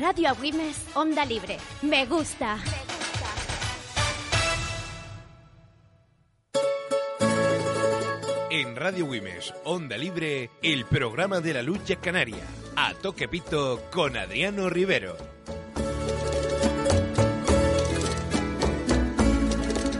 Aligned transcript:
Radio 0.00 0.28
Agüimes, 0.28 0.76
Onda 0.94 1.24
Libre. 1.24 1.58
Me 1.82 2.04
gusta. 2.06 2.58
En 8.50 8.76
Radio 8.76 9.06
Wimes, 9.06 9.54
Onda 9.64 9.96
Libre, 9.96 10.50
el 10.62 10.84
programa 10.84 11.40
de 11.40 11.54
la 11.54 11.62
lucha 11.62 11.96
canaria. 11.96 12.44
A 12.76 12.94
toque 12.94 13.28
pito 13.28 13.82
con 13.90 14.16
Adriano 14.16 14.68
Rivero. 14.68 15.16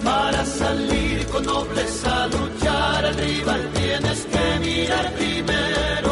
Para 0.04 0.44
salir 0.44 1.26
con 1.26 1.44
nobleza 1.44 2.24
a 2.24 2.26
luchar 2.28 3.04
al 3.06 3.14
rival 3.16 3.70
tienes 3.74 4.26
que 4.26 4.58
mirar 4.60 5.12
primero, 5.14 6.05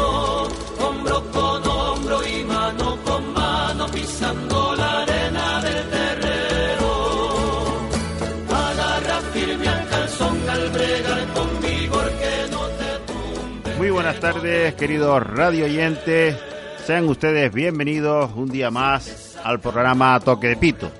Muy 13.77 13.89
buenas 13.89 14.19
tardes, 14.19 14.73
queridos 14.75 15.21
radio 15.21 15.65
oyentes. 15.65 16.35
Sean 16.85 17.07
ustedes 17.07 17.53
bienvenidos 17.53 18.31
un 18.35 18.49
día 18.49 18.71
más 18.71 19.37
al 19.43 19.59
programa 19.59 20.19
Toque 20.19 20.47
de 20.47 20.55
Pito. 20.55 20.91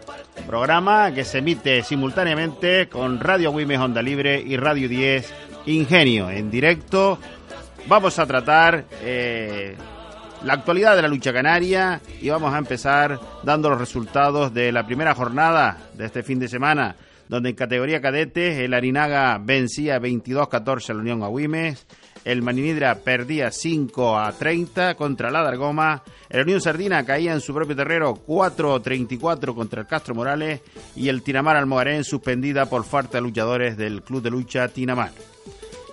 Programa 0.45 1.11
que 1.13 1.23
se 1.23 1.39
emite 1.39 1.83
simultáneamente 1.83 2.89
con 2.89 3.19
Radio 3.19 3.51
Wimes 3.51 3.79
Onda 3.79 4.01
Libre 4.01 4.39
y 4.39 4.57
Radio 4.57 4.89
10 4.89 5.33
Ingenio. 5.67 6.29
En 6.29 6.51
directo 6.51 7.17
vamos 7.87 8.19
a 8.19 8.25
tratar 8.25 8.85
eh, 9.01 9.75
la 10.43 10.53
actualidad 10.53 10.95
de 10.95 11.01
la 11.01 11.07
lucha 11.07 11.33
canaria 11.33 12.01
y 12.21 12.29
vamos 12.29 12.53
a 12.53 12.57
empezar 12.57 13.19
dando 13.43 13.69
los 13.69 13.79
resultados 13.79 14.53
de 14.53 14.71
la 14.71 14.85
primera 14.85 15.15
jornada 15.15 15.77
de 15.93 16.05
este 16.05 16.23
fin 16.23 16.39
de 16.39 16.47
semana, 16.47 16.95
donde 17.29 17.49
en 17.49 17.55
categoría 17.55 18.01
cadete 18.01 18.65
el 18.65 18.73
Arinaga 18.73 19.37
vencía 19.37 19.99
22-14 19.99 20.89
a 20.89 20.93
la 20.93 20.99
Unión 21.01 21.23
Agüimes, 21.23 21.85
el 22.23 22.41
Maninidra 22.41 22.95
perdía 22.95 23.51
5 23.51 24.17
a 24.17 24.31
30 24.31 24.95
contra 24.95 25.29
la 25.29 25.43
Dargoma, 25.43 26.03
el 26.29 26.41
Unión 26.41 26.59
Sardina 26.59 27.05
caía 27.05 27.33
en 27.33 27.41
su 27.41 27.53
propio 27.53 27.75
terreno 27.75 28.15
4-34 28.15 29.53
contra 29.53 29.81
el 29.81 29.87
Castro 29.87 30.15
Morales 30.15 30.61
y 30.95 31.09
el 31.09 31.21
Tinamar 31.21 31.55
Almogarén 31.55 32.03
suspendida 32.03 32.65
por 32.67 32.83
falta 32.83 33.19
de 33.19 33.21
luchadores 33.21 33.77
del 33.77 34.01
Club 34.01 34.23
de 34.23 34.31
Lucha 34.31 34.67
Tinamar. 34.69 35.11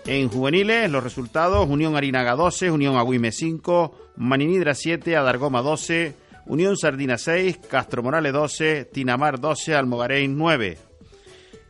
En 0.06 0.28
juveniles, 0.28 0.90
los 0.90 1.04
resultados: 1.04 1.68
Unión 1.68 1.96
Arinaga 1.96 2.34
12, 2.34 2.70
Unión 2.70 2.96
Agüime 2.96 3.30
5, 3.30 4.12
Maninidra 4.16 4.74
7, 4.74 5.16
Adargoma 5.16 5.62
12, 5.62 6.16
Unión 6.46 6.76
Sardina 6.76 7.18
6, 7.18 7.58
Castro 7.68 8.02
Morales 8.02 8.32
12, 8.32 8.86
Tinamar 8.86 9.38
12, 9.38 9.74
Almogarén 9.74 10.36
9. 10.36 10.91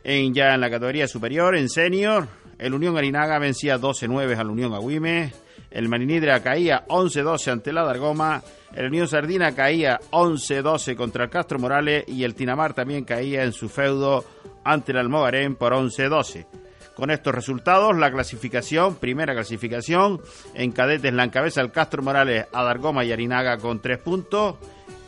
En, 0.03 0.33
ya 0.33 0.53
en 0.53 0.61
la 0.61 0.69
categoría 0.69 1.07
superior, 1.07 1.55
en 1.55 1.69
senior, 1.69 2.27
el 2.57 2.73
Unión 2.73 2.97
Arinaga 2.97 3.39
vencía 3.39 3.79
12-9 3.79 4.37
a 4.37 4.43
la 4.43 4.51
Unión 4.51 4.73
Agüime, 4.73 5.33
el 5.71 5.87
Maninidra 5.89 6.41
caía 6.43 6.85
11-12 6.87 7.51
ante 7.51 7.73
la 7.73 7.83
Dargoma, 7.83 8.43
el 8.75 8.87
Unión 8.87 9.07
Sardina 9.07 9.55
caía 9.55 9.99
11-12 10.11 10.95
contra 10.95 11.25
el 11.25 11.29
Castro 11.29 11.57
Morales 11.59 12.03
y 12.07 12.23
el 12.23 12.35
Tinamar 12.35 12.73
también 12.73 13.05
caía 13.05 13.43
en 13.43 13.53
su 13.53 13.69
feudo 13.69 14.25
ante 14.63 14.91
el 14.91 14.99
Almogarén 14.99 15.55
por 15.55 15.73
11-12. 15.73 16.45
Con 16.95 17.09
estos 17.09 17.33
resultados, 17.33 17.97
la 17.97 18.11
clasificación, 18.11 18.95
primera 18.95 19.33
clasificación, 19.33 20.21
en 20.53 20.71
cadetes 20.71 21.11
la 21.13 21.23
encabeza 21.23 21.61
el 21.61 21.71
Castro 21.71 22.03
Morales, 22.03 22.45
Adargoma 22.53 23.03
y 23.03 23.11
Arinaga 23.11 23.57
con 23.57 23.81
tres 23.81 23.97
puntos. 23.97 24.55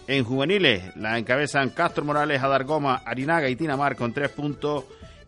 En 0.08 0.24
juveniles 0.24 0.96
la 0.96 1.18
encabezan 1.18 1.72
Castro 1.72 2.06
Morales, 2.06 2.42
Adargoma, 2.42 3.02
Arinaga 3.06 3.50
y 3.50 3.56
Tinamar 3.56 3.96
con 3.96 4.14
tres 4.14 4.30
puntos. 4.30 4.84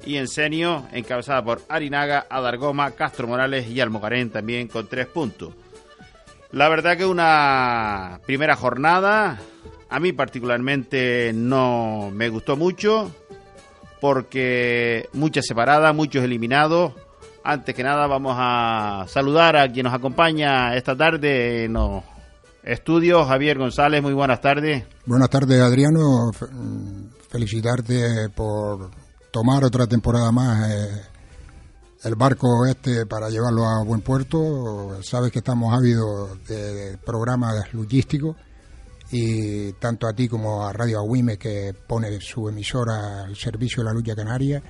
Y 0.05 0.17
en 0.17 0.27
senio, 0.27 0.87
encabezada 0.91 1.43
por 1.43 1.61
Arinaga, 1.67 2.27
Adargoma, 2.29 2.91
Castro 2.91 3.27
Morales 3.27 3.67
y 3.67 3.81
Almogarén 3.81 4.29
también 4.29 4.67
con 4.67 4.87
tres 4.87 5.07
puntos. 5.07 5.53
La 6.51 6.69
verdad 6.69 6.95
que 6.95 7.05
una 7.05 8.19
primera 8.25 8.55
jornada, 8.55 9.39
a 9.89 9.99
mí 9.99 10.13
particularmente 10.13 11.31
no 11.33 12.11
me 12.13 12.29
gustó 12.29 12.55
mucho, 12.55 13.11
porque 13.99 15.09
muchas 15.13 15.45
separadas, 15.45 15.93
muchos 15.95 16.23
eliminados. 16.23 16.93
Antes 17.43 17.73
que 17.73 17.83
nada 17.83 18.07
vamos 18.07 18.35
a 18.37 19.05
saludar 19.07 19.57
a 19.57 19.71
quien 19.71 19.85
nos 19.85 19.93
acompaña 19.93 20.75
esta 20.75 20.95
tarde 20.95 21.65
en 21.65 21.75
los 22.67 22.79
estudios, 22.79 23.27
Javier 23.27 23.57
González, 23.57 24.01
muy 24.01 24.13
buenas 24.13 24.41
tardes. 24.41 24.85
Buenas 25.05 25.29
tardes, 25.29 25.61
Adriano. 25.61 26.31
Mm, 26.51 27.07
Felicitarte 27.29 28.29
por 28.29 28.89
tomar 29.31 29.63
otra 29.65 29.85
temporada 29.85 30.31
más 30.31 30.69
eh, 30.71 31.01
el 32.05 32.15
barco 32.15 32.65
este 32.65 33.05
para 33.05 33.29
llevarlo 33.29 33.65
a 33.65 33.83
buen 33.83 34.01
puerto. 34.01 35.01
Sabes 35.03 35.31
que 35.31 35.39
estamos 35.39 35.73
ávidos 35.73 36.41
de 36.47 36.97
programas 37.05 37.73
logísticos 37.73 38.35
y 39.11 39.73
tanto 39.73 40.07
a 40.07 40.13
ti 40.13 40.27
como 40.27 40.65
a 40.65 40.71
Radio 40.71 40.99
Agüime 40.99 41.37
que 41.37 41.73
pone 41.87 42.19
su 42.21 42.47
emisora 42.47 43.23
al 43.25 43.35
servicio 43.35 43.83
de 43.83 43.89
la 43.89 43.93
lucha 43.93 44.15
canaria, 44.15 44.63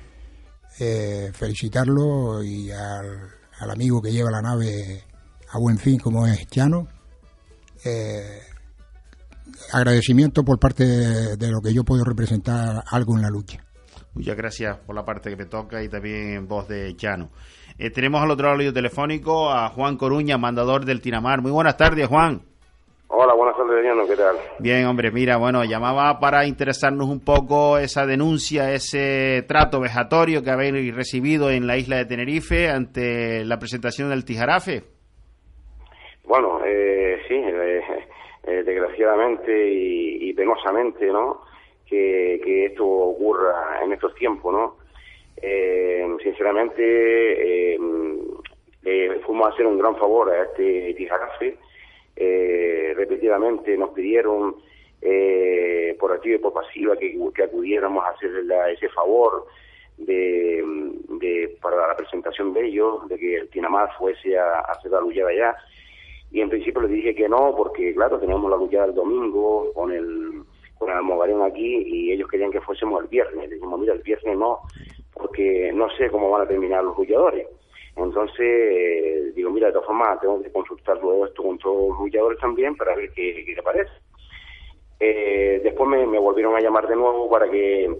eh, 0.80 1.30
felicitarlo 1.32 2.42
y 2.42 2.70
al 2.72 3.70
amigo 3.70 4.02
que 4.02 4.12
lleva 4.12 4.30
la 4.30 4.42
nave 4.42 5.04
a 5.50 5.58
buen 5.58 5.78
fin 5.78 5.98
como 5.98 6.26
es 6.26 6.46
Chano. 6.48 6.97
Eh, 7.84 8.40
agradecimiento 9.72 10.44
por 10.44 10.58
parte 10.58 10.84
de, 10.84 11.36
de 11.36 11.50
lo 11.50 11.60
que 11.60 11.72
yo 11.72 11.84
puedo 11.84 12.04
representar 12.04 12.82
algo 12.90 13.16
en 13.16 13.22
la 13.22 13.30
lucha. 13.30 13.64
Muchas 14.14 14.36
gracias 14.36 14.76
por 14.78 14.96
la 14.96 15.04
parte 15.04 15.30
que 15.30 15.36
me 15.36 15.46
toca 15.46 15.82
y 15.82 15.88
también 15.88 16.32
en 16.32 16.48
voz 16.48 16.66
de 16.68 16.94
Chano. 16.96 17.30
Eh, 17.78 17.90
tenemos 17.90 18.20
al 18.20 18.30
otro 18.30 18.56
lado 18.56 18.72
telefónico 18.72 19.50
a 19.50 19.68
Juan 19.68 19.96
Coruña, 19.96 20.36
mandador 20.38 20.84
del 20.84 21.00
Tinamar. 21.00 21.40
Muy 21.40 21.52
buenas 21.52 21.76
tardes, 21.76 22.08
Juan. 22.08 22.42
Hola, 23.06 23.34
buenas 23.34 23.56
tardes, 23.56 23.76
Adriano, 23.76 24.02
¿qué 24.06 24.16
tal? 24.16 24.36
Bien, 24.58 24.84
hombre, 24.86 25.10
mira, 25.10 25.36
bueno, 25.36 25.64
llamaba 25.64 26.18
para 26.18 26.46
interesarnos 26.46 27.08
un 27.08 27.20
poco 27.20 27.78
esa 27.78 28.04
denuncia, 28.04 28.72
ese 28.72 29.44
trato 29.48 29.80
vejatorio 29.80 30.42
que 30.42 30.50
habéis 30.50 30.94
recibido 30.94 31.50
en 31.50 31.66
la 31.66 31.78
isla 31.78 31.96
de 31.96 32.04
Tenerife 32.04 32.68
ante 32.68 33.44
la 33.44 33.58
presentación 33.58 34.10
del 34.10 34.24
Tijarafe. 34.24 34.97
Bueno, 36.28 36.60
eh, 36.62 37.22
sí, 37.26 37.34
eh, 37.36 37.82
eh, 38.44 38.62
desgraciadamente 38.62 39.50
y, 39.66 40.30
penosamente, 40.34 41.06
¿no? 41.06 41.40
Que, 41.86 42.66
esto 42.66 42.86
ocurra 42.86 43.82
en 43.82 43.92
estos 43.94 44.14
tiempos, 44.14 44.52
¿no? 44.52 44.76
Eh, 45.40 46.06
sinceramente, 46.22 47.74
eh, 47.74 47.78
fuimos 49.24 49.46
a 49.48 49.54
hacer 49.54 49.64
un 49.66 49.78
gran 49.78 49.96
favor 49.96 50.30
a 50.30 50.42
este 50.42 50.92
Tijarafe. 50.98 51.56
Repetidamente 52.94 53.74
nos 53.78 53.90
pidieron 53.90 54.56
por 55.98 56.12
activa 56.12 56.34
y 56.36 56.38
por 56.40 56.52
pasiva 56.52 56.94
que, 56.98 57.16
acudiéramos 57.42 58.04
a 58.04 58.10
hacer 58.10 58.30
ese 58.74 58.90
favor 58.90 59.46
de, 59.96 60.62
de- 61.08 61.56
para 61.62 61.86
la 61.88 61.96
presentación 61.96 62.52
de 62.52 62.66
ellos, 62.66 63.08
de 63.08 63.18
que 63.18 63.34
el 63.36 63.48
Tinamar 63.48 63.90
fuese 63.96 64.36
a, 64.38 64.60
hacer 64.60 64.90
la 64.90 65.00
luchada 65.00 65.30
allá. 65.30 65.56
Y 66.30 66.40
en 66.40 66.50
principio 66.50 66.82
les 66.82 66.90
dije 66.90 67.14
que 67.14 67.28
no, 67.28 67.54
porque 67.56 67.94
claro, 67.94 68.18
teníamos 68.18 68.50
la 68.50 68.56
luchada 68.56 68.86
el 68.86 68.94
domingo 68.94 69.72
con 69.74 69.92
el 69.92 70.42
con 70.78 70.90
el 70.90 70.96
Almogarén 70.96 71.42
aquí 71.42 71.82
y 71.86 72.12
ellos 72.12 72.28
querían 72.28 72.52
que 72.52 72.60
fuésemos 72.60 73.02
el 73.02 73.08
viernes. 73.08 73.48
Le 73.48 73.56
dijimos, 73.56 73.80
mira, 73.80 73.94
el 73.94 74.02
viernes 74.02 74.38
no, 74.38 74.60
porque 75.12 75.72
no 75.74 75.88
sé 75.90 76.08
cómo 76.10 76.30
van 76.30 76.42
a 76.42 76.48
terminar 76.48 76.84
los 76.84 76.96
luchadores. 76.96 77.48
Entonces, 77.96 78.38
eh, 78.38 79.32
digo, 79.34 79.50
mira, 79.50 79.66
de 79.66 79.72
todas 79.72 79.88
formas, 79.88 80.20
tengo 80.20 80.40
que 80.40 80.52
consultar 80.52 81.00
luego 81.02 81.26
esto 81.26 81.42
con 81.42 81.58
todos 81.58 81.88
los 81.88 81.98
luchadores 81.98 82.38
también 82.38 82.76
para 82.76 82.94
ver 82.94 83.10
qué, 83.10 83.44
qué 83.44 83.54
le 83.56 83.62
parece. 83.62 83.90
Eh, 85.00 85.60
después 85.64 85.88
me, 85.90 86.06
me 86.06 86.18
volvieron 86.18 86.54
a 86.56 86.60
llamar 86.60 86.86
de 86.86 86.94
nuevo 86.94 87.28
para 87.28 87.50
que, 87.50 87.92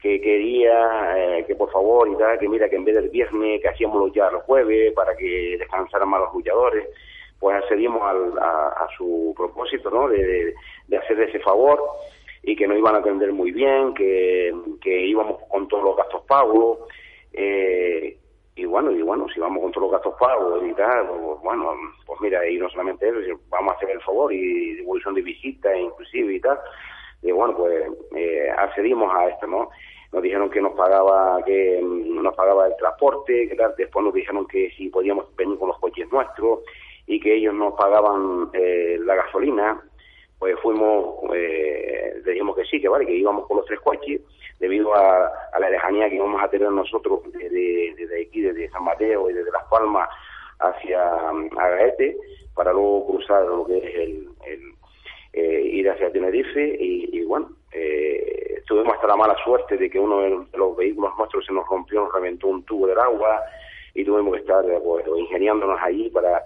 que 0.00 0.20
quería 0.20 1.38
eh, 1.38 1.44
que 1.46 1.54
por 1.56 1.70
favor 1.70 2.08
y 2.08 2.16
tal, 2.16 2.38
que 2.38 2.48
mira 2.48 2.68
que 2.68 2.76
en 2.76 2.84
vez 2.84 2.94
del 2.94 3.08
viernes 3.08 3.60
que 3.60 3.68
hacíamos 3.68 4.12
ya 4.12 4.30
los 4.30 4.42
jueves 4.44 4.92
para 4.94 5.16
que 5.16 5.56
descansaran 5.58 6.08
más 6.08 6.20
los 6.20 6.34
luchadores. 6.34 6.86
Pues 7.40 7.56
accedimos 7.56 8.02
al, 8.02 8.38
a, 8.38 8.86
su 8.96 9.32
propósito, 9.34 9.90
¿no? 9.90 10.08
De, 10.08 10.54
hacer 10.96 11.20
ese 11.20 11.40
favor 11.40 11.82
y 12.42 12.54
que 12.54 12.68
nos 12.68 12.78
iban 12.78 12.94
a 12.94 12.98
atender 12.98 13.32
muy 13.32 13.50
bien, 13.50 13.94
que, 13.94 14.52
íbamos 14.84 15.42
con 15.48 15.66
todos 15.66 15.82
los 15.82 15.96
gastos 15.96 16.22
pagos, 16.26 16.78
eh, 17.32 18.16
y 18.56 18.64
bueno, 18.66 18.90
y 18.90 19.00
bueno, 19.00 19.26
si 19.32 19.40
vamos 19.40 19.62
con 19.62 19.72
todos 19.72 19.84
los 19.84 19.92
gastos 19.92 20.14
pagos 20.20 20.62
y 20.66 20.72
tal, 20.74 21.08
pues, 21.08 21.40
bueno, 21.42 21.72
pues 22.06 22.20
mira, 22.20 22.46
y 22.46 22.58
no 22.58 22.68
solamente 22.68 23.08
eso, 23.08 23.40
vamos 23.48 23.72
a 23.72 23.76
hacer 23.76 23.90
el 23.90 24.00
favor 24.02 24.32
y 24.32 24.74
devolución 24.76 25.14
de 25.14 25.22
visitas 25.22 25.72
inclusive 25.78 26.34
y 26.34 26.40
tal, 26.40 26.58
y 27.22 27.32
bueno, 27.32 27.56
pues 27.56 27.86
eh, 28.16 28.50
accedimos 28.58 29.10
a 29.14 29.28
esto, 29.28 29.46
¿no? 29.46 29.70
Nos 30.12 30.22
dijeron 30.22 30.50
que 30.50 30.60
nos 30.60 30.72
pagaba, 30.72 31.42
que 31.44 31.80
nos 31.82 32.34
pagaba 32.34 32.66
el 32.66 32.76
transporte, 32.76 33.48
que 33.48 33.54
tal, 33.54 33.74
después 33.78 34.04
nos 34.04 34.12
dijeron 34.12 34.46
que 34.46 34.70
si 34.76 34.88
podíamos 34.88 35.34
venir 35.36 35.56
con 35.58 35.68
los 35.68 35.78
coches 35.78 36.10
nuestros 36.10 36.60
y 37.10 37.18
que 37.18 37.34
ellos 37.34 37.52
nos 37.52 37.74
pagaban 37.74 38.50
eh, 38.52 38.96
la 39.04 39.16
gasolina, 39.16 39.82
pues 40.38 40.54
fuimos, 40.62 41.16
eh, 41.34 42.22
le 42.24 42.32
dijimos 42.32 42.54
que 42.54 42.64
sí, 42.66 42.80
que 42.80 42.88
vale, 42.88 43.04
que 43.04 43.16
íbamos 43.16 43.48
con 43.48 43.56
los 43.56 43.66
tres 43.66 43.80
coches, 43.80 44.20
debido 44.60 44.94
a, 44.94 45.28
la 45.58 45.70
lejanía 45.70 46.08
que 46.08 46.14
íbamos 46.14 46.40
a 46.40 46.48
tener 46.48 46.70
nosotros 46.70 47.22
desde, 47.32 48.22
aquí, 48.22 48.42
desde 48.42 48.70
San 48.70 48.84
Mateo 48.84 49.28
y 49.28 49.32
desde 49.32 49.50
Las 49.50 49.64
Palmas 49.64 50.08
hacia 50.60 51.30
Agaete, 51.58 52.16
para 52.54 52.72
luego 52.72 53.08
cruzar 53.08 53.44
lo 53.44 53.66
que 53.66 53.78
es 53.78 53.94
el, 53.96 54.28
eh, 55.32 55.62
ir 55.64 55.90
hacia 55.90 56.12
Tenerife 56.12 56.76
y, 56.78 57.24
bueno, 57.24 57.50
eh, 57.72 58.62
tuvimos 58.68 58.94
hasta 58.94 59.08
la 59.08 59.16
mala 59.16 59.34
suerte 59.42 59.76
de 59.76 59.90
que 59.90 59.98
uno 59.98 60.20
de 60.20 60.58
los 60.58 60.76
vehículos 60.76 61.10
nuestros 61.18 61.44
se 61.44 61.52
nos 61.52 61.66
rompió, 61.66 62.04
nos 62.04 62.14
reventó 62.14 62.46
un 62.46 62.62
tubo 62.62 62.86
del 62.86 63.00
agua 63.00 63.42
y 63.94 64.04
tuvimos 64.04 64.34
que 64.34 64.40
estar 64.42 64.64
pues, 64.84 65.04
ingeniándonos 65.18 65.80
allí 65.82 66.08
para... 66.10 66.44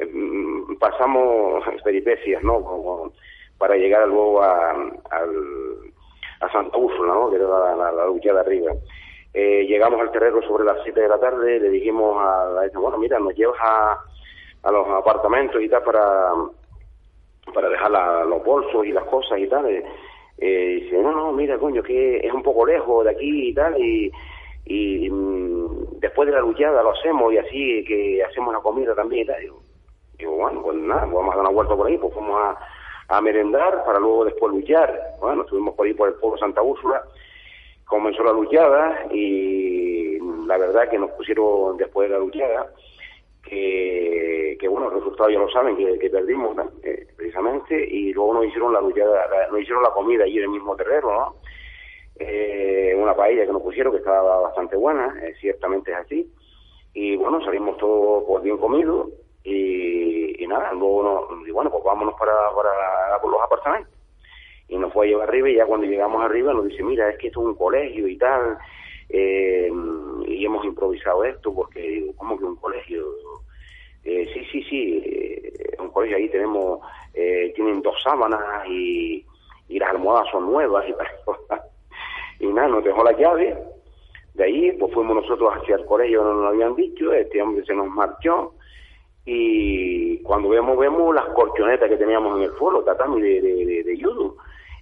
Mm, 0.00 0.76
pasamos 0.76 1.64
peripecias, 1.82 2.42
¿no? 2.42 3.12
para 3.58 3.76
llegar 3.76 4.08
luego 4.08 4.42
a, 4.42 4.72
a 6.40 6.52
Santa 6.52 6.76
Úrsula, 6.76 7.14
¿no? 7.14 7.30
que 7.30 7.36
era 7.36 7.48
la, 7.48 7.92
la, 7.92 8.40
arriba. 8.40 8.72
Eh, 9.32 9.64
llegamos 9.66 10.00
al 10.00 10.12
terreno 10.12 10.42
sobre 10.42 10.64
las 10.64 10.78
7 10.82 11.00
de 11.00 11.08
la 11.08 11.18
tarde, 11.18 11.60
le 11.60 11.70
dijimos 11.70 12.16
a 12.20 12.50
la 12.50 12.78
bueno, 12.78 12.98
mira, 12.98 13.18
nos 13.18 13.34
llevas 13.34 13.58
a, 13.60 13.98
a 14.62 14.72
los 14.72 14.86
apartamentos 14.88 15.60
y 15.62 15.68
tal 15.68 15.82
para, 15.82 16.32
para 17.52 17.68
dejar 17.68 17.90
los 18.26 18.44
bolsos 18.44 18.86
y 18.86 18.92
las 18.92 19.04
cosas 19.04 19.38
y 19.38 19.48
tal. 19.48 19.66
Eh, 19.66 19.84
eh, 20.38 20.80
dice, 20.82 20.98
no, 21.02 21.12
no, 21.12 21.32
mira, 21.32 21.58
coño, 21.58 21.82
que 21.82 22.18
es 22.18 22.32
un 22.32 22.42
poco 22.42 22.66
lejos 22.66 23.04
de 23.04 23.10
aquí 23.10 23.48
y 23.48 23.54
tal, 23.54 23.80
y, 23.80 24.10
y 24.66 25.08
mm, 25.10 26.00
después 26.00 26.26
de 26.26 26.34
la 26.34 26.40
luchada 26.40 26.82
lo 26.82 26.90
hacemos 26.90 27.32
y 27.32 27.38
así 27.38 27.84
que 27.86 28.22
hacemos 28.22 28.52
la 28.52 28.60
comida 28.60 28.94
también 28.94 29.22
y 29.22 29.26
tal. 29.26 29.42
Digo 30.18 30.32
bueno, 30.36 30.62
pues 30.62 30.76
nada, 30.76 31.06
vamos 31.06 31.32
a 31.34 31.36
dar 31.36 31.40
una 31.40 31.50
vuelta 31.50 31.76
por 31.76 31.86
ahí, 31.86 31.98
pues 31.98 32.14
vamos 32.14 32.40
a 32.40 32.58
a 33.08 33.20
merendar 33.20 33.84
para 33.84 33.98
luego 33.98 34.24
después 34.24 34.52
luchar. 34.52 35.16
Bueno, 35.20 35.42
estuvimos 35.42 35.74
por 35.74 35.86
ahí 35.86 35.94
por 35.94 36.08
el 36.08 36.14
pueblo 36.14 36.38
Santa 36.38 36.62
Úrsula, 36.62 37.02
comenzó 37.86 38.22
la 38.22 38.32
luchada 38.32 39.06
y 39.10 40.18
la 40.46 40.56
verdad 40.58 40.88
que 40.88 40.98
nos 40.98 41.10
pusieron 41.12 41.76
después 41.76 42.08
de 42.08 42.14
la 42.14 42.20
luchada 42.20 42.70
que, 43.42 44.56
que 44.58 44.68
bueno, 44.68 44.88
el 44.88 44.94
resultado 44.94 45.28
ya 45.28 45.38
lo 45.38 45.50
saben, 45.50 45.76
que, 45.76 46.08
perdimos 46.08 46.56
eh, 46.82 47.06
precisamente 47.14 47.86
y 47.88 48.12
luego 48.14 48.34
nos 48.34 48.46
hicieron 48.46 48.72
la 48.72 48.80
luchada, 48.80 49.26
nos 49.50 49.60
hicieron 49.60 49.82
la 49.82 49.90
comida 49.90 50.24
allí 50.24 50.38
en 50.38 50.44
el 50.44 50.50
mismo 50.50 50.74
terreno, 50.76 51.12
¿no? 51.12 51.36
Eh, 52.16 52.94
una 52.96 53.14
paella 53.14 53.44
que 53.44 53.52
nos 53.52 53.60
pusieron 53.60 53.92
que 53.92 53.98
estaba 53.98 54.40
bastante 54.40 54.76
buena, 54.76 55.14
eh, 55.22 55.34
ciertamente 55.40 55.90
es 55.90 55.98
así. 55.98 56.32
Y 56.94 57.16
bueno, 57.16 57.44
salimos 57.44 57.76
todos 57.76 58.22
por 58.24 58.40
bien 58.40 58.56
comidos 58.56 59.08
y, 59.44 60.46
nada, 60.46 60.72
luego 60.72 61.28
nos, 61.28 61.46
y 61.46 61.50
bueno, 61.50 61.70
pues 61.70 61.84
vámonos 61.84 62.14
para, 62.18 62.32
para 62.54 63.20
por 63.20 63.30
los 63.30 63.42
apartamentos. 63.42 63.92
Y 64.68 64.78
nos 64.78 64.92
fue 64.92 65.06
a 65.06 65.08
llevar 65.10 65.28
arriba 65.28 65.50
y 65.50 65.56
ya 65.56 65.66
cuando 65.66 65.86
llegamos 65.86 66.24
arriba 66.24 66.54
nos 66.54 66.66
dice, 66.66 66.82
mira, 66.82 67.10
es 67.10 67.18
que 67.18 67.26
esto 67.28 67.40
es 67.40 67.46
un 67.46 67.54
colegio 67.54 68.08
y 68.08 68.16
tal, 68.16 68.56
eh, 69.10 69.70
y 70.26 70.44
hemos 70.44 70.64
improvisado 70.64 71.24
esto 71.24 71.54
porque, 71.54 71.80
digo, 71.80 72.12
¿cómo 72.16 72.38
que 72.38 72.44
un 72.44 72.56
colegio? 72.56 73.04
Eh, 74.02 74.26
sí, 74.32 74.44
sí, 74.50 74.62
sí, 74.64 75.02
eh, 75.04 75.76
un 75.78 75.90
colegio 75.90 76.16
ahí 76.16 76.28
tenemos, 76.28 76.80
eh, 77.12 77.52
tienen 77.54 77.82
dos 77.82 77.94
sábanas 78.02 78.66
y, 78.66 79.24
y 79.68 79.78
las 79.78 79.90
almohadas 79.90 80.30
son 80.30 80.46
nuevas 80.46 80.84
y 80.88 80.94
y 82.44 82.46
nada, 82.48 82.68
nos 82.68 82.84
dejó 82.84 83.04
la 83.04 83.12
llave. 83.12 83.56
De 84.34 84.44
ahí, 84.44 84.72
pues 84.72 84.92
fuimos 84.92 85.16
nosotros 85.16 85.52
hacia 85.54 85.76
el 85.76 85.86
colegio, 85.86 86.24
no 86.24 86.34
nos 86.34 86.52
habían 86.52 86.74
dicho, 86.74 87.12
este 87.12 87.40
hombre 87.40 87.64
se 87.64 87.74
nos 87.74 87.88
marchó 87.88 88.54
y 89.24 90.18
cuando 90.22 90.50
vemos, 90.50 90.78
vemos 90.78 91.14
las 91.14 91.26
colchonetas 91.30 91.88
que 91.88 91.96
teníamos 91.96 92.36
en 92.36 92.44
el 92.44 92.50
foro, 92.52 92.84
tatami 92.84 93.22
de, 93.22 93.40
de, 93.40 93.82
de, 93.82 94.02
judo. 94.02 94.36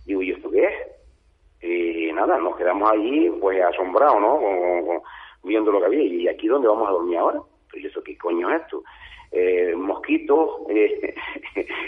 Digo, 0.04 0.22
¿y 0.22 0.32
esto 0.32 0.50
qué 0.50 0.64
es? 0.64 0.74
Y 1.62 2.12
nada, 2.12 2.38
nos 2.38 2.56
quedamos 2.56 2.90
allí, 2.90 3.30
pues 3.40 3.62
asombrados, 3.62 4.20
¿no? 4.20 4.40
viendo 5.44 5.72
lo 5.72 5.80
que 5.80 5.86
había. 5.86 6.02
¿Y 6.02 6.28
aquí 6.28 6.48
dónde 6.48 6.68
vamos 6.68 6.88
a 6.88 6.92
dormir 6.92 7.18
ahora? 7.18 7.40
Pues 7.70 7.84
eso, 7.84 8.02
¿qué 8.02 8.16
coño 8.18 8.50
es 8.50 8.62
esto? 8.62 8.82
Eh, 9.30 9.74
mosquitos, 9.76 10.60
eh, 10.68 11.14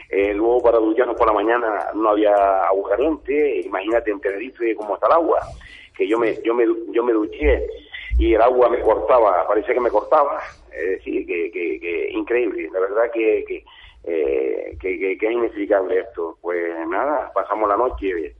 eh, 0.08 0.32
luego 0.32 0.62
para 0.62 0.78
ducharnos 0.78 1.16
por 1.16 1.26
la 1.26 1.34
mañana 1.34 1.88
no 1.94 2.10
había 2.10 2.32
agua 2.64 2.90
caliente, 2.90 3.60
imagínate 3.60 4.10
en 4.10 4.20
Tenerife 4.20 4.74
cómo 4.76 4.94
está 4.94 5.08
el 5.08 5.12
agua, 5.12 5.40
que 5.94 6.08
yo 6.08 6.18
me, 6.18 6.40
yo 6.42 6.54
me, 6.54 6.64
yo 6.90 7.04
me 7.04 7.12
duché 7.12 7.66
y 8.18 8.32
el 8.32 8.40
agua 8.40 8.70
me 8.70 8.80
cortaba, 8.80 9.46
parecía 9.46 9.74
que 9.74 9.80
me 9.80 9.90
cortaba, 9.90 10.40
eh, 10.76 11.00
sí, 11.04 11.24
que, 11.26 11.50
que, 11.50 12.08
increíble, 12.10 12.68
la 12.72 12.80
verdad 12.80 13.10
que, 13.12 13.44
que, 13.46 13.64
eh, 14.04 14.76
que, 14.80 15.12
es 15.12 15.22
inexplicable 15.22 16.00
esto. 16.00 16.38
Pues 16.40 16.72
nada, 16.88 17.32
pasamos 17.34 17.68
la 17.68 17.76
noche, 17.76 18.34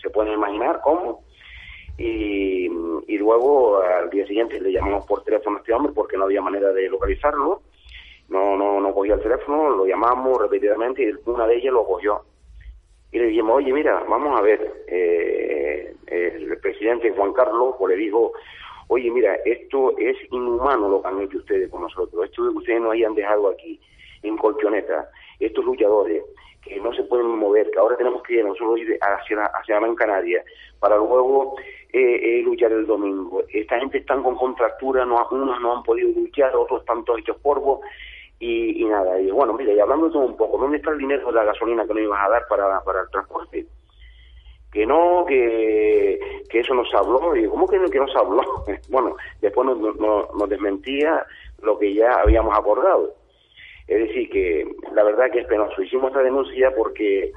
se 0.00 0.10
pueden 0.10 0.34
imaginar 0.34 0.80
cómo, 0.82 1.24
y, 1.96 2.66
y 3.06 3.18
luego 3.18 3.82
al 3.82 4.10
día 4.10 4.26
siguiente 4.26 4.60
le 4.60 4.72
llamamos 4.72 5.04
por 5.06 5.24
teléfono 5.24 5.56
a 5.56 5.60
este 5.60 5.72
hombre 5.72 5.92
porque 5.92 6.16
no 6.16 6.24
había 6.24 6.40
manera 6.40 6.72
de 6.72 6.88
localizarlo, 6.88 7.62
no, 8.28 8.56
no, 8.56 8.80
no 8.80 8.94
cogía 8.94 9.14
el 9.14 9.22
teléfono, 9.22 9.70
lo 9.70 9.86
llamamos 9.86 10.38
repetidamente 10.40 11.02
y 11.02 11.30
una 11.30 11.46
de 11.46 11.56
ellas 11.56 11.72
lo 11.72 11.84
cogió. 11.84 12.22
Y 13.10 13.18
le 13.18 13.26
dijimos, 13.26 13.56
oye, 13.56 13.72
mira, 13.72 14.04
vamos 14.06 14.38
a 14.38 14.42
ver, 14.42 14.84
eh, 14.86 15.94
el 16.06 16.58
presidente 16.58 17.10
Juan 17.10 17.32
Carlos 17.32 17.74
pues 17.78 17.96
le 17.96 18.04
dijo, 18.04 18.32
oye, 18.88 19.10
mira, 19.10 19.34
esto 19.44 19.96
es 19.98 20.16
inhumano 20.30 20.88
lo 20.88 21.02
que 21.02 21.08
han 21.08 21.20
hecho 21.20 21.38
ustedes 21.38 21.70
con 21.70 21.82
nosotros, 21.82 22.24
esto 22.24 22.50
que 22.50 22.58
ustedes 22.58 22.80
nos 22.80 22.92
hayan 22.92 23.14
dejado 23.14 23.48
aquí 23.48 23.80
en 24.22 24.36
colchoneta, 24.36 25.08
estos 25.38 25.64
luchadores 25.64 26.22
que 26.62 26.80
no 26.80 26.92
se 26.92 27.04
pueden 27.04 27.26
mover, 27.26 27.70
que 27.70 27.78
ahora 27.78 27.96
tenemos 27.96 28.22
que 28.22 28.34
ir 28.34 28.44
nosotros 28.44 28.78
ir 28.78 28.98
hacia, 29.00 29.44
hacia 29.44 29.74
la 29.74 29.80
Gran 29.80 29.94
Canaria 29.94 30.44
para 30.80 30.96
luego 30.96 31.56
eh, 31.92 32.20
eh, 32.22 32.42
luchar 32.42 32.72
el 32.72 32.86
domingo. 32.86 33.42
Esta 33.52 33.78
gente 33.78 33.98
están 33.98 34.22
con 34.22 34.36
contractura, 34.36 35.04
no, 35.04 35.26
unos 35.30 35.60
no 35.60 35.76
han 35.76 35.82
podido 35.82 36.10
luchar, 36.10 36.54
otros 36.56 36.80
están 36.80 37.04
todos 37.04 37.20
hechos 37.20 37.36
polvo 37.38 37.80
y, 38.40 38.84
nada. 38.84 39.20
Y 39.20 39.30
bueno, 39.30 39.52
mira, 39.54 39.72
y 39.72 39.80
hablando 39.80 40.10
todo 40.10 40.22
un 40.22 40.36
poco, 40.36 40.58
¿dónde 40.58 40.78
está 40.78 40.90
el 40.90 40.98
dinero 40.98 41.26
de 41.26 41.32
la 41.32 41.44
gasolina 41.44 41.86
que 41.86 41.94
nos 41.94 42.02
ibas 42.02 42.20
a 42.24 42.28
dar 42.28 42.42
para, 42.48 42.82
para 42.82 43.02
el 43.02 43.10
transporte? 43.10 43.66
Que 44.72 44.86
no, 44.86 45.24
que, 45.26 46.18
que 46.48 46.60
eso 46.60 46.74
nos 46.74 46.92
habló, 46.94 47.34
y 47.34 47.46
¿cómo 47.48 47.66
que, 47.66 47.78
que 47.90 47.98
nos 47.98 48.14
habló? 48.14 48.42
bueno, 48.88 49.16
después 49.40 49.66
nos, 49.66 49.96
nos, 49.96 50.48
desmentía 50.48 51.24
lo 51.62 51.78
que 51.78 51.94
ya 51.94 52.12
habíamos 52.20 52.56
acordado. 52.56 53.14
Es 53.86 54.08
decir, 54.08 54.28
que 54.28 54.66
la 54.92 55.02
verdad 55.02 55.30
que 55.30 55.40
es 55.40 55.46
penoso. 55.46 55.80
Hicimos 55.80 56.08
esta 56.08 56.22
denuncia 56.22 56.74
porque 56.76 57.32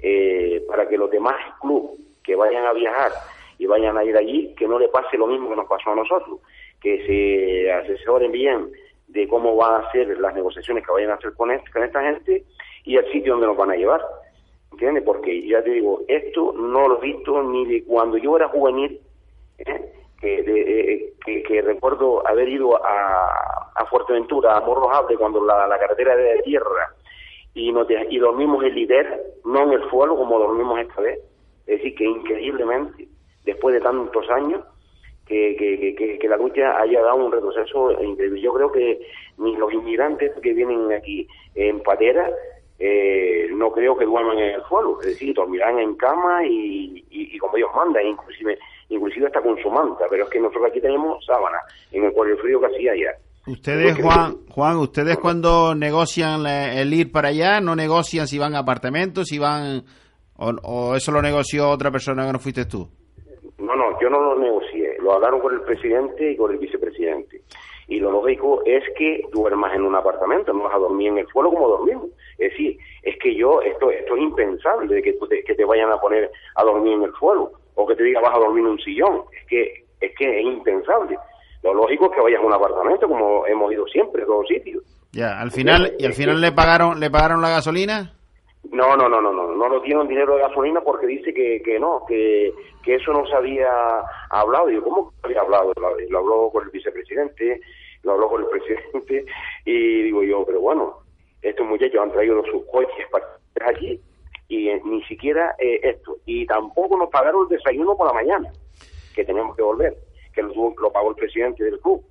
eh, 0.00 0.64
para 0.66 0.88
que 0.88 0.98
los 0.98 1.10
demás 1.10 1.36
clubes 1.60 2.00
que 2.24 2.34
vayan 2.34 2.66
a 2.66 2.72
viajar 2.72 3.12
y 3.58 3.66
vayan 3.66 3.96
a 3.96 4.04
ir 4.04 4.16
allí, 4.16 4.52
que 4.56 4.66
no 4.66 4.78
le 4.78 4.88
pase 4.88 5.16
lo 5.16 5.28
mismo 5.28 5.48
que 5.48 5.56
nos 5.56 5.68
pasó 5.68 5.92
a 5.92 5.96
nosotros, 5.96 6.40
que 6.80 7.06
se 7.06 7.72
asesoren 7.72 8.32
bien 8.32 8.72
de 9.06 9.28
cómo 9.28 9.54
van 9.54 9.84
a 9.84 9.92
ser 9.92 10.18
las 10.18 10.34
negociaciones 10.34 10.84
que 10.84 10.92
vayan 10.92 11.10
a 11.10 11.14
hacer 11.14 11.32
con, 11.34 11.50
con 11.72 11.84
esta 11.84 12.02
gente 12.02 12.44
y 12.84 12.96
el 12.96 13.10
sitio 13.12 13.32
donde 13.34 13.46
nos 13.46 13.56
van 13.56 13.70
a 13.70 13.76
llevar. 13.76 14.00
¿Entiendes? 14.72 15.04
Porque 15.04 15.46
ya 15.46 15.62
te 15.62 15.70
digo, 15.70 16.02
esto 16.08 16.52
no 16.52 16.88
lo 16.88 16.98
he 16.98 17.06
visto 17.06 17.42
ni 17.42 17.66
de 17.66 17.84
cuando 17.84 18.16
yo 18.16 18.36
era 18.36 18.48
juvenil, 18.48 19.00
¿eh? 19.58 19.92
que, 20.20 21.42
que, 21.46 21.62
recuerdo 21.62 22.26
haber 22.26 22.48
ido 22.48 22.76
a, 22.84 23.70
a 23.74 23.86
Fuerteventura, 23.86 24.56
a 24.56 24.60
Morro 24.60 24.88
cuando 25.18 25.44
la, 25.44 25.66
la 25.66 25.78
carretera 25.78 26.14
era 26.14 26.34
de 26.34 26.42
tierra, 26.42 26.94
y, 27.54 27.72
nos 27.72 27.86
y 27.90 28.18
dormimos 28.18 28.64
el 28.64 28.74
líder, 28.74 29.22
no 29.44 29.64
en 29.64 29.72
el 29.72 29.90
suelo 29.90 30.16
como 30.16 30.38
dormimos 30.38 30.80
esta 30.80 31.00
vez. 31.00 31.18
Es 31.66 31.78
decir, 31.78 31.94
que 31.94 32.04
increíblemente, 32.04 33.08
después 33.44 33.74
de 33.74 33.80
tantos 33.80 34.28
años, 34.30 34.62
que, 35.26 35.56
que, 35.56 36.18
que, 36.18 36.28
la 36.28 36.36
lucha 36.36 36.78
haya 36.80 37.00
dado 37.00 37.16
un 37.16 37.32
retroceso 37.32 37.92
increíble. 38.02 38.40
Yo 38.40 38.52
creo 38.52 38.72
que 38.72 39.00
ni 39.38 39.56
los 39.56 39.72
inmigrantes 39.72 40.32
que 40.42 40.52
vienen 40.52 40.92
aquí 40.92 41.26
en 41.54 41.80
patera 41.80 42.30
eh, 42.84 43.46
no 43.52 43.70
creo 43.70 43.96
que 43.96 44.04
duerman 44.04 44.38
en 44.38 44.54
el 44.54 44.62
suelo, 44.64 45.00
es 45.00 45.06
decir, 45.06 45.32
dormirán 45.34 45.78
en 45.78 45.94
cama 45.94 46.44
y, 46.44 47.04
y, 47.10 47.38
como 47.38 47.56
Dios 47.56 47.70
manda, 47.76 48.02
inclusive 48.02 48.58
inclusive 48.88 49.26
hasta 49.26 49.40
con 49.40 49.56
su 49.62 49.70
manta, 49.70 50.04
pero 50.10 50.24
es 50.24 50.30
que 50.30 50.40
nosotros 50.40 50.66
aquí 50.68 50.80
tenemos 50.80 51.24
sábana, 51.24 51.58
en 51.92 52.04
el, 52.04 52.12
el 52.12 52.38
frío 52.38 52.58
que 52.60 52.66
hacía 52.66 52.92
allá. 52.92 53.12
Ustedes, 53.46 53.96
Juan, 54.02 54.36
Juan, 54.50 54.76
ustedes 54.78 55.16
cuando 55.18 55.76
negocian 55.76 56.44
el 56.46 56.92
ir 56.92 57.12
para 57.12 57.28
allá, 57.28 57.60
no 57.60 57.76
negocian 57.76 58.26
si 58.26 58.38
van 58.38 58.56
a 58.56 58.60
apartamentos, 58.60 59.28
si 59.28 59.38
van 59.38 59.84
o, 60.36 60.96
eso 60.96 61.12
lo 61.12 61.22
negoció 61.22 61.70
otra 61.70 61.92
persona 61.92 62.26
que 62.26 62.32
no 62.32 62.38
fuiste 62.40 62.64
tú. 62.64 62.88
No, 63.58 63.76
no, 63.76 64.00
yo 64.00 64.10
no 64.10 64.20
lo 64.20 64.38
negocié. 64.40 64.96
Lo 65.00 65.14
hablaron 65.14 65.40
con 65.40 65.54
el 65.54 65.60
presidente 65.60 66.32
y 66.32 66.36
con 66.36 66.50
el 66.50 66.58
vicepresidente. 66.58 67.42
Y 67.86 68.00
lo 68.00 68.10
lógico 68.10 68.62
es 68.64 68.82
que 68.96 69.22
duermas 69.32 69.74
en 69.74 69.82
un 69.82 69.94
apartamento, 69.94 70.52
no 70.52 70.64
vas 70.64 70.74
a 70.74 70.78
dormir 70.78 71.08
en 71.08 71.18
el 71.18 71.26
suelo 71.28 71.50
como 71.50 71.68
dormimos. 71.68 72.10
Es 72.38 72.50
decir, 72.50 72.78
es 73.02 73.18
que 73.18 73.34
yo, 73.34 73.60
esto, 73.62 73.90
esto 73.90 74.16
es 74.16 74.22
impensable 74.22 74.94
de 74.94 75.02
que, 75.02 75.12
te, 75.12 75.44
que 75.44 75.54
te 75.54 75.64
vayan 75.64 75.90
a 75.90 76.00
poner 76.00 76.30
a 76.56 76.64
dormir 76.64 76.94
en 76.94 77.02
el 77.04 77.12
suelo 77.14 77.52
o 77.74 77.86
que 77.86 77.94
te 77.94 78.04
diga 78.04 78.20
vas 78.20 78.34
a 78.34 78.40
dormir 78.40 78.64
en 78.64 78.70
un 78.70 78.80
sillón. 78.80 79.22
Es 79.32 79.46
que 79.46 79.84
es, 80.00 80.14
que 80.16 80.40
es 80.40 80.44
impensable. 80.44 81.16
Lo 81.62 81.74
lógico 81.74 82.06
es 82.06 82.12
que 82.12 82.22
vayas 82.22 82.40
a 82.40 82.46
un 82.46 82.52
apartamento, 82.52 83.08
como 83.08 83.46
hemos 83.46 83.72
ido 83.72 83.86
siempre, 83.86 84.22
en 84.22 84.28
todos 84.28 84.48
sitios. 84.48 84.82
Ya, 85.12 85.40
al 85.40 85.50
final, 85.50 85.94
¿y 85.98 86.06
al 86.06 86.14
final 86.14 86.40
le 86.40 86.52
pagaron 86.52 86.98
le 86.98 87.10
pagaron 87.10 87.42
la 87.42 87.50
gasolina? 87.50 88.14
No, 88.70 88.96
no, 88.96 89.08
no, 89.08 89.20
no, 89.20 89.32
no, 89.32 89.54
no 89.54 89.68
lo 89.68 89.82
tienen 89.82 90.08
dinero 90.08 90.36
de 90.36 90.42
gasolina 90.42 90.80
porque 90.80 91.06
dice 91.06 91.34
que, 91.34 91.60
que 91.62 91.78
no, 91.80 92.04
que, 92.06 92.54
que 92.82 92.94
eso 92.94 93.12
no 93.12 93.26
se 93.26 93.34
había 93.34 93.68
hablado. 94.30 94.70
Yo, 94.70 94.82
¿cómo 94.82 95.12
había 95.22 95.40
hablado? 95.40 95.72
Lo, 96.08 96.18
habló 96.18 96.50
con 96.50 96.64
el 96.64 96.70
vicepresidente, 96.70 97.60
lo 98.04 98.12
habló 98.12 98.28
con 98.28 98.42
el 98.42 98.48
presidente, 98.48 99.26
y 99.64 100.02
digo 100.02 100.22
yo, 100.22 100.44
pero 100.46 100.60
bueno, 100.60 101.01
estos 101.42 101.66
muchachos 101.66 102.00
han 102.00 102.12
traído 102.12 102.42
sus 102.46 102.64
coches 102.66 103.06
para 103.10 103.70
aquí 103.70 104.00
y 104.48 104.68
eh, 104.68 104.80
ni 104.84 105.02
siquiera 105.04 105.54
eh, 105.58 105.80
esto. 105.82 106.16
Y 106.26 106.46
tampoco 106.46 106.96
nos 106.96 107.10
pagaron 107.10 107.46
el 107.50 107.56
desayuno 107.56 107.96
por 107.96 108.06
la 108.06 108.12
mañana, 108.12 108.50
que 109.14 109.24
teníamos 109.24 109.56
que 109.56 109.62
volver 109.62 109.96
que 110.32 110.42
lo, 110.42 110.92
pagó 110.92 111.10
el 111.10 111.16
presidente 111.16 111.64
del 111.64 111.78
club. 111.80 112.02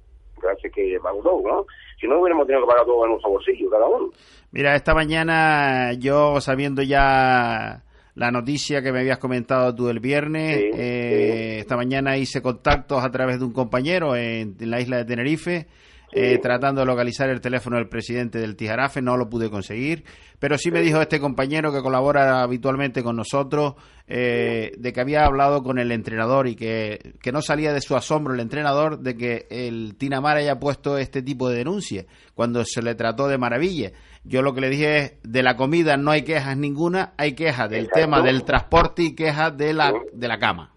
Gracias 0.41 0.73
que 0.73 0.97
pagó 1.01 1.21
todo, 1.21 1.41
¿no? 1.47 1.65
Si 1.99 2.07
no, 2.07 2.19
hubiéramos 2.19 2.47
tenido 2.47 2.65
que 2.65 2.71
pagar 2.71 2.85
todo 2.85 3.05
en 3.05 3.11
nuestro 3.11 3.31
bolsillo, 3.31 3.69
cada 3.69 3.87
uno. 3.87 4.09
Mira, 4.51 4.75
esta 4.75 4.95
mañana 4.95 5.93
yo 5.93 6.41
sabiendo 6.41 6.81
ya 6.81 7.83
la 8.15 8.31
noticia 8.31 8.81
que 8.81 8.91
me 8.91 8.99
habías 8.99 9.19
comentado 9.19 9.73
tú 9.75 9.89
el 9.89 9.99
viernes. 9.99 10.57
Eh, 10.57 11.59
esta 11.59 11.75
mañana 11.75 12.17
hice 12.17 12.41
contactos 12.41 13.03
a 13.03 13.11
través 13.11 13.39
de 13.39 13.45
un 13.45 13.53
compañero 13.53 14.15
en, 14.15 14.55
la 14.59 14.79
isla 14.81 14.97
de 14.97 15.05
Tenerife 15.05 15.67
eh, 16.13 16.37
tratando 16.39 16.81
de 16.81 16.87
localizar 16.87 17.29
el 17.29 17.41
teléfono 17.41 17.77
del 17.77 17.87
presidente 17.87 18.39
del 18.39 18.55
Tijarafe, 18.55 19.01
no 19.01 19.17
lo 19.17 19.29
pude 19.29 19.49
conseguir, 19.49 20.03
pero 20.39 20.57
sí 20.57 20.71
me 20.71 20.81
dijo 20.81 21.01
este 21.01 21.19
compañero 21.19 21.71
que 21.71 21.81
colabora 21.81 22.41
habitualmente 22.41 23.03
con 23.03 23.15
nosotros 23.15 23.75
eh, 24.07 24.71
de 24.77 24.93
que 24.93 24.99
había 25.01 25.25
hablado 25.25 25.63
con 25.63 25.79
el 25.79 25.91
entrenador 25.91 26.47
y 26.47 26.55
que, 26.55 27.13
que, 27.21 27.31
no 27.31 27.41
salía 27.41 27.73
de 27.73 27.81
su 27.81 27.95
asombro 27.95 28.33
el 28.33 28.39
entrenador 28.41 28.99
de 28.99 29.15
que 29.15 29.47
el 29.49 29.95
Tinamar 29.97 30.37
haya 30.37 30.59
puesto 30.59 30.97
este 30.97 31.21
tipo 31.21 31.49
de 31.49 31.57
denuncia 31.57 32.05
cuando 32.33 32.65
se 32.65 32.81
le 32.81 32.95
trató 32.95 33.27
de 33.27 33.37
maravilla. 33.37 33.91
Yo 34.23 34.41
lo 34.41 34.53
que 34.53 34.61
le 34.61 34.69
dije 34.69 34.97
es, 34.97 35.13
de 35.23 35.43
la 35.43 35.55
comida 35.55 35.97
no 35.97 36.11
hay 36.11 36.23
quejas 36.23 36.57
ninguna, 36.57 37.13
hay 37.17 37.35
quejas 37.35 37.69
del 37.69 37.89
tema 37.89 38.21
del 38.21 38.43
transporte 38.43 39.03
y 39.03 39.15
quejas 39.15 39.55
de 39.55 39.73
la, 39.73 39.93
de 40.11 40.27
la 40.27 40.37
cama. 40.37 40.73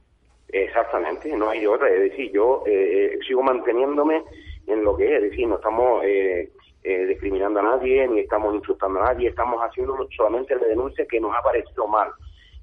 Exactamente, 0.48 1.36
no 1.36 1.50
hay 1.50 1.66
otra. 1.66 1.88
Es 1.90 2.10
decir, 2.10 2.30
yo 2.32 2.62
eh, 2.66 3.18
sigo 3.26 3.42
manteniéndome 3.42 4.22
en 4.66 4.85
lo 4.85 4.97
que 4.97 5.06
es, 5.06 5.23
es 5.23 5.30
decir, 5.30 5.47
no 5.47 5.56
estamos 5.56 6.02
eh, 6.04 6.50
eh, 6.83 7.06
discriminando 7.06 7.61
a 7.61 7.62
nadie, 7.62 8.06
ni 8.09 8.21
estamos 8.21 8.54
insultando 8.54 9.00
a 9.00 9.12
nadie, 9.12 9.28
estamos 9.28 9.61
haciendo 9.61 9.97
solamente 10.16 10.54
la 10.56 10.66
denuncia 10.66 11.06
que 11.06 11.21
nos 11.21 11.35
ha 11.35 11.42
parecido 11.42 11.87
mal. 11.87 12.11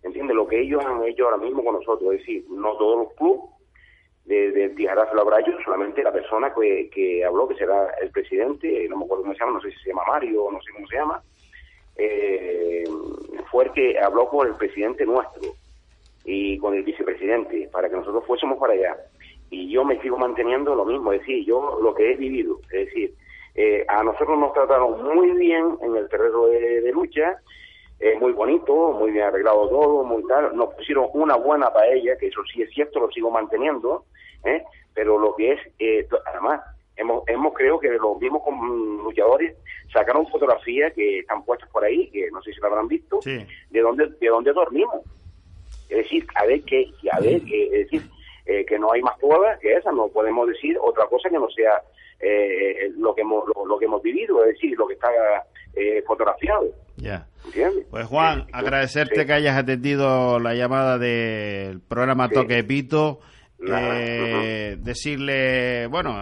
¿Entiendes? 0.04 0.36
Lo 0.36 0.48
que 0.48 0.60
ellos 0.60 0.84
han 0.84 1.04
hecho 1.04 1.26
ahora 1.26 1.38
mismo 1.38 1.64
con 1.64 1.76
nosotros, 1.76 2.14
es 2.14 2.20
decir, 2.20 2.46
no 2.50 2.76
todos 2.78 3.06
los 3.06 3.14
clubes 3.14 3.42
de, 4.26 4.52
de 4.52 4.70
Tijará 4.70 5.08
se 5.08 5.16
lo 5.16 5.22
habrá 5.22 5.40
hecho, 5.42 5.52
solamente 5.64 6.04
la 6.04 6.12
persona 6.12 6.54
que, 6.54 6.90
que 6.90 7.24
habló, 7.24 7.48
que 7.48 7.56
será 7.56 7.94
el 8.02 8.10
presidente, 8.12 8.88
no 8.90 8.98
me 8.98 9.06
acuerdo 9.06 9.24
cómo 9.24 9.34
se 9.34 9.40
llama, 9.40 9.54
no 9.54 9.62
sé 9.62 9.72
si 9.72 9.78
se 9.78 9.90
llama 9.90 10.04
Mario, 10.08 10.48
no 10.52 10.62
sé 10.62 10.72
cómo 10.74 10.88
se 10.88 10.96
llama, 10.96 11.22
eh, 11.98 12.84
fue 13.52 13.66
el 13.66 13.72
que 13.74 14.00
habló 14.00 14.28
con 14.28 14.48
el 14.48 14.56
presidente 14.56 15.06
nuestro 15.06 15.52
y 16.24 16.58
con 16.60 16.74
el 16.74 16.84
vicepresidente 16.84 17.70
para 17.72 17.90
que 17.90 17.96
nosotros 17.96 18.26
fuésemos 18.26 18.58
para 18.60 18.74
allá 18.74 18.98
y 19.52 19.70
yo 19.70 19.84
me 19.84 20.02
sigo 20.02 20.18
manteniendo 20.18 20.74
lo 20.74 20.86
mismo, 20.86 21.12
es 21.12 21.20
decir, 21.20 21.46
yo 21.46 21.78
lo 21.84 21.94
que 21.94 22.14
he 22.14 22.16
vivido, 22.16 22.60
es 22.72 22.86
decir, 22.86 23.14
eh, 23.54 23.86
a 23.90 24.02
nosotros 24.02 24.40
nos 24.40 24.54
trataron 24.54 25.04
muy 25.04 25.30
bien 25.32 25.78
en 25.82 25.98
el 25.98 26.08
terreno 26.08 26.46
de, 26.46 26.90
lucha, 26.94 27.38
es 28.00 28.20
muy 28.20 28.32
bonito, 28.32 28.94
muy 28.94 29.12
bien 29.12 29.26
arreglado 29.26 29.68
todo, 29.68 30.04
muy 30.06 30.26
tal, 30.26 30.56
nos 30.56 30.74
pusieron 30.74 31.10
una 31.14 31.36
buena 31.36 31.72
paella, 31.72 32.18
que 32.18 32.28
eso 32.28 32.42
sí 32.52 32.62
es 32.62 32.70
cierto, 32.72 33.02
lo 33.02 33.12
sigo 33.12 33.30
manteniendo, 33.30 34.06
¿eh? 34.46 34.64
pero 34.94 35.20
lo 35.20 35.36
que 35.36 35.52
es, 35.52 35.60
eh, 35.80 36.08
además, 36.28 36.62
hemos, 36.96 37.28
hemos 37.28 37.54
creo 37.54 37.78
que 37.78 37.90
los 37.90 38.22
mismos 38.22 38.44
luchadores 39.04 39.54
sacaron 39.92 40.28
fotografías 40.28 40.94
que 40.94 41.20
están 41.20 41.44
puestas 41.44 41.70
por 41.72 41.84
ahí, 41.84 42.10
que 42.10 42.32
no 42.32 42.42
sé 42.42 42.54
si 42.54 42.62
lo 42.62 42.68
habrán 42.68 42.88
visto, 42.88 43.20
de 43.26 43.82
dónde 43.82 44.08
de 44.22 44.28
dónde 44.28 44.54
dormimos. 44.54 45.02
Es 45.90 45.98
decir, 45.98 46.26
a 46.36 46.46
ver 46.46 46.64
qué, 46.64 46.90
a 47.12 47.20
ver, 47.20 47.42
es 47.46 47.72
decir, 47.72 48.02
eh, 48.46 48.66
que 48.66 48.80
no 48.80 48.92
hay 48.92 49.02
más 49.02 49.18
pruebas 49.20 49.60
que 49.60 49.74
esa, 49.74 49.92
no 49.92 50.08
podemos 50.08 50.48
decir 50.48 50.78
otra 50.82 51.06
cosa 51.08 51.30
que 51.30 51.38
no 51.38 51.50
sea 51.50 51.82
eh, 52.20 52.92
lo 52.98 53.14
que 53.14 53.22
hemos 53.22 53.44
lo, 53.66 53.78
que 53.78 53.86
hemos 53.86 54.02
vivido, 54.02 54.44
es 54.44 54.54
decir, 54.54 54.78
lo 54.78 54.88
que 54.88 54.96
está 54.96 55.10
eh, 55.76 56.04
fotografiado. 56.06 56.66
Ya. 56.98 57.28
Pues 57.90 58.06
Juan, 58.06 58.48
agradecerte 58.52 59.26
que 59.26 59.34
hayas 59.34 59.58
atendido 59.58 60.40
la 60.40 60.54
llamada 60.54 60.98
del 60.98 61.82
programa 61.82 62.30
Toque 62.30 62.64
Pito. 62.64 63.20
Decirle, 64.78 65.88
bueno, 65.88 66.16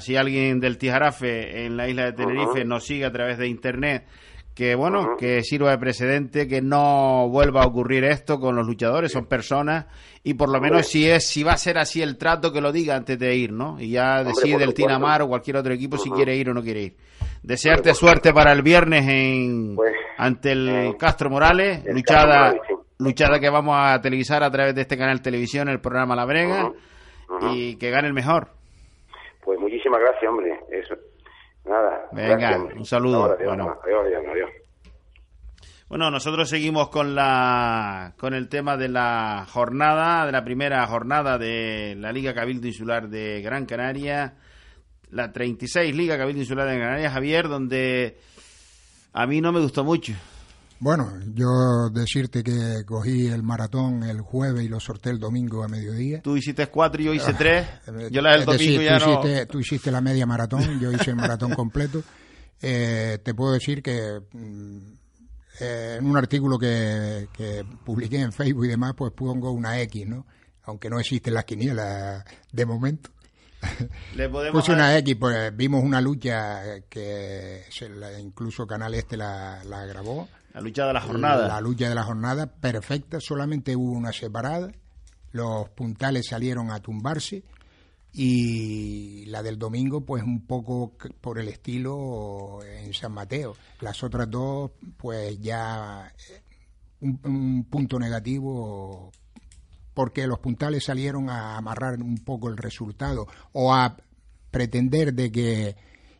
si 0.00 0.16
alguien 0.16 0.58
del 0.60 0.76
Tijarafe 0.76 1.66
en 1.66 1.76
la 1.76 1.88
isla 1.88 2.06
de 2.06 2.12
Tenerife 2.12 2.64
nos 2.64 2.84
sigue 2.84 3.04
a 3.04 3.12
través 3.12 3.38
de 3.38 3.46
internet, 3.46 4.06
que 4.60 4.74
bueno, 4.74 5.16
que 5.16 5.42
sirva 5.42 5.70
de 5.70 5.78
precedente, 5.78 6.46
que 6.46 6.60
no 6.60 7.30
vuelva 7.30 7.62
a 7.62 7.66
ocurrir 7.66 8.04
esto 8.04 8.38
con 8.38 8.56
los 8.56 8.66
luchadores, 8.66 9.10
son 9.10 9.24
personas 9.24 9.86
y 10.22 10.34
por 10.34 10.50
lo 10.50 10.60
menos 10.60 10.86
si 10.86 11.08
es 11.08 11.26
si 11.26 11.42
va 11.42 11.52
a 11.52 11.56
ser 11.56 11.78
así 11.78 12.02
el 12.02 12.18
trato 12.18 12.52
que 12.52 12.60
lo 12.60 12.70
diga 12.70 12.94
antes 12.94 13.18
de 13.18 13.34
ir, 13.34 13.52
¿no? 13.52 13.80
Y 13.80 13.92
ya 13.92 14.22
decide 14.22 14.62
el 14.64 14.74
Tinamar 14.74 15.22
o 15.22 15.28
cualquier 15.28 15.56
otro 15.56 15.72
equipo 15.72 15.96
si 15.96 16.10
quiere 16.10 16.36
ir 16.36 16.50
o 16.50 16.52
no 16.52 16.62
quiere 16.62 16.82
ir. 16.82 16.96
Desearte 17.42 17.94
suerte 17.94 18.34
para 18.34 18.52
el 18.52 18.60
viernes 18.60 19.08
en 19.08 19.76
pues, 19.76 19.94
ante 20.18 20.52
el 20.52 20.68
eh, 20.68 20.94
Castro 20.98 21.30
Morales, 21.30 21.82
luchada 21.86 22.54
luchada 22.98 23.40
que 23.40 23.48
vamos 23.48 23.76
a 23.78 23.98
televisar 24.02 24.42
a 24.42 24.50
través 24.50 24.74
de 24.74 24.82
este 24.82 24.98
canal 24.98 25.22
televisión, 25.22 25.70
el 25.70 25.80
programa 25.80 26.14
La 26.14 26.26
Brega 26.26 26.70
y 27.50 27.76
que 27.76 27.88
gane 27.88 28.08
el 28.08 28.12
mejor. 28.12 28.48
Pues 29.42 29.58
muchísimas 29.58 30.00
gracias, 30.00 30.30
hombre. 30.30 30.60
Eso. 30.70 30.96
Nada. 31.70 32.08
Venga, 32.10 32.58
un 32.76 32.84
saludo. 32.84 33.36
bueno. 33.44 33.78
Bueno, 35.88 36.10
nosotros 36.10 36.48
seguimos 36.48 36.88
con 36.88 37.14
la 37.14 38.14
con 38.16 38.34
el 38.34 38.48
tema 38.48 38.76
de 38.76 38.88
la 38.88 39.46
jornada, 39.48 40.26
de 40.26 40.32
la 40.32 40.44
primera 40.44 40.84
jornada 40.88 41.38
de 41.38 41.94
la 41.96 42.10
Liga 42.10 42.34
Cabildo 42.34 42.66
Insular 42.66 43.08
de 43.08 43.40
Gran 43.42 43.66
Canaria, 43.66 44.34
la 45.10 45.32
36 45.32 45.94
Liga 45.94 46.18
Cabildo 46.18 46.40
Insular 46.40 46.66
de 46.66 46.74
Gran 46.74 46.88
Canaria, 46.88 47.10
Javier, 47.10 47.48
donde 47.48 48.18
a 49.12 49.26
mí 49.26 49.40
no 49.40 49.52
me 49.52 49.60
gustó 49.60 49.84
mucho. 49.84 50.12
Bueno, 50.80 51.12
yo 51.34 51.90
decirte 51.90 52.42
que 52.42 52.86
cogí 52.86 53.26
el 53.26 53.42
maratón 53.42 54.02
el 54.02 54.22
jueves 54.22 54.64
y 54.64 54.68
lo 54.68 54.80
sorté 54.80 55.10
el 55.10 55.18
domingo 55.18 55.62
a 55.62 55.68
mediodía. 55.68 56.22
Tú 56.22 56.38
hiciste 56.38 56.66
cuatro 56.68 57.02
y 57.02 57.04
yo 57.04 57.12
hice 57.12 57.34
tres. 57.34 57.66
yo 58.10 58.22
la 58.22 58.32
del 58.32 58.46
domingo 58.46 58.80
ya 58.80 58.98
tú 58.98 59.04
no... 59.04 59.20
Hiciste, 59.20 59.46
tú 59.46 59.60
hiciste 59.60 59.90
la 59.90 60.00
media 60.00 60.24
maratón, 60.24 60.80
yo 60.80 60.90
hice 60.90 61.10
el 61.10 61.16
maratón 61.16 61.52
completo. 61.52 62.02
Eh, 62.62 63.18
te 63.22 63.34
puedo 63.34 63.52
decir 63.52 63.82
que 63.82 64.22
mm, 64.32 64.78
eh, 65.60 65.96
en 65.98 66.06
un 66.06 66.16
artículo 66.16 66.58
que, 66.58 67.28
que 67.30 67.62
publiqué 67.84 68.18
en 68.20 68.32
Facebook 68.32 68.64
y 68.64 68.68
demás, 68.68 68.94
pues 68.96 69.12
pongo 69.12 69.50
una 69.50 69.78
X, 69.82 70.06
¿no? 70.06 70.26
Aunque 70.62 70.88
no 70.88 70.98
existen 70.98 71.34
las 71.34 71.44
quinielas 71.44 72.24
de 72.52 72.64
momento. 72.64 73.10
Le 74.14 74.30
Puse 74.30 74.72
una 74.72 74.96
X, 74.96 75.14
pues 75.20 75.54
vimos 75.54 75.84
una 75.84 76.00
lucha 76.00 76.80
que 76.88 77.64
incluso 78.18 78.66
Canal 78.66 78.94
Este 78.94 79.18
la 79.18 79.62
grabó 79.86 80.26
la 80.52 80.60
lucha 80.60 80.86
de 80.86 80.92
la 80.92 81.00
jornada. 81.00 81.48
La 81.48 81.60
lucha 81.60 81.88
de 81.88 81.94
la 81.94 82.02
jornada, 82.02 82.46
perfecta, 82.46 83.20
solamente 83.20 83.76
hubo 83.76 83.92
una 83.92 84.12
separada, 84.12 84.72
los 85.32 85.68
puntales 85.70 86.26
salieron 86.26 86.70
a 86.70 86.80
tumbarse 86.80 87.44
y 88.12 89.24
la 89.26 89.42
del 89.42 89.58
domingo 89.58 90.04
pues 90.04 90.22
un 90.24 90.46
poco 90.46 90.96
por 91.20 91.38
el 91.38 91.48
estilo 91.48 92.60
en 92.64 92.92
San 92.92 93.12
Mateo. 93.12 93.54
Las 93.80 94.02
otras 94.02 94.28
dos 94.28 94.72
pues 94.96 95.40
ya 95.40 96.12
eh, 96.28 96.42
un, 97.00 97.64
punto 97.70 97.98
negativo 97.98 99.12
porque 99.94 100.26
los 100.26 100.40
puntales 100.40 100.84
salieron 100.84 101.30
a 101.30 101.56
amarrar 101.56 102.00
un 102.02 102.18
poco 102.18 102.48
el 102.48 102.56
resultado 102.56 103.28
o 103.52 103.72
a 103.72 103.96
pretender 104.50 105.14
de 105.14 105.30
que 105.30 105.76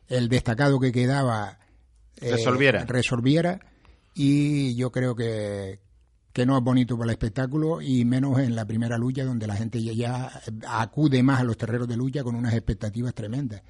el 0.06 0.28
destacado 0.28 0.78
que 0.78 0.92
quedaba 0.92 1.58
eh, 2.20 2.30
resolviera. 2.30 2.84
resolviera 2.84 3.60
y 4.14 4.75
yo 4.75 4.90
creo 4.90 5.14
que, 5.14 5.81
que 6.33 6.47
no 6.47 6.57
es 6.57 6.64
bonito 6.64 6.97
para 6.97 7.07
el 7.07 7.11
espectáculo 7.11 7.81
y 7.81 8.05
menos 8.05 8.38
en 8.38 8.55
la 8.55 8.67
primera 8.67 8.99
lucha 8.99 9.25
donde 9.25 9.47
la 9.47 9.57
gente 9.57 9.83
ya, 9.83 10.31
acude 10.69 11.23
más 11.23 11.40
a 11.40 11.45
los 11.45 11.57
terreros 11.57 11.88
de 11.88 11.97
lucha 11.97 12.23
con 12.23 12.35
unas 12.35 12.55
expectativas 12.55 13.14
tremendas. 13.14 13.62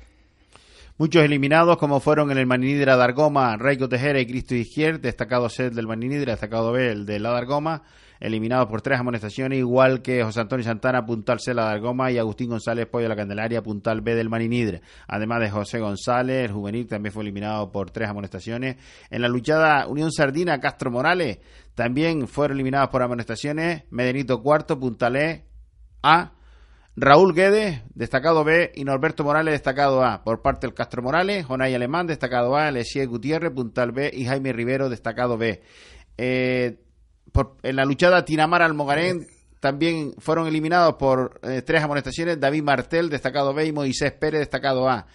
Muchos 1.00 1.25
eliminados, 1.25 1.78
como 1.78 1.99
fueron 1.99 2.30
en 2.30 2.37
el 2.37 2.45
Maninidra 2.47 2.95
Dargoma, 2.95 3.57
Raico 3.57 3.88
Tejera 3.88 4.21
y 4.21 4.26
Cristo 4.26 4.54
Izquier, 4.54 5.00
destacado 5.00 5.49
set 5.49 5.73
del 5.73 5.87
Maninidra, 5.87 6.33
destacado 6.33 6.73
B, 6.73 6.92
el 6.92 7.07
de 7.07 7.19
la 7.19 7.30
Dargoma, 7.30 7.85
eliminados 8.21 8.69
por 8.69 8.83
tres 8.83 9.00
amonestaciones, 9.00 9.61
igual 9.61 10.02
que 10.02 10.23
José 10.23 10.40
Antonio 10.40 10.62
Santana, 10.62 11.07
puntal 11.07 11.40
C, 11.40 11.54
la 11.54 11.64
Dargoma, 11.64 12.12
y 12.12 12.19
Agustín 12.19 12.50
González, 12.50 12.85
Pollo 12.85 13.09
la 13.09 13.16
Candelaria, 13.16 13.62
puntal 13.62 14.02
B 14.02 14.14
del 14.14 14.28
Maninidra. 14.28 14.83
Además 15.09 15.40
de 15.40 15.49
José 15.49 15.78
González, 15.78 16.45
el 16.45 16.52
juvenil, 16.52 16.87
también 16.87 17.14
fue 17.14 17.23
eliminado 17.23 17.73
por 17.73 17.90
tres 17.90 18.11
amonestaciones. 18.11 18.76
En 19.09 19.23
la 19.23 19.28
luchada 19.28 19.87
Unión 19.87 20.12
Sardina, 20.12 20.61
Castro 20.61 20.90
Morales, 20.90 21.38
también 21.75 22.28
fueron 22.28 22.59
eliminados 22.59 22.90
por 22.90 23.02
amonestaciones, 23.02 23.85
Medenito 23.88 24.42
Cuarto, 24.42 24.78
puntal 24.78 25.16
E, 25.16 25.47
A, 26.02 26.35
Raúl 27.02 27.33
Guedes, 27.35 27.80
destacado 27.95 28.45
B, 28.45 28.73
y 28.75 28.85
Norberto 28.85 29.25
Morales, 29.25 29.52
destacado 29.52 30.04
A. 30.04 30.23
Por 30.23 30.42
parte 30.42 30.66
del 30.66 30.75
Castro 30.75 31.02
Morales, 31.02 31.47
Jonay 31.47 31.75
Alemán, 31.75 32.07
destacado 32.07 32.57
A, 32.57 32.71
Lesier 32.71 33.09
Gutiérrez, 33.09 33.52
puntal 33.52 33.90
B, 33.92 34.11
y 34.12 34.26
Jaime 34.26 34.52
Rivero, 34.52 34.90
destacado 34.90 35.38
B. 35.38 35.62
Eh, 36.19 36.78
en 37.62 37.76
la 37.76 37.87
luchada 37.87 38.26
Tinamar 38.26 38.61
Almogarén 38.61 39.26
también 39.61 40.12
fueron 40.19 40.47
eliminados 40.47 40.97
por 40.97 41.40
eh, 41.42 41.62
tres 41.62 41.83
amonestaciones 41.83 42.38
David 42.38 42.64
Martel, 42.64 43.09
destacado 43.09 43.54
B, 43.54 43.64
y 43.64 43.73
Moisés 43.73 44.12
Pérez, 44.12 44.40
destacado 44.40 44.87
A. 44.87 45.07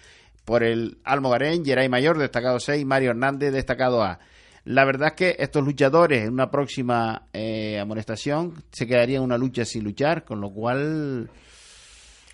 Por 0.44 0.64
el 0.64 0.98
Almogarén, 1.04 1.64
Geray 1.64 1.88
Mayor, 1.88 2.18
destacado 2.18 2.58
C, 2.58 2.80
y 2.80 2.84
Mario 2.84 3.10
Hernández, 3.10 3.52
destacado 3.52 4.02
A. 4.02 4.18
La 4.64 4.84
verdad 4.84 5.10
es 5.10 5.14
que 5.14 5.36
estos 5.38 5.64
luchadores 5.64 6.24
en 6.24 6.32
una 6.32 6.50
próxima 6.50 7.28
eh, 7.32 7.78
amonestación 7.78 8.54
se 8.72 8.88
quedarían 8.88 9.22
una 9.22 9.38
lucha 9.38 9.64
sin 9.64 9.84
luchar, 9.84 10.24
con 10.24 10.40
lo 10.40 10.50
cual 10.50 11.30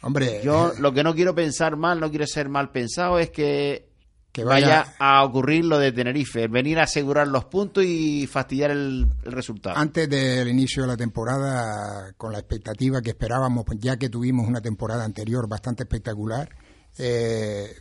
Hombre, 0.02 0.40
yo 0.42 0.72
lo 0.78 0.92
que 0.92 1.04
no 1.04 1.14
quiero 1.14 1.34
pensar 1.34 1.76
mal, 1.76 2.00
no 2.00 2.10
quiero 2.10 2.26
ser 2.26 2.48
mal 2.48 2.70
pensado, 2.70 3.20
es 3.20 3.30
que, 3.30 3.88
que 4.32 4.44
vaya... 4.44 4.94
a 4.98 5.24
ocurrir 5.24 5.64
lo 5.64 5.78
de 5.78 5.92
Tenerife, 5.92 6.48
venir 6.48 6.80
a 6.80 6.84
asegurar 6.84 7.28
los 7.28 7.44
puntos 7.44 7.84
y 7.84 8.26
fastidiar 8.26 8.72
el, 8.72 9.06
resultado. 9.22 9.76
Antes 9.76 10.08
del 10.08 10.48
inicio 10.48 10.82
de 10.82 10.88
la 10.88 10.96
temporada, 10.96 12.12
con 12.16 12.32
la 12.32 12.40
expectativa 12.40 13.00
que 13.00 13.10
esperábamos, 13.10 13.64
pues 13.64 13.78
ya 13.80 13.96
que 13.96 14.08
tuvimos 14.08 14.46
una 14.48 14.60
temporada 14.60 15.04
anterior 15.04 15.48
bastante 15.48 15.84
espectacular, 15.84 16.48
eh, 16.98 17.76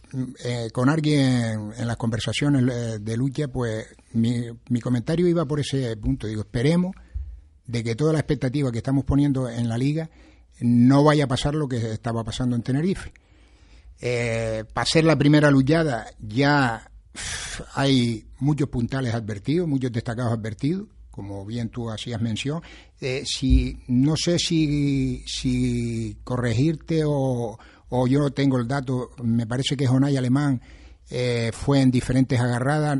eh, 0.45 0.69
con 0.71 0.89
alguien 0.89 1.73
en 1.75 1.87
las 1.87 1.97
conversaciones 1.97 2.63
eh, 2.71 2.99
de 2.99 3.17
lucha, 3.17 3.47
pues 3.47 3.87
mi, 4.13 4.43
mi 4.69 4.79
comentario 4.79 5.27
iba 5.27 5.45
por 5.45 5.59
ese 5.59 5.97
punto. 5.97 6.27
Digo, 6.27 6.41
esperemos 6.41 6.95
de 7.65 7.83
que 7.83 7.95
toda 7.95 8.13
la 8.13 8.19
expectativa 8.19 8.71
que 8.71 8.77
estamos 8.77 9.05
poniendo 9.05 9.49
en 9.49 9.67
la 9.67 9.77
liga 9.77 10.09
no 10.61 11.03
vaya 11.03 11.25
a 11.25 11.27
pasar 11.27 11.55
lo 11.55 11.67
que 11.67 11.77
estaba 11.91 12.23
pasando 12.23 12.55
en 12.55 12.63
Tenerife. 12.63 13.11
Eh, 13.99 14.63
para 14.73 14.85
ser 14.85 15.03
la 15.03 15.15
primera 15.15 15.51
luchada 15.51 16.07
ya 16.19 16.89
hay 17.75 18.25
muchos 18.39 18.69
puntales 18.69 19.13
advertidos, 19.13 19.67
muchos 19.67 19.91
destacados 19.91 20.33
advertidos, 20.33 20.87
como 21.11 21.45
bien 21.45 21.69
tú 21.69 21.89
hacías 21.89 22.21
mención. 22.21 22.61
Eh, 22.99 23.23
si, 23.25 23.77
no 23.87 24.15
sé 24.15 24.39
si, 24.39 25.23
si 25.27 26.17
corregirte 26.23 27.03
o, 27.05 27.59
o 27.89 28.07
yo 28.07 28.19
no 28.19 28.31
tengo 28.31 28.57
el 28.57 28.67
dato, 28.67 29.11
me 29.21 29.45
parece 29.45 29.75
que 29.75 29.87
Jonay 29.87 30.15
Alemán 30.15 30.61
eh, 31.09 31.51
fue 31.53 31.81
en 31.81 31.91
diferentes 31.91 32.39
agarradas. 32.39 32.99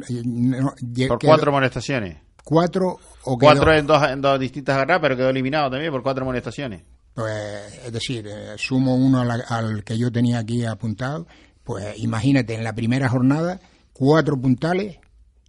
por 1.08 1.20
cuatro 1.20 1.52
molestaciones. 1.52 2.18
Cuatro 2.44 3.00
o 3.24 3.38
Cuatro 3.38 3.74
en 3.74 3.88
dos, 3.88 4.04
en 4.04 4.20
dos 4.20 4.40
distintas 4.40 4.76
agarradas, 4.76 5.02
pero 5.02 5.16
quedó 5.16 5.30
eliminado 5.30 5.70
también 5.70 5.92
por 5.92 6.04
cuatro 6.04 6.26
molestaciones. 6.26 6.82
Pues, 7.14 7.80
es 7.86 7.92
decir, 7.92 8.26
eh, 8.28 8.56
sumo 8.58 8.96
uno 8.96 9.20
al, 9.22 9.84
que 9.84 9.98
yo 9.98 10.12
tenía 10.12 10.40
aquí 10.40 10.64
apuntado, 10.66 11.28
pues 11.64 11.98
imagínate, 11.98 12.56
en 12.56 12.64
la 12.64 12.74
primera 12.74 13.10
jornada, 13.10 13.60
cuatro 13.94 14.40
puntales 14.40 14.98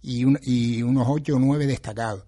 y, 0.01 0.25
y 0.41 0.83
unos 0.83 1.07
ocho 1.09 1.35
o 1.35 1.39
nueve 1.39 1.65
destacados. 1.65 2.23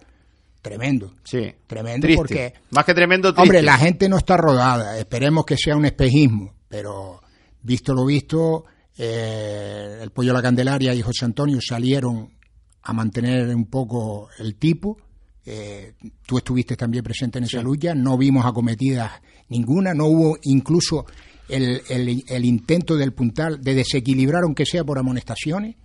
Tremendo. 0.62 1.14
Sí. 1.24 1.54
Tremendo 1.68 2.08
porque... 2.16 2.54
Más 2.72 2.86
que 2.86 2.94
tremendo, 2.94 3.30
triste. 3.34 3.42
Hombre, 3.42 3.62
la 3.62 3.78
gente 3.78 4.10
no 4.10 4.18
está 4.18 4.36
rodada. 4.36 4.98
Esperemos 4.98 5.46
que 5.46 5.58
sea 5.58 5.76
un 5.76 5.86
espejismo. 5.86 6.56
Pero, 6.68 7.22
visto 7.62 7.94
lo 7.94 8.04
visto, 8.04 8.66
eh, 8.98 10.00
el 10.02 10.10
Pollo 10.10 10.34
La 10.34 10.42
Candelaria 10.42 10.96
y 10.96 11.04
José 11.04 11.26
Antonio 11.26 11.60
salieron 11.62 12.32
a 12.82 12.94
mantener 12.94 13.56
un 13.56 13.66
poco 13.66 14.30
el 14.40 14.56
tipo 14.56 14.98
eh, 15.46 15.94
tú 16.26 16.40
estuviste 16.40 16.76
también 16.76 17.04
presente 17.04 17.38
en 17.38 17.44
esa 17.44 17.62
lucha, 17.62 17.94
no 17.94 18.18
vimos 18.18 18.46
acometidas 18.46 19.12
ninguna, 19.50 19.94
no 19.94 20.06
hubo 20.06 20.38
incluso 20.44 21.06
el, 21.48 21.82
el, 21.88 22.46
intento 22.46 22.96
del 22.96 23.14
puntal 23.14 23.62
de 23.62 23.76
desequilibrar, 23.76 24.44
aunque 24.44 24.66
sea 24.66 24.84
por 24.84 24.98
amonestaciones. 24.98 25.76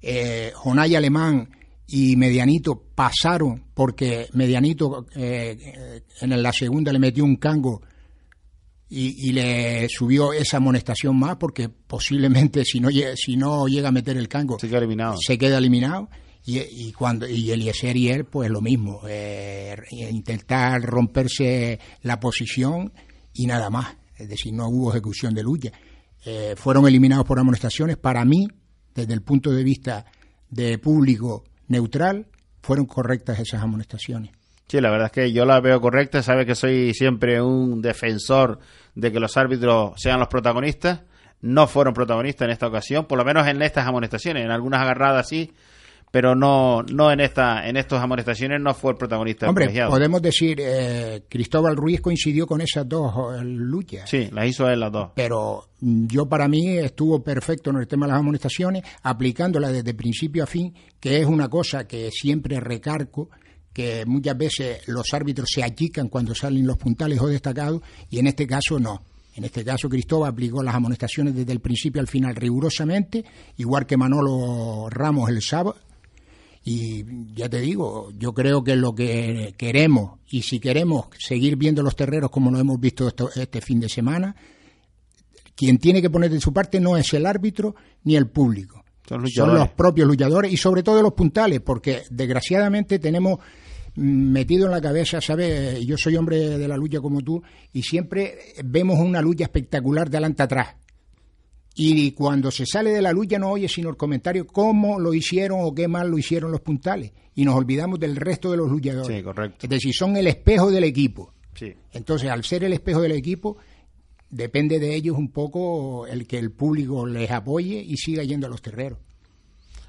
Eh, 0.00 0.52
Jonay 0.54 0.94
Alemán 0.94 1.48
y 1.86 2.16
Medianito 2.16 2.80
pasaron 2.94 3.64
porque 3.74 4.28
Medianito 4.32 5.06
eh, 5.16 6.02
en 6.20 6.42
la 6.42 6.52
segunda 6.52 6.92
le 6.92 6.98
metió 6.98 7.24
un 7.24 7.36
cango 7.36 7.82
y, 8.88 9.32
le 9.32 9.88
subió 9.88 10.32
esa 10.32 10.58
amonestación 10.58 11.18
más 11.18 11.36
porque 11.36 11.68
posiblemente 11.68 12.64
si 12.64 12.78
no, 12.78 12.90
si 13.16 13.36
no 13.36 13.66
llega 13.66 13.88
a 13.88 13.92
meter 13.92 14.16
el 14.16 14.28
cango 14.28 14.58
se 14.58 14.68
queda 14.68 14.78
eliminado. 14.78 15.16
Se 15.26 15.36
queda 15.36 15.58
eliminado 15.58 16.08
y, 16.44 16.58
y, 16.60 16.92
cuando 16.92 17.26
y 17.26 17.50
Eliezer 17.50 17.96
y 17.96 18.10
él 18.10 18.24
pues 18.24 18.50
lo 18.50 18.60
mismo 18.60 19.00
eh, 19.08 19.76
intentar 19.90 20.82
romperse 20.82 21.78
la 22.02 22.20
posición 22.20 22.92
y 23.32 23.46
nada 23.46 23.70
más 23.70 23.96
es 24.16 24.28
decir 24.28 24.52
no 24.52 24.68
hubo 24.68 24.90
ejecución 24.90 25.34
de 25.34 25.42
lucha 25.42 25.72
eh, 26.24 26.54
fueron 26.56 26.86
eliminados 26.86 27.26
por 27.26 27.38
amonestaciones 27.38 27.96
para 27.96 28.24
mí 28.24 28.46
desde 28.94 29.14
el 29.14 29.22
punto 29.22 29.50
de 29.50 29.64
vista 29.64 30.04
de 30.50 30.78
público 30.78 31.44
neutral 31.68 32.26
fueron 32.60 32.86
correctas 32.86 33.38
esas 33.38 33.62
amonestaciones 33.62 34.30
Sí, 34.66 34.80
la 34.80 34.90
verdad 34.90 35.06
es 35.06 35.12
que 35.12 35.32
yo 35.32 35.44
las 35.44 35.62
veo 35.62 35.80
correctas. 35.80 36.24
Sabe 36.24 36.46
que 36.46 36.54
soy 36.54 36.94
siempre 36.94 37.40
un 37.40 37.82
defensor 37.82 38.58
de 38.94 39.12
que 39.12 39.20
los 39.20 39.36
árbitros 39.36 39.92
sean 39.96 40.18
los 40.18 40.28
protagonistas. 40.28 41.02
No 41.42 41.66
fueron 41.66 41.92
protagonistas 41.92 42.46
en 42.46 42.52
esta 42.52 42.66
ocasión, 42.66 43.04
por 43.06 43.18
lo 43.18 43.24
menos 43.24 43.46
en 43.46 43.60
estas 43.60 43.86
amonestaciones. 43.86 44.44
En 44.44 44.50
algunas 44.50 44.80
agarradas 44.80 45.28
sí, 45.28 45.52
pero 46.14 46.36
no 46.36 46.84
no 46.84 47.10
en 47.10 47.18
esta 47.18 47.68
en 47.68 47.76
estas 47.76 48.00
amonestaciones 48.00 48.60
no 48.60 48.72
fue 48.72 48.92
el 48.92 48.96
protagonista 48.96 49.48
Hombre, 49.48 49.68
podemos 49.88 50.22
decir 50.22 50.60
eh, 50.60 51.24
Cristóbal 51.28 51.74
Ruiz 51.74 52.00
coincidió 52.00 52.46
con 52.46 52.60
esas 52.60 52.88
dos 52.88 53.12
eh, 53.34 53.42
luchas. 53.42 54.08
Sí, 54.08 54.28
las 54.30 54.46
hizo 54.46 54.70
él 54.70 54.78
las 54.78 54.92
dos. 54.92 55.10
Pero 55.16 55.70
mm, 55.80 56.06
yo 56.06 56.28
para 56.28 56.46
mí 56.46 56.78
estuvo 56.78 57.24
perfecto 57.24 57.70
en 57.70 57.78
el 57.78 57.88
tema 57.88 58.06
de 58.06 58.12
las 58.12 58.20
amonestaciones, 58.20 58.84
aplicándola 59.02 59.72
desde 59.72 59.92
principio 59.92 60.44
a 60.44 60.46
fin, 60.46 60.72
que 61.00 61.18
es 61.18 61.26
una 61.26 61.48
cosa 61.48 61.88
que 61.88 62.10
siempre 62.12 62.60
recargo 62.60 63.30
que 63.72 64.04
muchas 64.06 64.38
veces 64.38 64.86
los 64.86 65.12
árbitros 65.14 65.48
se 65.52 65.64
achican 65.64 66.08
cuando 66.08 66.32
salen 66.32 66.64
los 66.64 66.76
puntales 66.76 67.20
o 67.20 67.26
destacados 67.26 67.82
y 68.08 68.20
en 68.20 68.28
este 68.28 68.46
caso 68.46 68.78
no. 68.78 69.02
En 69.34 69.42
este 69.42 69.64
caso, 69.64 69.88
Cristóbal 69.88 70.30
aplicó 70.30 70.62
las 70.62 70.76
amonestaciones 70.76 71.34
desde 71.34 71.50
el 71.50 71.58
principio 71.58 72.00
al 72.00 72.06
final 72.06 72.36
rigurosamente, 72.36 73.24
igual 73.56 73.84
que 73.84 73.96
Manolo 73.96 74.88
Ramos 74.90 75.28
el 75.28 75.42
sábado, 75.42 75.74
y 76.66 77.04
ya 77.34 77.48
te 77.50 77.60
digo, 77.60 78.10
yo 78.18 78.32
creo 78.32 78.64
que 78.64 78.74
lo 78.74 78.94
que 78.94 79.54
queremos, 79.58 80.18
y 80.30 80.42
si 80.42 80.60
queremos 80.60 81.06
seguir 81.18 81.56
viendo 81.56 81.82
los 81.82 81.94
terreros 81.94 82.30
como 82.30 82.50
lo 82.50 82.58
hemos 82.58 82.80
visto 82.80 83.12
este 83.36 83.60
fin 83.60 83.80
de 83.80 83.90
semana, 83.90 84.34
quien 85.54 85.76
tiene 85.78 86.00
que 86.00 86.08
poner 86.08 86.30
de 86.30 86.40
su 86.40 86.54
parte 86.54 86.80
no 86.80 86.96
es 86.96 87.12
el 87.12 87.26
árbitro 87.26 87.74
ni 88.04 88.16
el 88.16 88.28
público. 88.28 88.82
Son, 89.06 89.54
los 89.54 89.68
propios 89.70 90.08
luchadores 90.08 90.50
y 90.50 90.56
sobre 90.56 90.82
todo 90.82 91.02
los 91.02 91.12
puntales, 91.12 91.60
porque 91.60 92.04
desgraciadamente 92.10 92.98
tenemos 92.98 93.40
metido 93.96 94.64
en 94.64 94.72
la 94.72 94.80
cabeza, 94.80 95.20
¿sabes? 95.20 95.84
Yo 95.84 95.98
soy 95.98 96.16
hombre 96.16 96.58
de 96.58 96.66
la 96.66 96.78
lucha 96.78 97.02
como 97.02 97.20
tú 97.20 97.42
y 97.74 97.82
siempre 97.82 98.38
vemos 98.64 98.98
una 98.98 99.20
lucha 99.20 99.44
espectacular 99.44 100.08
de 100.08 100.16
adelante 100.16 100.42
atrás 100.42 100.68
y 101.74 102.12
cuando 102.12 102.50
se 102.50 102.66
sale 102.66 102.90
de 102.90 103.02
la 103.02 103.12
lucha 103.12 103.38
no 103.38 103.50
oye 103.50 103.68
sino 103.68 103.90
el 103.90 103.96
comentario 103.96 104.46
cómo 104.46 105.00
lo 105.00 105.12
hicieron 105.12 105.58
o 105.62 105.74
qué 105.74 105.88
mal 105.88 106.08
lo 106.08 106.18
hicieron 106.18 106.52
los 106.52 106.60
puntales. 106.60 107.12
Y 107.34 107.44
nos 107.44 107.56
olvidamos 107.56 107.98
del 107.98 108.14
resto 108.14 108.50
de 108.52 108.56
los 108.56 108.70
luchadores. 108.70 109.16
Sí, 109.16 109.22
correcto. 109.22 109.58
Es 109.66 109.70
decir, 109.70 109.92
son 109.92 110.16
el 110.16 110.28
espejo 110.28 110.70
del 110.70 110.84
equipo. 110.84 111.32
Sí. 111.54 111.74
Entonces, 111.92 112.30
al 112.30 112.44
ser 112.44 112.62
el 112.62 112.72
espejo 112.72 113.00
del 113.00 113.12
equipo, 113.12 113.56
depende 114.30 114.78
de 114.78 114.94
ellos 114.94 115.16
un 115.16 115.30
poco 115.30 116.06
el 116.06 116.26
que 116.26 116.38
el 116.38 116.52
público 116.52 117.06
les 117.06 117.30
apoye 117.30 117.82
y 117.84 117.96
siga 117.96 118.22
yendo 118.22 118.46
a 118.46 118.50
los 118.50 118.62
terreros. 118.62 118.98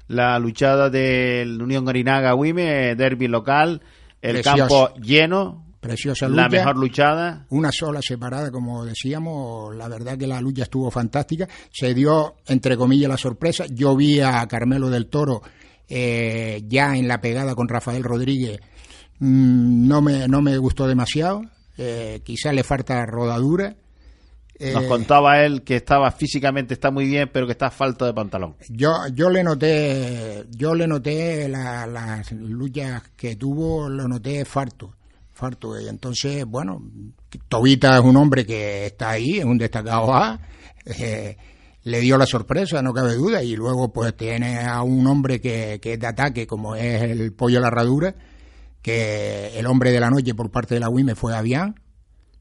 La 0.08 0.38
luchada 0.38 0.90
del 0.90 1.60
Unión 1.60 1.84
Garinaga-Wime, 1.84 2.94
derby 2.96 3.26
local, 3.28 3.82
el 4.22 4.42
campo 4.42 4.94
lleno, 4.94 5.65
Preciosa 5.86 6.28
lucha. 6.28 6.42
La 6.42 6.48
mejor 6.48 6.76
luchada. 6.76 7.46
Una 7.50 7.70
sola 7.72 8.00
separada, 8.02 8.50
como 8.50 8.84
decíamos. 8.84 9.74
La 9.76 9.88
verdad 9.88 10.16
que 10.18 10.26
la 10.26 10.40
lucha 10.40 10.64
estuvo 10.64 10.90
fantástica. 10.90 11.48
Se 11.72 11.94
dio, 11.94 12.36
entre 12.46 12.76
comillas, 12.76 13.08
la 13.10 13.16
sorpresa. 13.16 13.64
Yo 13.70 13.96
vi 13.96 14.20
a 14.20 14.46
Carmelo 14.46 14.90
del 14.90 15.06
Toro 15.06 15.42
eh, 15.88 16.62
ya 16.66 16.96
en 16.96 17.08
la 17.08 17.20
pegada 17.20 17.54
con 17.54 17.68
Rafael 17.68 18.02
Rodríguez. 18.02 18.58
Mm, 19.18 19.86
no, 19.88 20.02
me, 20.02 20.28
no 20.28 20.42
me 20.42 20.56
gustó 20.58 20.86
demasiado. 20.86 21.42
Eh, 21.78 22.20
quizás 22.24 22.54
le 22.54 22.64
falta 22.64 23.04
rodadura. 23.06 23.76
Nos 24.58 24.84
Eh, 24.84 24.88
contaba 24.88 25.44
él 25.44 25.62
que 25.64 25.76
estaba 25.76 26.10
físicamente 26.10 26.72
está 26.72 26.90
muy 26.90 27.04
bien, 27.06 27.28
pero 27.30 27.44
que 27.44 27.52
está 27.52 27.70
falto 27.70 28.06
de 28.06 28.14
pantalón. 28.14 28.56
Yo, 28.70 28.90
yo 29.12 29.28
le 29.28 29.44
noté, 29.44 30.46
yo 30.50 30.74
le 30.74 30.86
noté 30.86 31.46
la- 31.46 31.86
las 31.86 32.32
luchas 32.32 33.02
que 33.16 33.36
tuvo, 33.36 33.86
lo 33.90 34.08
noté 34.08 34.46
farto, 34.46 34.94
farto. 35.36 35.80
Y 35.80 35.88
entonces, 35.88 36.44
bueno, 36.44 36.82
Tobita 37.48 37.96
es 37.98 38.04
un 38.04 38.16
hombre 38.16 38.44
que 38.44 38.86
está 38.86 39.10
ahí, 39.10 39.38
es 39.38 39.44
un 39.44 39.58
destacado 39.58 40.14
A, 40.14 40.40
eh, 40.84 41.36
le 41.84 42.00
dio 42.00 42.18
la 42.18 42.26
sorpresa, 42.26 42.82
no 42.82 42.92
cabe 42.92 43.14
duda, 43.14 43.42
y 43.42 43.54
luego 43.54 43.92
pues 43.92 44.16
tiene 44.16 44.60
a 44.60 44.82
un 44.82 45.06
hombre 45.06 45.40
que, 45.40 45.78
que 45.80 45.92
es 45.92 46.00
de 46.00 46.06
ataque, 46.06 46.46
como 46.46 46.74
es 46.74 47.02
el 47.02 47.32
Pollo 47.32 47.60
La 47.60 47.68
Herradura, 47.68 48.14
que 48.82 49.58
el 49.58 49.66
hombre 49.66 49.92
de 49.92 50.00
la 50.00 50.10
noche 50.10 50.34
por 50.34 50.50
parte 50.50 50.74
de 50.74 50.80
la 50.80 50.88
UIME 50.88 51.14
fue 51.14 51.36
Avián, 51.36 51.76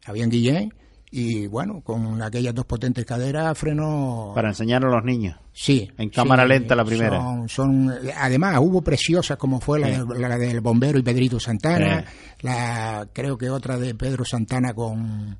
Avián 0.06 0.30
Guillén, 0.30 0.74
y 1.18 1.48
bueno, 1.48 1.82
con 1.82 2.22
aquellas 2.22 2.54
dos 2.54 2.66
potentes 2.66 3.06
caderas 3.06 3.58
frenó... 3.58 4.34
Para 4.36 4.50
enseñar 4.50 4.84
a 4.84 4.90
los 4.90 5.04
niños. 5.06 5.38
Sí. 5.54 5.90
En 5.98 6.10
cámara 6.10 6.44
sí, 6.44 6.50
lenta 6.50 6.76
la 6.76 6.84
primera. 6.84 7.18
Son, 7.22 7.48
son- 7.48 7.94
además, 8.18 8.58
hubo 8.60 8.82
preciosas 8.82 9.38
como 9.38 9.62
fue 9.62 9.80
la, 9.80 9.88
Sí. 9.88 10.02
de- 10.14 10.20
la 10.20 10.38
del 10.38 10.60
bombero 10.60 11.00
y 11.00 11.04
Pedrito 11.04 11.40
Santana, 11.40 12.02
Sí. 12.02 12.38
la 12.42 13.08
creo 13.14 13.38
que 13.38 13.50
otra 13.50 13.78
de 13.78 13.96
Pedro 13.96 14.26
Santana 14.26 14.74
con, 14.74 15.38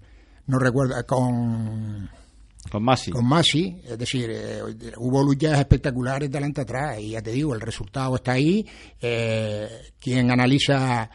no 0.48 0.60
recuerdo, 0.60 0.96
con, 1.06 2.10
Con 2.72 2.84
Masi. 2.84 3.12
con 3.12 3.26
Masi. 3.28 3.82
Es 3.86 3.98
decir, 3.98 4.30
eh, 4.32 4.62
hubo 4.98 5.24
luchas 5.24 5.60
espectaculares 5.60 6.32
de 6.32 6.38
adelante 6.38 6.62
atrás 6.62 7.00
y 7.02 7.10
ya 7.12 7.22
te 7.22 7.32
digo, 7.32 7.54
el 7.54 7.60
resultado 7.60 8.16
está 8.16 8.32
ahí. 8.32 8.66
Eh, 9.02 9.68
quien 10.00 10.32
analiza 10.32 11.10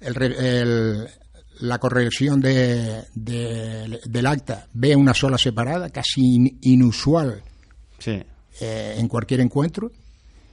el, 0.00 0.20
el- 0.22 1.06
la 1.60 1.78
corrección 1.78 2.40
de, 2.40 3.04
de- 3.14 4.00
del 4.04 4.26
acta 4.26 4.66
ve 4.72 4.96
una 4.96 5.14
sola 5.14 5.38
separada, 5.38 5.90
casi 5.90 6.20
in- 6.36 6.58
inusual 6.62 7.42
Sí. 7.98 8.22
eh, 8.60 8.94
en 8.98 9.08
cualquier 9.08 9.40
encuentro. 9.40 9.90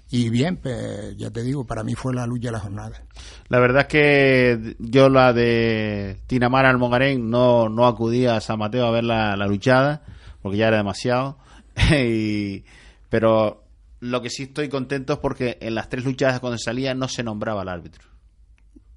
Y 0.09 0.29
bien, 0.29 0.55
pues, 0.55 1.17
ya 1.17 1.29
te 1.31 1.43
digo, 1.43 1.65
para 1.67 1.83
mí 1.83 1.93
fue 1.93 2.13
la 2.13 2.25
lucha 2.25 2.47
de 2.47 2.51
la 2.53 2.59
jornada. 2.59 3.01
La 3.49 3.59
verdad 3.59 3.81
es 3.81 3.87
que 3.87 4.75
yo 4.79 5.09
la 5.09 5.33
de 5.33 6.17
Tinamara 6.27 6.69
Almogarén 6.69 7.29
no, 7.29 7.67
no 7.67 7.85
acudía 7.87 8.37
a 8.37 8.41
San 8.41 8.59
Mateo 8.59 8.85
a 8.85 8.91
ver 8.91 9.03
la, 9.03 9.35
la 9.35 9.47
luchada, 9.47 10.03
porque 10.41 10.57
ya 10.59 10.67
era 10.69 10.77
demasiado. 10.77 11.37
Y- 11.91 12.63
pero 13.09 13.63
lo 13.99 14.21
que 14.21 14.29
sí 14.29 14.43
estoy 14.43 14.69
contento 14.69 15.13
es 15.13 15.19
porque 15.19 15.57
en 15.61 15.75
las 15.75 15.89
tres 15.89 16.05
luchadas 16.05 16.39
cuando 16.39 16.57
salía 16.57 16.93
no 16.93 17.07
se 17.09 17.23
nombraba 17.23 17.61
al 17.63 17.69
árbitro. 17.69 18.07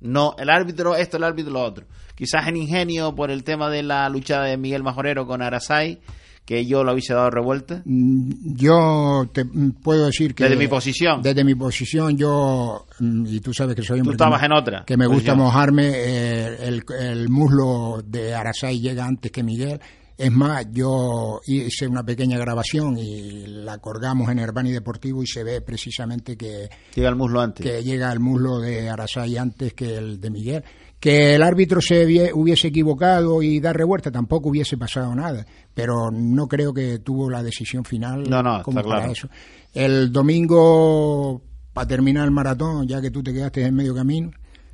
No, 0.00 0.34
el 0.38 0.48
árbitro 0.50 0.96
esto, 0.96 1.16
el 1.18 1.24
árbitro 1.24 1.52
lo 1.52 1.62
otro. 1.62 1.86
Quizás 2.14 2.46
en 2.48 2.56
ingenio 2.56 3.14
por 3.14 3.30
el 3.30 3.44
tema 3.44 3.70
de 3.70 3.82
la 3.82 4.08
luchada 4.08 4.44
de 4.46 4.56
Miguel 4.56 4.82
Majorero 4.82 5.26
con 5.26 5.42
Arasai, 5.42 6.00
que 6.44 6.66
yo 6.66 6.82
lo 6.82 6.92
hubiese 6.92 7.14
dado 7.14 7.30
revuelta. 7.30 7.82
Mm, 7.84 8.56
Yo 8.56 9.28
te 9.32 9.44
puedo 9.44 10.06
decir 10.06 10.34
que... 10.34 10.44
Desde 10.44 10.56
mi 10.56 10.66
posición. 10.68 11.22
Desde 11.22 11.44
mi 11.44 11.54
posición, 11.54 12.16
yo, 12.16 12.86
mm, 12.98 13.26
y 13.26 13.40
tú 13.40 13.52
sabes 13.54 13.76
que 13.76 13.82
soy 13.82 14.00
hombre... 14.00 14.16
Tú 14.16 14.24
estabas 14.24 14.40
que 14.40 14.48
me- 14.48 14.54
en 14.54 14.60
otra 14.60 14.84
Que 14.84 14.96
me 14.96 15.06
gusta 15.06 15.34
mojarme, 15.34 15.90
eh, 15.94 16.56
el, 16.66 16.82
el 16.98 17.28
muslo 17.28 18.02
de 18.04 18.34
Arasai 18.34 18.80
llega 18.80 19.04
antes 19.04 19.30
que 19.30 19.42
Miguel. 19.42 19.80
Es 20.22 20.30
más, 20.30 20.66
yo 20.70 21.40
hice 21.46 21.86
una 21.88 22.04
pequeña 22.04 22.36
grabación 22.38 22.98
y 22.98 23.46
la 23.46 23.78
colgamos 23.78 24.28
en 24.30 24.38
Herbani 24.38 24.70
Deportivo 24.70 25.22
y 25.22 25.26
se 25.26 25.42
ve 25.42 25.62
precisamente 25.62 26.36
que, 26.36 26.68
Llega 26.94 27.08
el 27.08 27.16
muslo 27.16 27.40
antes. 27.40 27.64
que 27.64 27.82
llega 27.82 28.10
al 28.10 28.20
muslo 28.20 28.58
de 28.58 28.90
Arasai 28.90 29.38
antes 29.38 29.72
que 29.72 29.96
el 29.96 30.20
de 30.20 30.30
Miguel. 30.30 30.64
Que 31.00 31.34
el 31.36 31.42
árbitro 31.42 31.80
se 31.80 32.04
hubie- 32.06 32.30
hubiese 32.34 32.68
equivocado 32.68 33.42
y 33.42 33.58
dar 33.60 33.74
revuelta 33.74 34.10
tampoco 34.10 34.50
hubiese 34.50 34.76
pasado 34.76 35.14
nada, 35.14 35.46
pero 35.72 36.10
no 36.10 36.46
creo 36.46 36.74
que 36.74 36.98
tuvo 36.98 37.30
la 37.30 37.42
decisión 37.42 37.84
final 37.86 38.28
No, 38.28 38.42
no, 38.42 38.62
como 38.62 38.80
está 38.80 38.88
para 38.90 39.00
claro. 39.00 39.12
eso. 39.12 39.28
El 39.72 40.12
domingo, 40.12 41.42
para 41.72 41.86
terminar 41.88 42.24
el 42.26 42.30
maratón, 42.30 42.86
ya 42.86 43.00
que 43.00 43.10
tú 43.10 43.22
te 43.22 43.32
quedaste 43.32 43.64
en 43.64 43.74
medio 43.74 43.94
camino, 43.94 44.30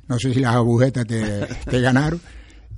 no 0.07 0.19
sé 0.19 0.33
si 0.33 0.39
las 0.41 0.55
agujetas 0.55 1.05
te, 1.05 1.47
te 1.69 1.79
ganaron. 1.81 2.19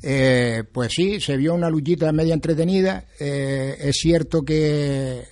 Eh, 0.02 0.64
pues 0.72 0.92
sí, 0.94 1.20
se 1.20 1.36
vio 1.38 1.54
una 1.54 1.70
luchita 1.70 2.12
media 2.12 2.34
entretenida. 2.34 3.06
Eh, 3.20 3.76
es 3.80 3.98
cierto 3.98 4.44
que 4.44 5.24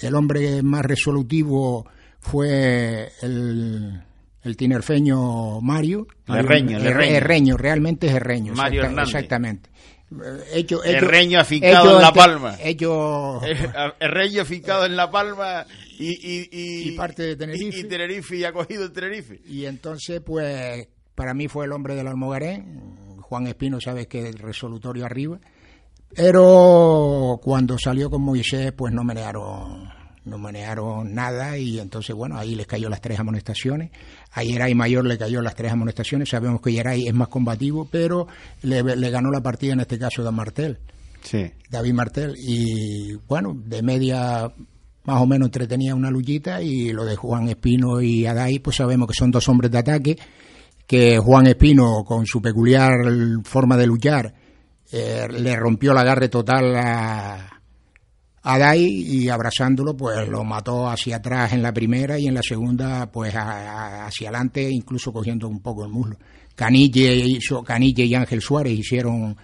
el 0.00 0.14
hombre 0.14 0.62
más 0.62 0.84
resolutivo 0.84 1.86
fue 2.20 3.10
el, 3.22 4.00
el 4.42 4.56
tinerfeño 4.56 5.60
Mario. 5.60 6.06
El 6.28 6.36
herreño, 6.36 6.76
el 6.78 6.86
Herre- 6.86 6.90
herreño. 7.06 7.16
herreño, 7.16 7.56
realmente 7.56 8.06
es 8.06 8.14
herreño. 8.14 8.54
Mario 8.54 8.82
exacta- 8.82 8.90
Hernández. 8.90 9.14
Exactamente. 9.14 9.70
Eh, 10.12 10.44
Hecho, 10.54 10.84
hecho- 10.84 11.06
Herreño 11.06 11.40
afincado 11.40 11.86
hecho 11.86 11.96
en 11.96 12.02
La 12.02 12.12
Palma. 12.12 12.56
Hecho, 12.62 13.40
El 14.00 14.10
rey 14.10 14.38
ficado 14.44 14.84
en 14.86 14.94
La 14.94 15.10
Palma 15.10 15.64
y, 15.98 16.10
y, 16.10 16.48
y, 16.52 16.88
Y 16.90 16.92
parte 16.96 17.22
de 17.22 17.36
Tenerife. 17.36 17.76
Y, 17.78 17.80
y 17.80 17.84
Tenerife 17.84 18.36
y 18.36 18.44
acogido 18.44 18.84
en 18.84 18.92
Tenerife. 18.92 19.40
Y 19.46 19.64
entonces, 19.64 20.20
pues, 20.24 20.86
para 21.14 21.32
mí 21.34 21.48
fue 21.48 21.64
el 21.64 21.72
hombre 21.72 21.94
del 21.94 22.08
Almogarén. 22.08 23.00
Juan 23.32 23.46
Espino, 23.46 23.80
sabes 23.80 24.08
que 24.08 24.28
es 24.28 24.38
resolutorio 24.38 25.06
arriba. 25.06 25.40
Pero 26.14 27.40
cuando 27.42 27.78
salió 27.78 28.10
con 28.10 28.20
Moisés, 28.20 28.72
pues 28.76 28.92
no 28.92 29.04
menearon, 29.04 29.88
no 30.26 30.36
menearon 30.36 31.14
nada. 31.14 31.56
Y 31.56 31.78
entonces, 31.78 32.14
bueno, 32.14 32.36
ahí 32.36 32.54
les 32.54 32.66
cayó 32.66 32.90
las 32.90 33.00
tres 33.00 33.18
amonestaciones. 33.18 33.90
A 34.32 34.42
Yeray 34.42 34.74
Mayor 34.74 35.06
le 35.06 35.16
cayó 35.16 35.40
las 35.40 35.54
tres 35.54 35.72
amonestaciones. 35.72 36.28
Sabemos 36.28 36.60
que 36.60 36.74
Yeray 36.74 37.08
es 37.08 37.14
más 37.14 37.28
combativo, 37.28 37.88
pero 37.90 38.28
le, 38.60 38.82
le 38.82 39.10
ganó 39.10 39.30
la 39.30 39.42
partida 39.42 39.72
en 39.72 39.80
este 39.80 39.98
caso 39.98 40.22
de 40.22 40.30
Martel. 40.30 40.78
Sí. 41.22 41.50
David 41.70 41.94
Martel 41.94 42.34
y 42.36 43.14
bueno, 43.28 43.56
de 43.56 43.82
media 43.82 44.52
más 45.04 45.22
o 45.22 45.26
menos 45.26 45.46
entretenía 45.46 45.94
una 45.94 46.10
luchita 46.10 46.60
y 46.60 46.92
lo 46.92 47.06
de 47.06 47.16
Juan 47.16 47.48
Espino 47.48 48.02
y 48.02 48.26
Adai 48.26 48.58
pues 48.58 48.76
sabemos 48.76 49.08
que 49.08 49.14
son 49.14 49.30
dos 49.30 49.48
hombres 49.48 49.70
de 49.70 49.78
ataque, 49.78 50.18
que 50.86 51.18
Juan 51.18 51.46
Espino 51.46 52.04
con 52.04 52.26
su 52.26 52.40
peculiar 52.40 52.92
forma 53.44 53.76
de 53.76 53.86
luchar 53.86 54.34
eh, 54.90 55.26
le 55.30 55.56
rompió 55.56 55.92
el 55.92 55.98
agarre 55.98 56.28
total 56.28 56.76
a 56.76 57.52
a 58.42 58.54
Adai 58.54 58.82
y 58.82 59.28
abrazándolo 59.28 59.96
pues 59.96 60.28
lo 60.28 60.42
mató 60.44 60.88
hacia 60.88 61.16
atrás 61.16 61.52
en 61.52 61.62
la 61.62 61.72
primera 61.72 62.18
y 62.18 62.26
en 62.26 62.34
la 62.34 62.42
segunda 62.42 63.10
pues 63.10 63.32
hacia 63.34 64.28
adelante 64.28 64.68
incluso 64.68 65.12
cogiendo 65.12 65.48
un 65.48 65.60
poco 65.60 65.84
el 65.84 65.90
muslo. 65.90 66.16
Canille 66.54 67.14
hizo 67.14 67.62
Canille 67.62 68.04
y 68.04 68.14
Ángel 68.14 68.42
Suárez 68.42 68.72
hicieron 68.72 69.36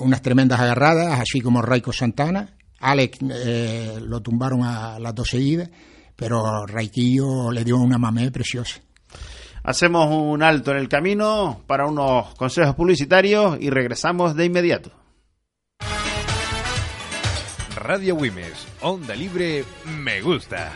unas 0.00 0.22
tremendas 0.22 0.60
agarradas, 0.60 1.20
así 1.20 1.40
como 1.40 1.62
Raico 1.62 1.92
Santana. 1.92 2.56
Alex 2.80 3.18
eh, 3.30 3.98
lo 4.00 4.20
tumbaron 4.20 4.62
a 4.62 4.98
las 4.98 5.14
dos 5.14 5.28
seguidas, 5.28 5.70
pero 6.14 6.66
Raiquillo 6.66 7.50
le 7.50 7.64
dio 7.64 7.78
una 7.78 7.98
mamé 7.98 8.30
preciosa. 8.30 8.80
Hacemos 9.68 10.08
un 10.10 10.42
alto 10.42 10.70
en 10.70 10.78
el 10.78 10.88
camino 10.88 11.60
para 11.66 11.86
unos 11.86 12.34
consejos 12.36 12.74
publicitarios 12.74 13.58
y 13.60 13.68
regresamos 13.68 14.34
de 14.34 14.46
inmediato. 14.46 14.90
Radio 17.76 18.14
Wimes, 18.14 18.66
Onda 18.80 19.14
Libre, 19.14 19.66
me 19.84 20.22
gusta. 20.22 20.72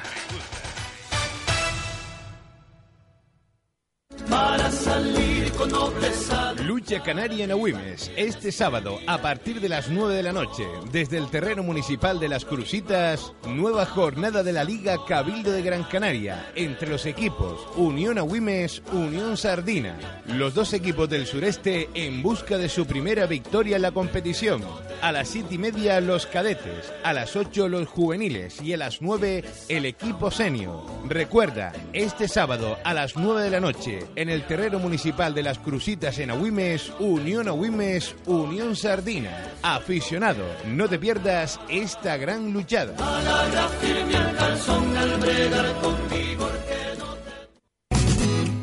Lucha 6.64 7.02
Canaria 7.04 7.44
en 7.44 7.52
Agüimes, 7.52 8.10
este 8.16 8.50
sábado 8.50 8.98
a 9.06 9.18
partir 9.18 9.60
de 9.60 9.68
las 9.68 9.88
9 9.88 10.14
de 10.14 10.22
la 10.24 10.32
noche, 10.32 10.66
desde 10.90 11.18
el 11.18 11.28
terreno 11.28 11.62
municipal 11.62 12.18
de 12.18 12.28
Las 12.28 12.44
Crucitas, 12.44 13.32
nueva 13.46 13.86
jornada 13.86 14.42
de 14.42 14.52
la 14.52 14.64
Liga 14.64 14.96
Cabildo 15.06 15.52
de 15.52 15.62
Gran 15.62 15.84
Canaria, 15.84 16.50
entre 16.56 16.88
los 16.88 17.06
equipos 17.06 17.60
Unión 17.76 18.18
Agüimes, 18.18 18.82
Unión 18.92 19.36
Sardina. 19.36 20.22
Los 20.26 20.54
dos 20.54 20.72
equipos 20.72 21.08
del 21.08 21.26
sureste 21.26 21.88
en 21.94 22.22
busca 22.22 22.58
de 22.58 22.68
su 22.68 22.86
primera 22.86 23.26
victoria 23.26 23.76
en 23.76 23.82
la 23.82 23.92
competición. 23.92 24.64
A 25.00 25.12
las 25.12 25.28
siete 25.28 25.54
y 25.54 25.58
media 25.58 26.00
los 26.00 26.26
cadetes, 26.26 26.92
a 27.02 27.12
las 27.12 27.34
8 27.34 27.68
los 27.68 27.88
juveniles 27.88 28.60
y 28.62 28.72
a 28.72 28.76
las 28.76 29.02
9 29.02 29.44
el 29.68 29.84
equipo 29.84 30.30
senior. 30.30 30.84
Recuerda, 31.08 31.72
este 31.92 32.28
sábado 32.28 32.78
a 32.84 32.94
las 32.94 33.16
9 33.16 33.42
de 33.42 33.50
la 33.50 33.60
noche, 33.60 34.06
en 34.14 34.28
el 34.28 34.46
terreno 34.46 34.78
municipal 34.78 35.34
de 35.34 35.42
Las 35.42 35.51
Crucitas 35.58 36.18
en 36.18 36.30
Agüimes, 36.30 36.92
Unión 36.98 37.48
Agüimes, 37.48 38.14
Unión 38.26 38.76
Sardina. 38.76 39.52
Aficionado, 39.62 40.44
no 40.66 40.88
te 40.88 40.98
pierdas 40.98 41.58
esta 41.68 42.16
gran 42.16 42.52
luchada. 42.52 42.94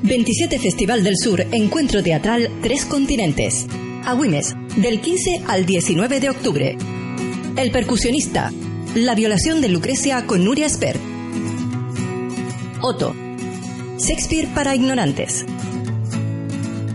27 0.10 0.58
Festival 0.58 1.04
del 1.04 1.17
Sur, 1.17 1.41
Encuentro 1.52 2.02
Teatral 2.02 2.49
Tres 2.63 2.86
Continentes. 2.86 3.67
Agüimes, 4.06 4.56
del 4.75 5.02
15 5.02 5.43
al 5.47 5.65
19 5.65 6.19
de 6.19 6.30
octubre. 6.32 6.78
El 7.56 7.71
percusionista. 7.71 8.52
La 8.95 9.13
violación 9.13 9.62
de 9.62 9.69
Lucrecia 9.69 10.25
con 10.25 10.43
Nuria 10.43 10.65
Espert. 10.65 10.99
Otto. 12.82 13.13
Shakespeare 13.99 14.47
para 14.56 14.73
ignorantes. 14.73 15.45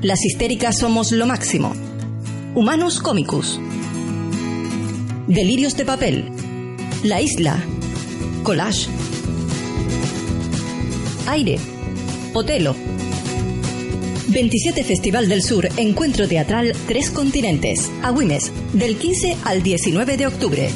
Las 0.05 0.23
histéricas 0.23 0.77
somos 0.77 1.13
lo 1.13 1.27
máximo. 1.27 1.73
Humanos 2.55 3.01
Comicus. 3.01 3.59
Delirios 5.27 5.79
de 5.79 5.87
papel. 5.87 6.31
La 7.03 7.23
isla. 7.23 7.59
Collage. 8.43 8.87
Aire. 11.27 11.59
Otelo. 12.35 12.77
27 14.29 14.85
Festival 14.85 15.27
del 15.27 15.43
Sur, 15.43 15.71
Encuentro 15.79 16.29
Teatral, 16.29 16.75
Tres 16.87 17.11
Continentes. 17.11 17.91
Agüimes, 18.03 18.53
del 18.75 18.99
15 18.99 19.39
al 19.47 19.63
19 19.63 20.19
de 20.19 20.27
octubre. 20.27 20.71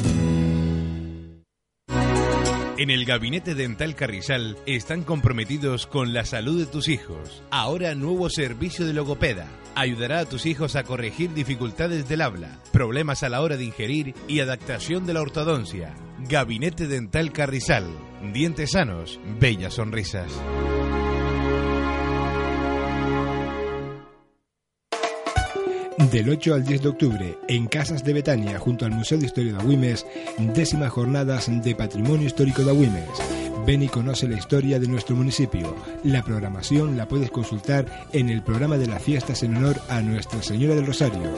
En 2.79 2.89
el 2.89 3.03
Gabinete 3.03 3.55
Dental 3.55 3.93
Carrizal 3.93 4.57
están 4.65 5.03
comprometidos 5.03 5.85
con 5.85 6.13
la 6.13 6.23
salud 6.23 6.61
de 6.61 6.65
tus 6.65 6.87
hijos. 6.87 7.43
Ahora 7.51 7.93
nuevo 7.93 8.29
servicio 8.29 8.85
de 8.85 8.93
logopeda. 8.93 9.47
Ayudará 9.75 10.19
a 10.19 10.25
tus 10.25 10.45
hijos 10.45 10.77
a 10.77 10.85
corregir 10.85 11.33
dificultades 11.33 12.07
del 12.07 12.21
habla, 12.21 12.57
problemas 12.71 13.21
a 13.23 13.27
la 13.27 13.41
hora 13.41 13.57
de 13.57 13.65
ingerir 13.65 14.13
y 14.29 14.39
adaptación 14.39 15.05
de 15.05 15.13
la 15.13 15.21
ortodoncia. 15.21 15.93
Gabinete 16.19 16.87
Dental 16.87 17.33
Carrizal. 17.33 17.85
Dientes 18.31 18.71
sanos, 18.71 19.19
bellas 19.41 19.73
sonrisas. 19.73 20.31
Del 26.11 26.29
8 26.29 26.53
al 26.55 26.65
10 26.65 26.81
de 26.81 26.89
octubre, 26.89 27.37
en 27.47 27.67
Casas 27.67 28.03
de 28.03 28.13
Betania, 28.13 28.57
junto 28.57 28.85
al 28.85 28.91
Museo 28.91 29.19
de 29.19 29.27
Historia 29.27 29.53
de 29.53 29.59
Agüimes, 29.59 30.07
décimas 30.55 30.91
jornadas 30.91 31.51
de 31.63 31.75
Patrimonio 31.75 32.25
Histórico 32.25 32.63
de 32.63 32.71
Agüimes. 32.71 33.09
Ven 33.67 33.83
y 33.83 33.89
conoce 33.89 34.27
la 34.27 34.37
historia 34.37 34.79
de 34.79 34.87
nuestro 34.87 35.15
municipio. 35.15 35.75
La 36.03 36.23
programación 36.23 36.97
la 36.97 37.07
puedes 37.07 37.29
consultar 37.29 37.85
en 38.11 38.29
el 38.29 38.41
programa 38.41 38.77
de 38.77 38.87
las 38.87 39.03
fiestas 39.03 39.43
en 39.43 39.57
honor 39.57 39.79
a 39.87 40.01
Nuestra 40.01 40.41
Señora 40.41 40.73
del 40.73 40.87
Rosario. 40.87 41.29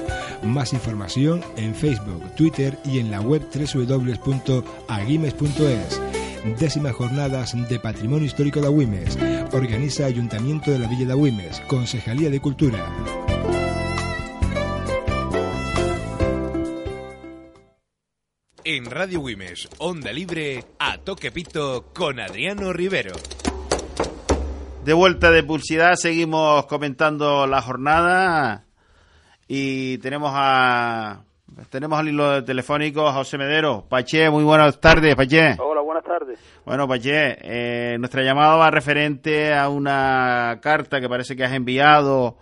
Más 0.44 0.72
información 0.72 1.42
en 1.58 1.76
Facebook, 1.76 2.24
Twitter 2.36 2.78
y 2.86 3.00
en 3.00 3.12
la 3.12 3.20
web 3.20 3.42
www.aguimes.es. 3.54 4.22
Décimas 6.60 6.96
jornadas 6.96 7.56
de 7.68 7.80
Patrimonio 7.80 8.26
Histórico 8.26 8.62
de 8.62 8.68
Agüimes. 8.68 9.18
Organiza 9.52 10.06
Ayuntamiento 10.06 10.72
de 10.72 10.80
la 10.80 10.88
Villa 10.88 11.08
de 11.08 11.12
Agüimes, 11.12 11.60
Concejalía 11.68 12.30
de 12.30 12.40
Cultura. 12.40 12.90
En 18.74 18.86
Radio 18.90 19.20
Wimes, 19.20 19.68
Onda 19.80 20.14
Libre, 20.14 20.64
a 20.80 20.98
toque 20.98 21.30
pito 21.30 21.88
con 21.94 22.22
Adriano 22.22 22.72
Rivero. 22.72 23.12
De 24.86 24.94
vuelta 24.94 25.30
de 25.30 25.44
publicidad, 25.44 25.96
seguimos 25.96 26.68
comentando 26.68 27.46
la 27.48 27.62
jornada 27.62 28.64
y 29.46 29.98
tenemos 29.98 30.32
a 30.34 31.26
tenemos 31.70 32.00
al 32.00 32.08
hilo 32.08 32.46
telefónico 32.46 33.06
a 33.06 33.12
José 33.12 33.38
Medero. 33.38 33.84
Pache, 33.90 34.30
muy 34.30 34.46
buenas 34.46 34.80
tardes, 34.80 35.18
Pache. 35.18 35.58
Hola, 35.60 35.82
buenas 35.82 36.06
tardes. 36.06 36.40
Bueno, 36.66 36.88
Pache, 36.88 37.40
eh, 37.42 37.98
nuestra 38.00 38.24
llamada 38.24 38.56
va 38.56 38.72
referente 38.72 39.54
a 39.54 39.68
una 39.68 40.60
carta 40.62 41.02
que 41.02 41.10
parece 41.10 41.36
que 41.36 41.44
has 41.44 41.52
enviado 41.52 42.38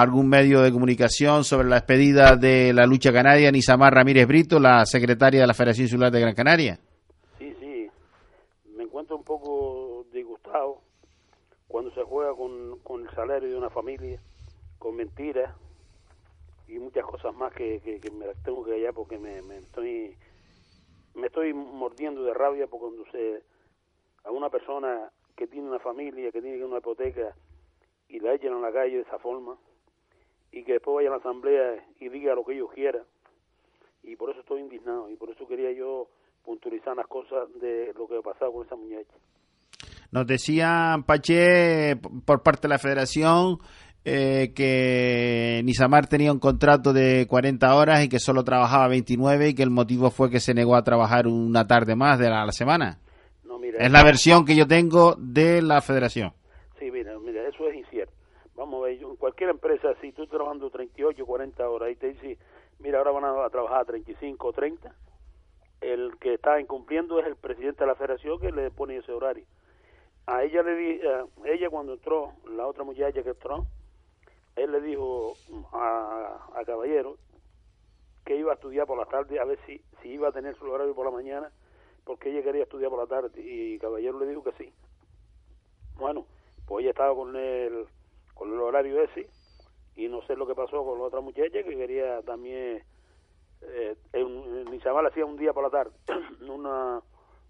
algún 0.00 0.28
medio 0.28 0.60
de 0.60 0.72
comunicación 0.72 1.44
sobre 1.44 1.68
la 1.68 1.76
despedida 1.76 2.36
de 2.36 2.72
la 2.72 2.86
lucha 2.86 3.12
canaria, 3.12 3.50
Nisamar 3.50 3.94
Ramírez 3.94 4.26
Brito, 4.26 4.58
la 4.58 4.84
secretaria 4.86 5.40
de 5.40 5.46
la 5.46 5.54
Federación 5.54 5.84
Insular 5.86 6.10
de 6.10 6.20
Gran 6.20 6.34
Canaria. 6.34 6.78
Sí, 7.38 7.54
sí, 7.60 7.90
me 8.76 8.84
encuentro 8.84 9.16
un 9.16 9.24
poco 9.24 10.06
disgustado 10.12 10.80
cuando 11.68 11.92
se 11.92 12.02
juega 12.02 12.34
con, 12.34 12.78
con 12.80 13.02
el 13.02 13.14
salario 13.14 13.48
de 13.48 13.56
una 13.56 13.70
familia, 13.70 14.20
con 14.78 14.96
mentiras 14.96 15.54
y 16.68 16.78
muchas 16.78 17.04
cosas 17.04 17.34
más 17.34 17.52
que, 17.52 17.80
que, 17.80 18.10
me 18.10 18.26
las 18.26 18.42
tengo 18.42 18.64
que 18.64 18.72
callar 18.72 18.94
porque 18.94 19.18
me, 19.18 19.42
me 19.42 19.58
estoy 19.58 20.16
me 21.14 21.28
estoy 21.28 21.52
mordiendo 21.52 22.24
de 22.24 22.34
rabia 22.34 22.66
porque 22.66 22.86
cuando 22.86 23.04
se 23.12 23.42
a 24.24 24.30
una 24.30 24.50
persona 24.50 25.10
que 25.36 25.46
tiene 25.46 25.68
una 25.68 25.78
familia, 25.78 26.32
que 26.32 26.40
tiene 26.40 26.64
una 26.64 26.78
hipoteca 26.78 27.34
y 28.08 28.20
la 28.20 28.34
echan 28.34 28.54
a 28.54 28.58
la 28.58 28.72
calle 28.72 28.96
de 28.96 29.02
esa 29.02 29.18
forma 29.18 29.56
y 30.54 30.62
que 30.62 30.74
después 30.74 30.94
vaya 30.94 31.08
a 31.08 31.12
la 31.12 31.18
asamblea 31.18 31.84
y 31.98 32.08
diga 32.08 32.34
lo 32.34 32.44
que 32.44 32.54
ellos 32.54 32.70
quieran. 32.72 33.02
Y 34.04 34.14
por 34.14 34.30
eso 34.30 34.40
estoy 34.40 34.60
indignado 34.60 35.10
y 35.10 35.16
por 35.16 35.30
eso 35.30 35.46
quería 35.48 35.72
yo 35.72 36.08
puntualizar 36.44 36.96
las 36.96 37.08
cosas 37.08 37.48
de 37.60 37.92
lo 37.96 38.06
que 38.06 38.18
ha 38.18 38.22
pasado 38.22 38.52
con 38.52 38.64
esa 38.64 38.76
muñeca. 38.76 39.14
Nos 40.12 40.26
decía 40.26 40.96
Pache 41.04 41.96
por 42.24 42.42
parte 42.42 42.62
de 42.62 42.68
la 42.68 42.78
federación 42.78 43.58
eh, 44.04 44.52
que 44.54 45.62
Nisamar 45.64 46.06
tenía 46.06 46.30
un 46.30 46.38
contrato 46.38 46.92
de 46.92 47.26
40 47.28 47.74
horas 47.74 48.04
y 48.04 48.08
que 48.08 48.20
solo 48.20 48.44
trabajaba 48.44 48.86
29 48.86 49.48
y 49.48 49.54
que 49.54 49.62
el 49.64 49.70
motivo 49.70 50.10
fue 50.10 50.30
que 50.30 50.38
se 50.38 50.54
negó 50.54 50.76
a 50.76 50.84
trabajar 50.84 51.26
una 51.26 51.66
tarde 51.66 51.96
más 51.96 52.18
de 52.20 52.30
la, 52.30 52.44
la 52.44 52.52
semana. 52.52 53.00
No, 53.42 53.58
mira, 53.58 53.78
es 53.78 53.90
la 53.90 54.04
versión 54.04 54.44
que 54.44 54.54
yo 54.54 54.68
tengo 54.68 55.16
de 55.18 55.62
la 55.62 55.80
federación. 55.80 56.32
Sí, 56.78 56.90
mira, 56.92 57.18
mira, 57.18 57.48
eso 57.48 57.68
es. 57.68 57.74
Vamos 58.56 58.82
a 58.82 58.86
ver, 58.86 59.02
en 59.02 59.16
cualquier 59.16 59.50
empresa, 59.50 59.94
si 60.00 60.12
tú 60.12 60.22
estás 60.22 60.36
trabajando 60.36 60.70
38, 60.70 61.26
40 61.26 61.68
horas 61.68 61.90
y 61.90 61.96
te 61.96 62.12
dice, 62.12 62.38
mira, 62.78 62.98
ahora 62.98 63.10
van 63.10 63.24
a, 63.24 63.44
a 63.44 63.50
trabajar 63.50 63.86
35 63.86 64.46
o 64.46 64.52
30, 64.52 64.94
el 65.80 66.16
que 66.18 66.34
está 66.34 66.60
incumpliendo 66.60 67.18
es 67.18 67.26
el 67.26 67.36
presidente 67.36 67.80
de 67.80 67.86
la 67.86 67.96
federación 67.96 68.38
que 68.38 68.52
le 68.52 68.70
pone 68.70 68.96
ese 68.96 69.12
horario. 69.12 69.44
A 70.26 70.44
ella 70.44 70.62
le 70.62 70.74
di, 70.76 71.00
a 71.06 71.26
ella 71.44 71.68
cuando 71.68 71.94
entró, 71.94 72.32
la 72.48 72.66
otra 72.66 72.84
muchacha 72.84 73.22
que 73.22 73.30
entró, 73.30 73.66
él 74.56 74.72
le 74.72 74.80
dijo 74.80 75.34
a, 75.72 76.48
a 76.54 76.64
Caballero 76.64 77.16
que 78.24 78.36
iba 78.36 78.52
a 78.52 78.54
estudiar 78.54 78.86
por 78.86 78.96
la 78.96 79.06
tarde 79.06 79.38
a 79.38 79.44
ver 79.44 79.58
si, 79.66 79.82
si 80.00 80.08
iba 80.10 80.28
a 80.28 80.32
tener 80.32 80.56
su 80.56 80.64
horario 80.70 80.94
por 80.94 81.04
la 81.04 81.10
mañana 81.10 81.50
porque 82.04 82.30
ella 82.30 82.42
quería 82.42 82.62
estudiar 82.62 82.90
por 82.90 83.00
la 83.00 83.06
tarde 83.06 83.40
y 83.40 83.78
Caballero 83.78 84.18
le 84.20 84.26
dijo 84.26 84.44
que 84.44 84.52
sí. 84.52 84.72
Bueno, 85.96 86.26
pues 86.66 86.82
ella 86.82 86.90
estaba 86.90 87.14
con 87.14 87.34
el, 87.36 87.86
con 88.34 88.52
el 88.52 88.60
horario 88.60 89.02
ese 89.02 89.28
y 89.96 90.08
no 90.08 90.22
sé 90.22 90.36
lo 90.36 90.46
que 90.46 90.54
pasó 90.54 90.84
con 90.84 90.98
la 90.98 91.04
otra 91.04 91.20
muchacha 91.20 91.62
que 91.62 91.76
quería 91.76 92.20
también, 92.22 92.82
eh, 93.62 93.96
en, 94.12 94.64
Nizamal 94.70 95.06
hacía 95.06 95.24
un 95.24 95.36
día 95.36 95.52
por 95.52 95.62
la 95.62 95.70
tarde, 95.70 95.92
una, 96.48 97.00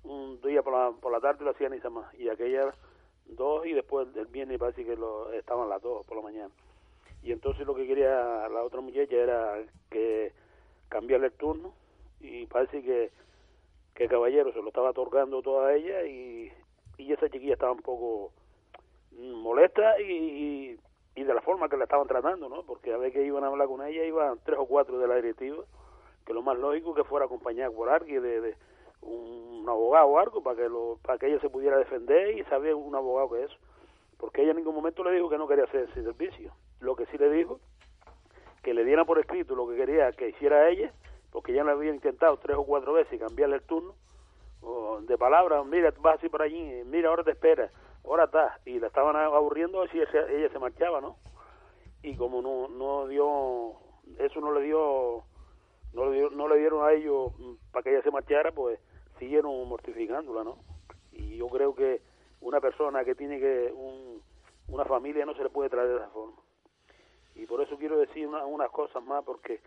un 0.05 0.40
día 0.42 0.62
por 0.62 0.73
la, 0.75 0.92
por 0.92 1.12
la 1.12 1.20
tarde 1.20 1.44
lo 1.44 1.51
hacía 1.51 1.68
Nizamal 1.68 2.07
y 2.18 2.29
aquella 2.29 2.75
dos 3.27 3.66
y 3.66 3.73
después 3.73 4.09
el 4.16 4.27
viernes 4.27 4.59
parece 4.59 4.85
que 4.85 4.97
lo, 4.97 5.33
estaban 5.33 5.68
las 5.68 5.81
dos 5.83 6.05
por 6.07 6.16
la 6.18 6.23
mañana. 6.23 6.53
Y 7.23 7.33
entonces 7.33 7.66
lo 7.66 7.75
que 7.75 7.87
quería 7.87 8.49
la 8.49 8.62
otra 8.62 8.83
muchacha 8.83 9.16
era 9.16 9.64
que 9.90 10.33
cambiarle 10.90 11.29
el 11.29 11.33
turno 11.33 11.73
y 12.20 12.47
parece 12.47 12.83
que 12.83 13.11
que 13.94 14.09
Caballero 14.09 14.53
se 14.53 14.61
lo 14.61 14.68
estaba 14.68 14.90
otorgando 14.90 15.40
toda 15.40 15.73
ella 15.75 16.05
y, 16.05 16.53
y 16.99 17.12
esa 17.12 17.29
chiquilla 17.29 17.55
estaba 17.55 17.73
un 17.73 17.83
poco 17.83 18.33
molesta 19.18 20.00
y, 20.00 20.79
y, 21.16 21.24
de 21.24 21.35
la 21.35 21.40
forma 21.40 21.68
que 21.68 21.77
la 21.77 21.85
estaban 21.85 22.07
tratando, 22.07 22.48
¿no? 22.48 22.62
Porque 22.64 22.92
a 22.92 22.96
ver 22.96 23.12
que 23.12 23.24
iban 23.24 23.44
a 23.44 23.48
hablar 23.48 23.68
con 23.68 23.85
ella, 23.87 24.05
iban 24.05 24.38
tres 24.44 24.59
o 24.59 24.66
cuatro 24.66 24.98
de 24.98 25.07
la 25.07 25.16
directiva, 25.16 25.64
que 26.27 26.33
lo 26.33 26.42
más 26.42 26.59
lógico 26.59 26.94
que 26.94 27.05
fuera 27.05 27.27
acompañada 27.27 27.70
por 27.70 27.88
alguien 27.88 28.22
de, 28.22 28.40
de 28.40 28.57
un, 29.03 29.64
abogado 29.68 30.07
o 30.09 30.18
algo 30.18 30.42
para 30.42 30.57
que 30.57 30.68
lo, 30.68 30.98
para 31.03 31.18
que 31.18 31.27
ella 31.27 31.40
se 31.40 31.48
pudiera 31.48 31.79
defender 31.79 32.37
y 32.37 32.44
saber 32.44 32.74
un 32.74 32.94
abogado 32.94 33.31
que 33.31 33.44
es 33.44 33.50
eso. 33.50 33.59
Porque 34.18 34.42
ella 34.42 34.50
en 34.50 34.59
ningún 34.59 34.74
momento 34.74 35.03
le 35.05 35.12
dijo 35.12 35.29
que 35.29 35.38
no 35.38 35.48
quería 35.48 35.64
hacer 35.64 35.88
ese 35.90 36.03
servicio. 36.03 36.53
Lo 36.81 36.96
que 36.96 37.07
sí 37.07 37.18
le 37.18 37.31
dijo, 37.31 37.61
que 38.62 38.74
le 38.74 38.85
diera 38.85 39.05
por 39.05 39.18
escrito 39.18 39.55
lo 39.55 39.68
que 39.68 39.77
quería 39.77 40.12
que 40.12 40.29
hiciera 40.29 40.68
ella 40.68 40.92
porque 41.35 41.53
ya 41.53 41.64
le 41.64 41.72
había 41.72 41.92
intentado 41.92 42.37
tres 42.37 42.57
o 42.57 42.62
cuatro 42.62 42.92
veces 42.92 43.18
cambiarle 43.18 43.57
el 43.57 43.62
turno 43.62 43.96
o 44.62 45.00
de 45.00 45.18
palabras, 45.18 45.66
mira, 45.66 45.92
vas 45.98 46.18
así 46.18 46.29
por 46.29 46.42
allí, 46.42 46.85
mira, 46.87 47.09
ahora 47.09 47.24
te 47.24 47.33
espera, 47.33 47.72
ahora 48.05 48.25
está, 48.25 48.61
y 48.64 48.79
la 48.79 48.88
estaban 48.88 49.17
aburriendo 49.17 49.83
así 49.83 49.99
ella, 49.99 50.49
se 50.51 50.59
marchaba, 50.59 51.01
¿no? 51.01 51.17
Y 52.03 52.17
como 52.17 52.43
no 52.43 52.69
no 52.69 53.09
dio, 53.09 53.75
eso 54.19 54.40
no 54.40 54.53
le 54.53 54.62
dio, 54.62 55.25
no 55.93 56.11
le, 56.11 56.17
dio, 56.19 56.31
no 56.31 56.49
le 56.49 56.59
dieron 56.59 56.85
a 56.87 56.93
ellos 56.93 57.33
para 57.73 57.83
que 57.83 57.93
ella 57.93 58.03
se 58.03 58.11
marchara, 58.11 58.53
pues 58.53 58.79
siguieron 59.19 59.69
mortificándola, 59.69 60.45
¿no? 60.45 60.59
Y 61.12 61.37
yo 61.37 61.49
creo 61.49 61.75
que 61.75 62.03
una 62.40 62.61
persona 62.61 63.05
que 63.05 63.14
tiene 63.14 63.40
que, 63.40 63.73
un, 63.75 64.23
una 64.69 64.85
familia 64.85 65.25
no 65.25 65.35
se 65.35 65.43
le 65.43 65.51
puede 65.51 65.71
traer 65.71 65.88
de 65.88 65.97
esa 65.97 66.09
forma. 66.09 66.37
Y 67.35 67.47
por 67.47 67.61
eso 67.61 67.77
quiero 67.79 67.99
decir 67.99 68.27
una, 68.27 68.45
unas 68.45 68.71
cosas 68.71 69.03
más, 69.03 69.25
porque 69.25 69.61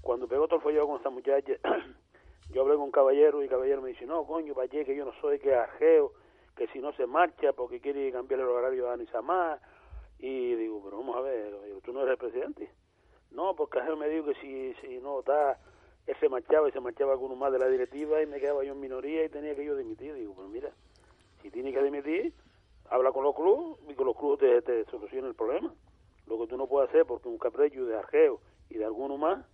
cuando 0.00 0.26
pegó 0.26 0.46
todo 0.46 0.56
el 0.56 0.62
follado 0.62 0.86
con 0.86 0.96
esta 0.96 1.10
muchacha, 1.10 1.52
yo 2.50 2.62
hablé 2.62 2.76
con 2.76 2.90
Caballero 2.90 3.42
y 3.42 3.48
Caballero 3.48 3.82
me 3.82 3.90
dice, 3.90 4.06
no, 4.06 4.24
coño, 4.26 4.54
Pache, 4.54 4.84
que 4.84 4.96
yo 4.96 5.04
no 5.04 5.12
soy 5.20 5.38
que 5.38 5.54
ajeo, 5.54 6.12
que 6.56 6.66
si 6.68 6.78
no 6.78 6.92
se 6.92 7.06
marcha 7.06 7.52
porque 7.52 7.80
quiere 7.80 8.10
cambiar 8.12 8.40
el 8.40 8.46
horario 8.46 8.88
a 8.88 8.94
Anisamá. 8.94 9.58
Y 10.18 10.54
digo, 10.54 10.80
pero 10.84 10.98
vamos 10.98 11.16
a 11.16 11.20
ver, 11.20 11.54
tú 11.82 11.92
no 11.92 12.00
eres 12.02 12.12
el 12.12 12.18
presidente. 12.18 12.70
No, 13.30 13.56
porque 13.56 13.80
ajeo 13.80 13.96
me 13.96 14.08
dijo 14.08 14.26
que 14.26 14.34
si, 14.34 14.74
si 14.74 14.98
no 15.00 15.20
está, 15.20 15.58
él 16.06 16.16
se 16.20 16.28
marchaba 16.28 16.68
y 16.68 16.72
se 16.72 16.80
marchaba 16.80 17.14
con 17.14 17.24
uno 17.26 17.36
más 17.36 17.52
de 17.52 17.58
la 17.58 17.68
directiva 17.68 18.22
y 18.22 18.26
me 18.26 18.38
quedaba 18.38 18.62
yo 18.62 18.72
en 18.72 18.80
minoría 18.80 19.24
y 19.24 19.28
tenía 19.28 19.54
que 19.54 19.64
yo 19.64 19.74
dimitir. 19.74 20.14
Digo, 20.14 20.34
pero 20.36 20.48
mira, 20.48 20.70
si 21.40 21.50
tiene 21.50 21.72
que 21.72 21.82
dimitir, 21.82 22.32
habla 22.90 23.10
con 23.10 23.24
los 23.24 23.34
clubes 23.34 23.78
y 23.88 23.94
con 23.94 24.06
los 24.06 24.16
clubes 24.16 24.38
te, 24.38 24.62
te 24.62 24.84
soluciona 24.90 25.28
el 25.28 25.34
problema. 25.34 25.72
Lo 26.26 26.38
que 26.38 26.46
tú 26.46 26.56
no 26.56 26.66
puedes 26.66 26.90
hacer 26.90 27.06
porque 27.06 27.28
un 27.28 27.38
capricho 27.38 27.84
de 27.84 27.98
ajeo 27.98 28.40
y 28.70 28.78
de 28.78 28.84
alguno 28.84 29.16
más 29.16 29.44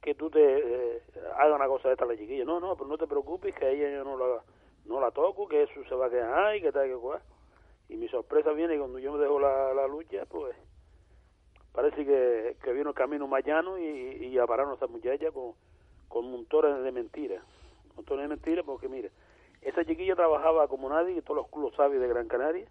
que 0.00 0.14
tú 0.14 0.30
te 0.30 0.40
eh, 0.40 1.02
hagas 1.36 1.54
una 1.54 1.66
cosa 1.66 1.88
de 1.88 1.94
esta 1.94 2.06
la 2.06 2.16
chiquilla. 2.16 2.44
No, 2.44 2.60
no, 2.60 2.74
pero 2.76 2.88
no 2.88 2.96
te 2.96 3.06
preocupes 3.06 3.54
que 3.54 3.66
a 3.66 3.70
ella 3.70 3.90
yo 3.90 4.04
no 4.04 4.16
la, 4.16 4.42
no 4.90 5.00
la 5.00 5.12
toco, 5.12 5.46
que 5.48 5.62
eso 5.62 5.84
se 5.88 5.94
va 5.94 6.06
a 6.06 6.10
quedar 6.10 6.56
y 6.56 6.60
que 6.60 6.72
tal, 6.72 6.88
que 6.88 6.96
cual. 6.96 7.22
Y 7.88 7.96
mi 7.96 8.08
sorpresa 8.08 8.52
viene 8.52 8.76
cuando 8.76 8.98
yo 8.98 9.12
me 9.12 9.20
dejo 9.20 9.38
la, 9.38 9.72
la 9.72 9.86
lucha, 9.86 10.24
pues 10.28 10.54
parece 11.72 12.04
que, 12.04 12.56
que 12.62 12.72
vino 12.72 12.90
el 12.90 12.94
camino 12.94 13.28
más 13.28 13.44
llano 13.44 13.78
y, 13.78 13.84
y 13.84 14.38
a 14.38 14.46
parar 14.46 14.66
esta 14.72 14.88
muchacha 14.88 15.30
con, 15.30 15.54
con 16.08 16.30
montones 16.30 16.82
de 16.82 16.92
mentiras. 16.92 17.42
Montones 17.94 18.24
de 18.24 18.28
mentiras 18.28 18.64
porque, 18.64 18.88
mire, 18.88 19.12
esa 19.62 19.84
chiquilla 19.84 20.16
trabajaba 20.16 20.66
como 20.68 20.88
nadie, 20.88 21.16
y 21.16 21.22
todos 21.22 21.36
los 21.36 21.48
clubes 21.48 21.74
sabios 21.76 22.02
de 22.02 22.08
Gran 22.08 22.28
Canaria, 22.28 22.66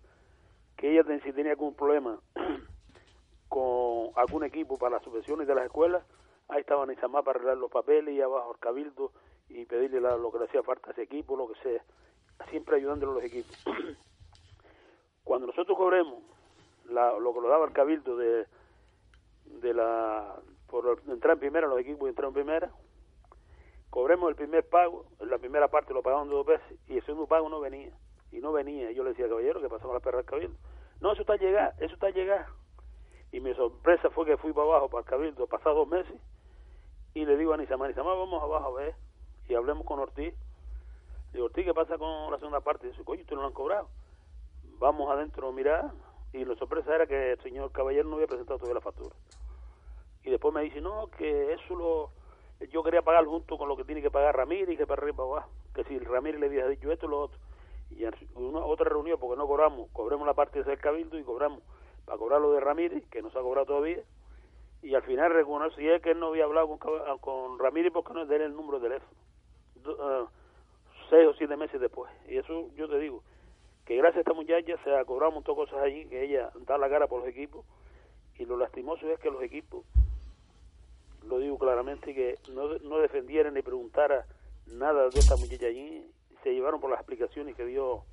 que 0.76 0.92
ella 0.92 1.04
si 1.24 1.32
tenía 1.34 1.52
algún 1.52 1.74
problema 1.74 2.20
con 3.50 4.12
algún 4.16 4.44
equipo 4.44 4.78
para 4.78 4.96
las 4.96 5.04
subvenciones 5.04 5.48
de 5.48 5.56
las 5.56 5.66
escuelas, 5.66 6.04
ahí 6.50 6.62
estaban 6.62 6.90
más 6.90 7.24
para 7.24 7.38
arreglar 7.38 7.58
los 7.58 7.72
papeles 7.72 8.14
y 8.14 8.22
abajo 8.22 8.52
al 8.52 8.60
cabildo 8.60 9.12
y 9.50 9.66
pedirle 9.66 10.00
lo 10.02 10.32
que 10.32 10.40
le 10.40 10.46
hacía 10.46 10.64
falta 10.64 10.90
a 10.90 10.94
ese 10.94 11.04
equipo, 11.04 11.36
lo 11.36 11.48
que 11.48 11.60
sea, 11.62 11.84
siempre 12.50 12.78
ayudándole 12.78 13.12
a 13.12 13.16
los 13.16 13.24
equipos. 13.24 13.56
Cuando 15.24 15.48
nosotros 15.48 15.78
cobremos 15.78 16.24
lo 16.90 17.34
que 17.34 17.42
lo 17.42 17.50
daba 17.50 17.66
el 17.66 17.74
cabildo 17.74 18.18
de, 18.18 18.48
de 19.46 19.74
la 19.74 20.36
por 20.68 21.02
entrar 21.08 21.34
en 21.34 21.40
primera, 21.40 21.68
los 21.68 21.80
equipos 21.80 22.10
entraron 22.10 22.30
en 22.30 22.46
primera, 22.46 22.72
cobremos 23.90 24.30
el 24.30 24.36
primer 24.36 24.68
pago, 24.68 25.06
la 25.20 25.38
primera 25.38 25.68
parte 25.68 25.94
lo 25.94 26.04
pagaban 26.04 26.30
dos 26.30 26.46
veces 26.46 26.80
y 26.88 26.98
el 26.98 27.06
segundo 27.06 27.28
pago 27.28 27.50
no 27.50 27.60
venía, 27.60 27.92
y 28.32 28.40
no 28.40 28.52
venía. 28.52 28.92
Yo 28.92 29.04
le 29.04 29.10
decía, 29.10 29.28
caballero, 29.28 29.62
que 29.62 29.70
pasaba 29.70 29.96
la 29.96 30.00
perra 30.00 30.20
al 30.20 30.26
cabildo. 30.26 30.56
No, 31.02 31.14
eso 31.14 31.22
está 31.22 31.34
a 31.34 31.38
llegar, 31.38 31.74
eso 31.80 31.94
está 31.94 32.08
a 32.08 32.12
llegar. 32.12 32.48
Y 33.32 33.40
mi 33.40 33.54
sorpresa 33.56 34.10
fue 34.12 34.26
que 34.26 34.38
fui 34.38 34.54
para 34.54 34.68
abajo, 34.68 34.90
para 34.90 35.02
el 35.02 35.10
cabildo, 35.10 35.48
pasados 35.48 35.78
dos 35.78 35.88
meses, 35.88 36.20
y 37.14 37.26
le 37.26 37.38
digo 37.38 37.54
a 37.54 37.58
Nisamá, 37.58 37.88
Nisamá, 37.88 38.14
vamos 38.14 38.42
abajo 38.44 38.78
a 38.78 38.82
ver, 38.82 38.96
y 39.48 39.56
hablemos 39.56 39.86
con 39.86 40.00
Ortiz. 40.00 40.34
Digo, 41.34 41.46
Ortiz, 41.46 41.66
¿qué 41.66 41.74
pasa 41.74 41.98
con 41.98 42.32
la 42.32 42.38
segunda 42.38 42.62
parte? 42.62 42.88
Dice, 42.88 43.04
coño, 43.04 43.22
usted 43.22 43.36
no 43.36 43.42
lo 43.42 43.48
han 43.48 43.54
cobrado. 43.54 43.90
Vamos 44.80 45.12
adentro 45.12 45.50
a 45.50 45.94
y 46.32 46.46
la 46.46 46.56
sorpresa 46.56 46.96
era 46.96 47.08
que 47.08 47.34
el 47.34 47.42
señor 47.42 47.72
caballero 47.72 48.08
no 48.08 48.16
había 48.16 48.28
presentado 48.28 48.60
todavía 48.60 48.76
la 48.76 48.82
factura. 48.82 49.16
Y 50.24 50.30
después 50.30 50.54
me 50.54 50.62
dice, 50.62 50.80
no, 50.80 51.08
que 51.08 51.54
eso 51.54 51.76
lo 51.76 52.12
yo 52.68 52.84
quería 52.84 53.02
pagar 53.02 53.26
junto 53.26 53.58
con 53.58 53.70
lo 53.70 53.78
que 53.78 53.86
tiene 53.86 54.02
que 54.02 54.12
pagar 54.12 54.36
Ramírez 54.36 54.78
que 54.78 54.86
para 54.86 55.02
arriba 55.02 55.24
abajo. 55.24 55.50
Que 55.74 55.84
si 55.86 55.98
Ramírez 55.98 56.40
le 56.40 56.48
había 56.48 56.68
dicho 56.68 56.92
esto, 56.92 57.08
lo 57.08 57.22
otro. 57.22 57.40
Y 57.90 58.04
en 58.04 58.14
una, 58.36 58.60
otra 58.60 58.90
reunión, 58.90 59.18
porque 59.20 59.38
no 59.38 59.48
cobramos, 59.48 59.90
cobremos 59.92 60.28
la 60.28 60.34
parte 60.34 60.62
del 60.62 60.78
cabildo 60.78 61.18
y 61.18 61.24
cobramos 61.24 61.64
para 62.06 62.18
cobrar 62.18 62.42
lo 62.42 62.52
de 62.52 62.60
Ramírez, 62.60 63.08
que 63.10 63.22
no 63.22 63.32
se 63.32 63.40
ha 63.40 63.42
cobrado 63.42 63.66
todavía. 63.66 64.04
Y 64.82 64.94
al 64.94 65.04
final 65.04 65.32
es 65.78 66.02
que 66.02 66.12
él 66.12 66.20
no 66.20 66.28
había 66.28 66.44
hablado 66.44 66.78
con, 66.78 67.18
con 67.20 67.60
Ramírez 67.60 67.94
porque 67.94 68.14
no 68.14 68.24
es 68.24 68.28
de 68.28 68.36
él 68.36 68.42
el 68.44 68.56
número 68.56 68.80
de 68.80 68.90
teléfono. 68.90 69.20
Ah, 70.00 70.28
seis 71.10 71.28
o 71.28 71.34
siete 71.34 71.56
meses 71.58 71.80
después. 71.80 72.12
Y 72.28 72.38
eso 72.38 72.70
yo 72.76 72.88
te 72.88 73.00
digo, 73.00 73.24
que 73.86 73.98
gracias 73.98 74.18
a 74.18 74.20
esta 74.22 74.34
muchacha 74.34 74.76
se 74.84 74.96
ha 74.96 75.04
cobrado 75.06 75.30
un 75.30 75.36
montón 75.36 75.56
de 75.56 75.66
cosas 75.66 75.80
allí, 75.82 76.06
que 76.06 76.24
ella 76.24 76.52
da 76.68 76.78
la 76.78 76.90
cara 76.90 77.08
por 77.08 77.22
los 77.22 77.30
equipos. 77.30 77.66
Y 78.38 78.46
lo 78.46 78.58
lastimoso 78.58 79.10
es 79.10 79.20
que 79.20 79.30
los 79.30 79.44
equipos 79.44 79.86
lo 81.24 81.40
digo 81.40 81.58
claramente, 81.58 82.14
que 82.14 82.38
no, 82.54 82.78
no 82.80 83.00
defendiera 83.00 83.52
ni 83.52 83.62
preguntara 83.62 84.26
nada 84.68 85.10
de 85.10 85.20
esta 85.20 85.36
muchacha 85.36 85.68
allí, 85.68 86.06
se 86.44 86.54
llevaron 86.54 86.80
por 86.80 86.90
las 86.90 87.00
explicaciones 87.00 87.56
que 87.56 87.66
dio 87.66 88.04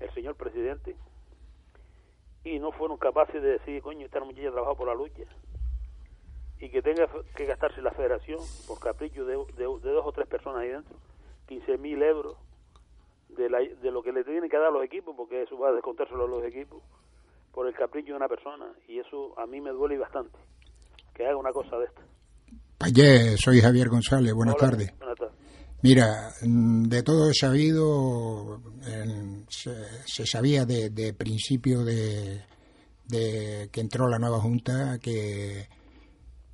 el 0.00 0.12
señor 0.14 0.36
presidente 0.36 0.96
y 2.44 2.58
no 2.58 2.72
fueron 2.72 2.96
capaces 2.98 3.42
de 3.42 3.52
decir, 3.58 3.82
coño, 3.82 4.06
esta 4.06 4.20
muchacha 4.20 4.50
trabajado 4.50 4.76
por 4.76 4.88
la 4.88 4.94
lucha 4.94 5.24
y 6.58 6.68
que 6.70 6.82
tenga 6.82 7.08
que 7.34 7.44
gastarse 7.44 7.82
la 7.82 7.90
federación 7.90 8.38
por 8.68 8.78
capricho 8.78 9.24
de, 9.24 9.36
de, 9.56 9.64
dos 9.64 10.06
o 10.06 10.12
tres 10.12 10.28
personas 10.28 10.62
ahí 10.62 10.68
dentro, 10.68 10.96
15 11.48 11.78
mil 11.78 12.02
euros 12.02 12.36
de, 13.28 13.48
la, 13.48 13.58
de 13.60 13.90
lo 13.90 14.02
que 14.02 14.12
le 14.12 14.24
tienen 14.24 14.48
que 14.48 14.56
dar 14.56 14.66
a 14.66 14.70
los 14.70 14.84
equipos, 14.84 15.14
porque 15.16 15.42
eso 15.42 15.58
va 15.58 15.68
a 15.68 15.72
descontárselo 15.72 16.24
a 16.24 16.28
los 16.28 16.44
equipos, 16.44 16.82
por 17.52 17.66
el 17.66 17.74
capricho 17.74 18.12
de 18.12 18.16
una 18.16 18.28
persona, 18.28 18.72
y 18.88 18.98
eso 18.98 19.38
a 19.38 19.46
mí 19.46 19.60
me 19.60 19.70
duele 19.70 19.98
bastante, 19.98 20.38
que 21.14 21.26
haga 21.26 21.36
una 21.36 21.52
cosa 21.52 21.78
de 21.78 21.86
esta 21.86 22.02
soy 23.36 23.60
Javier 23.60 23.88
González, 23.88 24.32
buenas 24.34 24.56
tardes. 24.56 24.92
Mira, 25.82 26.30
mm, 26.42 26.84
de 26.84 27.02
todo 27.02 27.30
he 27.30 27.34
sabido, 27.34 28.60
se, 29.48 30.26
sabía 30.26 30.64
de, 30.64 31.14
principio 31.14 31.84
de, 31.84 32.42
que 33.08 33.80
entró 33.80 34.08
la 34.08 34.18
nueva 34.18 34.40
Junta 34.40 34.98
que 35.00 35.68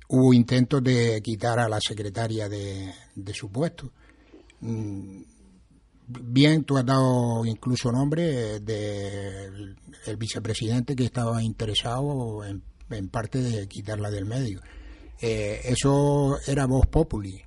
hubo 0.09 0.33
intentos 0.33 0.83
de 0.83 1.21
quitar 1.21 1.59
a 1.59 1.69
la 1.69 1.79
secretaria 1.79 2.49
de, 2.49 2.93
su 3.33 3.51
puesto. 3.51 3.91
Mm, 4.61 5.21
bien, 6.07 6.63
tú 6.63 6.77
has 6.77 6.85
dado 6.85 7.45
incluso 7.45 7.91
nombre 7.91 8.59
del 8.59 9.75
vicepresidente 10.17 10.95
que 10.95 11.05
estaba 11.05 11.41
interesado 11.43 12.43
en 12.45 13.09
parte 13.09 13.39
de 13.39 13.67
quitarla 13.67 14.09
del 14.09 14.25
medio 14.25 14.61
eh, 15.21 15.61
eso 15.65 16.37
era 16.47 16.65
voz 16.65 16.87
populi. 16.87 17.41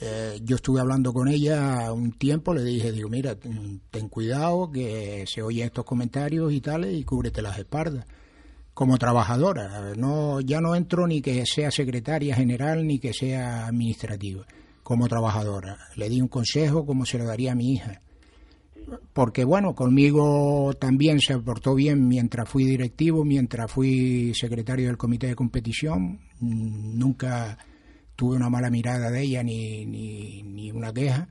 Eh, 0.00 0.38
yo 0.42 0.56
estuve 0.56 0.80
hablando 0.80 1.12
con 1.12 1.28
ella 1.28 1.92
un 1.92 2.12
tiempo, 2.12 2.54
le 2.54 2.62
dije, 2.62 2.92
digo, 2.92 3.08
mira, 3.08 3.34
ten 3.36 4.08
cuidado 4.08 4.70
que 4.70 5.24
se 5.26 5.42
oyen 5.42 5.66
estos 5.66 5.84
comentarios 5.84 6.52
y 6.52 6.60
tales 6.60 6.94
y 6.94 7.04
cúbrete 7.04 7.42
las 7.42 7.58
espaldas. 7.58 8.06
Como 8.72 8.96
trabajadora, 8.96 9.94
no, 9.96 10.40
ya 10.40 10.60
no 10.60 10.76
entro 10.76 11.08
ni 11.08 11.20
que 11.20 11.44
sea 11.46 11.72
secretaria 11.72 12.36
general 12.36 12.86
ni 12.86 13.00
que 13.00 13.12
sea 13.12 13.66
administrativa, 13.66 14.46
como 14.88 15.06
trabajadora. 15.06 15.76
Le 15.96 16.08
di 16.08 16.18
un 16.22 16.28
consejo 16.28 16.86
como 16.86 17.04
se 17.04 17.18
lo 17.18 17.26
daría 17.26 17.52
a 17.52 17.54
mi 17.54 17.74
hija 17.74 18.00
porque 19.12 19.44
bueno, 19.44 19.74
conmigo 19.74 20.72
también 20.80 21.20
se 21.20 21.36
portó 21.38 21.74
bien 21.74 22.08
mientras 22.08 22.48
fui 22.48 22.64
directivo, 22.64 23.22
mientras 23.22 23.70
fui 23.70 24.32
secretario 24.34 24.86
del 24.86 24.96
comité 24.96 25.26
de 25.26 25.34
competición, 25.34 26.20
nunca 26.40 27.58
tuve 28.16 28.36
una 28.36 28.48
mala 28.48 28.70
mirada 28.70 29.10
de 29.10 29.20
ella 29.20 29.42
ni, 29.42 29.84
ni, 29.84 30.72
una 30.72 30.90
queja. 30.90 31.28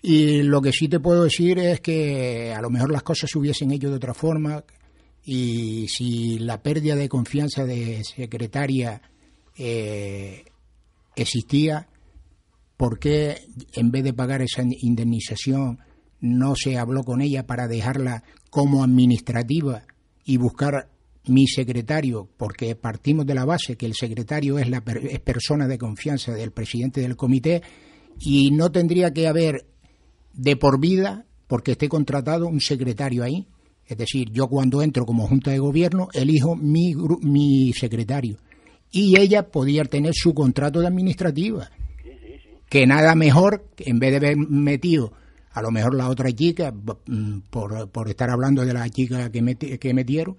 Y 0.00 0.44
lo 0.44 0.62
que 0.62 0.70
sí 0.70 0.86
te 0.86 1.00
puedo 1.00 1.24
decir 1.24 1.58
es 1.58 1.80
que 1.80 2.54
a 2.54 2.60
lo 2.60 2.70
mejor 2.70 2.92
las 2.92 3.02
cosas 3.02 3.30
se 3.32 3.38
hubiesen 3.40 3.72
hecho 3.72 3.90
de 3.90 3.96
otra 3.96 4.14
forma 4.14 4.62
y 5.24 5.88
si 5.88 6.38
la 6.38 6.62
pérdida 6.62 6.94
de 6.94 7.08
confianza 7.08 7.64
de 7.64 8.04
secretaria 8.04 9.02
eh, 9.56 10.44
existía, 11.16 11.88
¿por 12.76 12.98
qué 12.98 13.38
en 13.74 13.90
vez 13.90 14.04
de 14.04 14.12
pagar 14.12 14.42
esa 14.42 14.62
indemnización 14.62 15.78
no 16.20 16.54
se 16.56 16.78
habló 16.78 17.04
con 17.04 17.20
ella 17.20 17.46
para 17.46 17.68
dejarla 17.68 18.24
como 18.50 18.82
administrativa 18.82 19.82
y 20.24 20.38
buscar 20.38 20.88
mi 21.28 21.46
secretario, 21.46 22.28
porque 22.36 22.74
partimos 22.76 23.26
de 23.26 23.34
la 23.34 23.44
base 23.44 23.76
que 23.76 23.86
el 23.86 23.94
secretario 23.94 24.58
es 24.58 24.68
la 24.68 24.82
es 25.10 25.20
persona 25.20 25.66
de 25.66 25.78
confianza 25.78 26.32
del 26.32 26.52
presidente 26.52 27.00
del 27.00 27.16
comité 27.16 27.62
y 28.20 28.50
no 28.50 28.70
tendría 28.70 29.12
que 29.12 29.26
haber 29.26 29.66
de 30.32 30.56
por 30.56 30.80
vida, 30.80 31.26
porque 31.46 31.72
esté 31.72 31.88
contratado 31.88 32.46
un 32.46 32.60
secretario 32.60 33.24
ahí. 33.24 33.46
Es 33.86 33.96
decir, 33.96 34.30
yo 34.32 34.48
cuando 34.48 34.82
entro 34.82 35.06
como 35.06 35.26
junta 35.26 35.50
de 35.50 35.58
gobierno 35.58 36.08
elijo 36.12 36.56
mi, 36.56 36.94
mi 37.20 37.72
secretario 37.72 38.38
y 38.90 39.18
ella 39.18 39.48
podía 39.48 39.84
tener 39.84 40.12
su 40.14 40.34
contrato 40.34 40.80
de 40.80 40.88
administrativa. 40.88 41.70
Que 42.68 42.86
nada 42.86 43.14
mejor, 43.14 43.64
en 43.78 43.98
vez 43.98 44.10
de 44.10 44.16
haber 44.16 44.36
metido 44.36 45.12
a 45.52 45.62
lo 45.62 45.70
mejor 45.70 45.94
la 45.94 46.10
otra 46.10 46.30
chica, 46.32 46.70
mm, 46.70 47.38
por, 47.48 47.88
por 47.88 48.10
estar 48.10 48.28
hablando 48.28 48.64
de 48.64 48.74
la 48.74 48.86
chica 48.90 49.30
que, 49.30 49.78
que 49.78 49.94
metieron, 49.94 50.36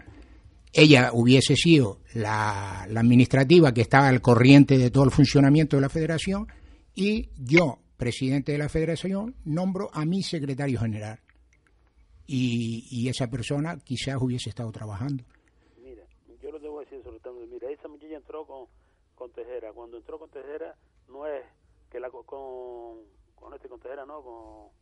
ella 0.73 1.09
hubiese 1.11 1.55
sido 1.55 2.01
la, 2.13 2.83
administrativa 2.83 3.73
que 3.73 3.81
estaba 3.81 4.09
al 4.09 4.21
corriente 4.21 4.77
de 4.77 4.91
todo 4.91 5.05
el 5.05 5.11
funcionamiento 5.11 5.75
de 5.75 5.81
la 5.81 5.89
federación 5.89 6.47
y 6.93 7.29
yo, 7.35 7.79
presidente 7.97 8.51
de 8.51 8.59
la 8.59 8.69
federación, 8.69 9.33
nombro 9.43 9.89
a 9.91 10.05
mi 10.05 10.21
secretario 10.21 10.79
general. 10.79 11.19
Y, 12.27 13.09
esa 13.09 13.27
persona 13.27 13.79
quizás 13.83 14.17
hubiese 14.21 14.49
estado 14.49 14.71
trabajando. 14.71 15.23
Mira, 15.81 16.03
yo 16.43 16.51
lo 16.51 16.59
debo 16.59 16.81
decir 16.81 17.01
sobre 17.03 17.19
todo, 17.21 17.39
mira, 17.47 17.71
esa 17.71 17.87
muchacha 17.87 18.17
entró 18.17 18.45
con, 18.45 18.65
con 19.15 19.31
Tejera. 19.31 19.71
Cuando 19.73 19.97
entró 19.97 20.19
con 20.19 20.29
Tejera, 20.29 20.75
no 21.09 21.25
es 21.25 21.43
que 21.91 21.99
la 21.99 22.09
con, 22.09 22.23
con 23.35 23.53
este 23.53 23.69
con 23.69 23.79
Tejera, 23.79 24.05
no, 24.05 24.21
con 24.21 24.77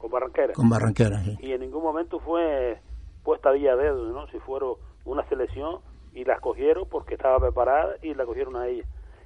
con 0.00 0.10
Barranquera. 0.10 0.54
Con 0.54 0.68
Barranquera, 0.70 1.22
sí. 1.22 1.36
Y 1.40 1.52
en 1.52 1.60
ningún 1.60 1.82
momento 1.82 2.18
fue 2.20 2.80
puesta 3.22 3.50
vía 3.52 3.76
dedo, 3.76 4.10
¿no? 4.12 4.26
Si 4.28 4.38
fueron 4.38 4.76
una 5.04 5.28
selección 5.28 5.80
y 6.14 6.24
la 6.24 6.34
escogieron 6.34 6.88
porque 6.88 7.14
estaba 7.14 7.38
preparada 7.38 7.96
y 8.02 8.14
la 8.14 8.24
cogieron 8.24 8.56
a 8.56 8.66
ella. 8.66 8.84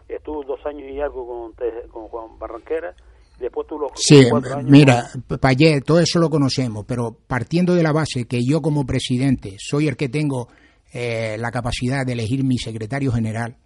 Estuvo 0.09 0.43
dos 0.43 0.59
años 0.67 0.91
y 0.91 1.01
algo 1.01 1.27
con, 1.27 1.53
con 1.91 2.09
Juan 2.09 2.39
Barranquera. 2.39 2.95
Después 3.39 3.67
tuvo 3.67 3.89
Sí, 3.95 4.25
mira, 4.65 5.05
Payé, 5.41 5.81
todo 5.81 6.01
eso 6.01 6.19
lo 6.19 6.29
conocemos, 6.31 6.85
pero 6.87 7.17
partiendo 7.27 7.75
de 7.75 7.83
la 7.83 7.93
base 7.93 8.27
que 8.27 8.41
yo 8.45 8.61
como 8.61 8.85
presidente 8.85 9.57
soy 9.59 9.89
el 9.89 9.97
que 9.97 10.09
tengo 10.09 10.49
eh, 10.93 11.37
la 11.39 11.51
capacidad 11.51 12.05
de 12.07 12.13
elegir 12.13 12.45
mi 12.45 12.59
secretario 12.59 13.11
general, 13.11 13.57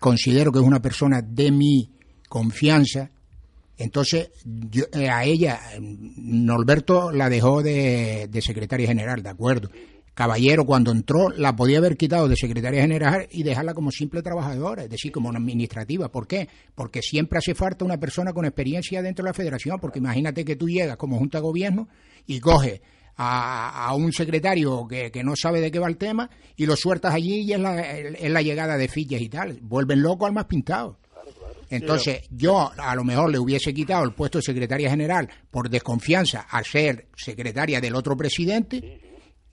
considero 0.00 0.50
que 0.50 0.58
es 0.58 0.64
una 0.64 0.80
persona 0.80 1.22
de 1.22 1.52
mi 1.52 1.99
confianza. 2.30 3.10
Entonces, 3.76 4.30
yo, 4.44 4.84
eh, 4.92 5.10
a 5.10 5.24
ella, 5.24 5.60
Norberto 5.80 7.10
la 7.10 7.28
dejó 7.28 7.60
de, 7.60 8.30
secretaria 8.40 8.86
general, 8.86 9.22
¿de 9.22 9.28
acuerdo? 9.28 9.68
Caballero, 10.14 10.64
cuando 10.64 10.92
entró, 10.92 11.30
la 11.30 11.56
podía 11.56 11.78
haber 11.78 11.96
quitado 11.96 12.28
de 12.28 12.36
secretaria 12.36 12.82
general 12.82 13.26
y 13.32 13.42
dejarla 13.42 13.74
como 13.74 13.90
simple 13.90 14.22
trabajadora, 14.22 14.84
es 14.84 14.90
decir, 14.90 15.10
como 15.10 15.28
una 15.28 15.38
administrativa. 15.38 16.08
¿Por 16.08 16.28
qué? 16.28 16.48
Porque 16.74 17.02
siempre 17.02 17.38
hace 17.38 17.54
falta 17.54 17.84
una 17.84 17.98
persona 17.98 18.32
con 18.32 18.44
experiencia 18.44 19.02
dentro 19.02 19.24
de 19.24 19.30
la 19.30 19.34
federación, 19.34 19.80
porque 19.80 19.98
imagínate 19.98 20.44
que 20.44 20.56
tú 20.56 20.68
llegas 20.68 20.96
como 20.96 21.18
junta 21.18 21.38
de 21.38 21.42
gobierno 21.42 21.88
y 22.26 22.38
coges 22.38 22.80
a, 23.16 23.92
un 23.96 24.12
secretario 24.12 24.86
que, 24.86 25.10
no 25.24 25.34
sabe 25.34 25.60
de 25.60 25.70
qué 25.70 25.78
va 25.78 25.88
el 25.88 25.96
tema 25.96 26.30
y 26.56 26.66
lo 26.66 26.76
sueltas 26.76 27.12
allí 27.12 27.40
y 27.40 27.52
es 27.54 27.60
la, 27.60 27.80
es 27.80 28.30
la 28.30 28.42
llegada 28.42 28.76
de 28.76 28.88
fichas 28.88 29.20
y 29.20 29.28
tal. 29.28 29.58
Vuelven 29.62 30.00
loco 30.00 30.26
al 30.26 30.32
más 30.32 30.44
pintado. 30.44 30.98
Entonces, 31.70 32.22
yo 32.30 32.72
a 32.76 32.94
lo 32.96 33.04
mejor 33.04 33.30
le 33.30 33.38
hubiese 33.38 33.72
quitado 33.72 34.04
el 34.04 34.12
puesto 34.12 34.38
de 34.38 34.42
secretaria 34.42 34.90
general 34.90 35.30
por 35.50 35.70
desconfianza 35.70 36.46
al 36.50 36.64
ser 36.64 37.06
secretaria 37.16 37.80
del 37.80 37.94
otro 37.94 38.16
presidente 38.16 39.00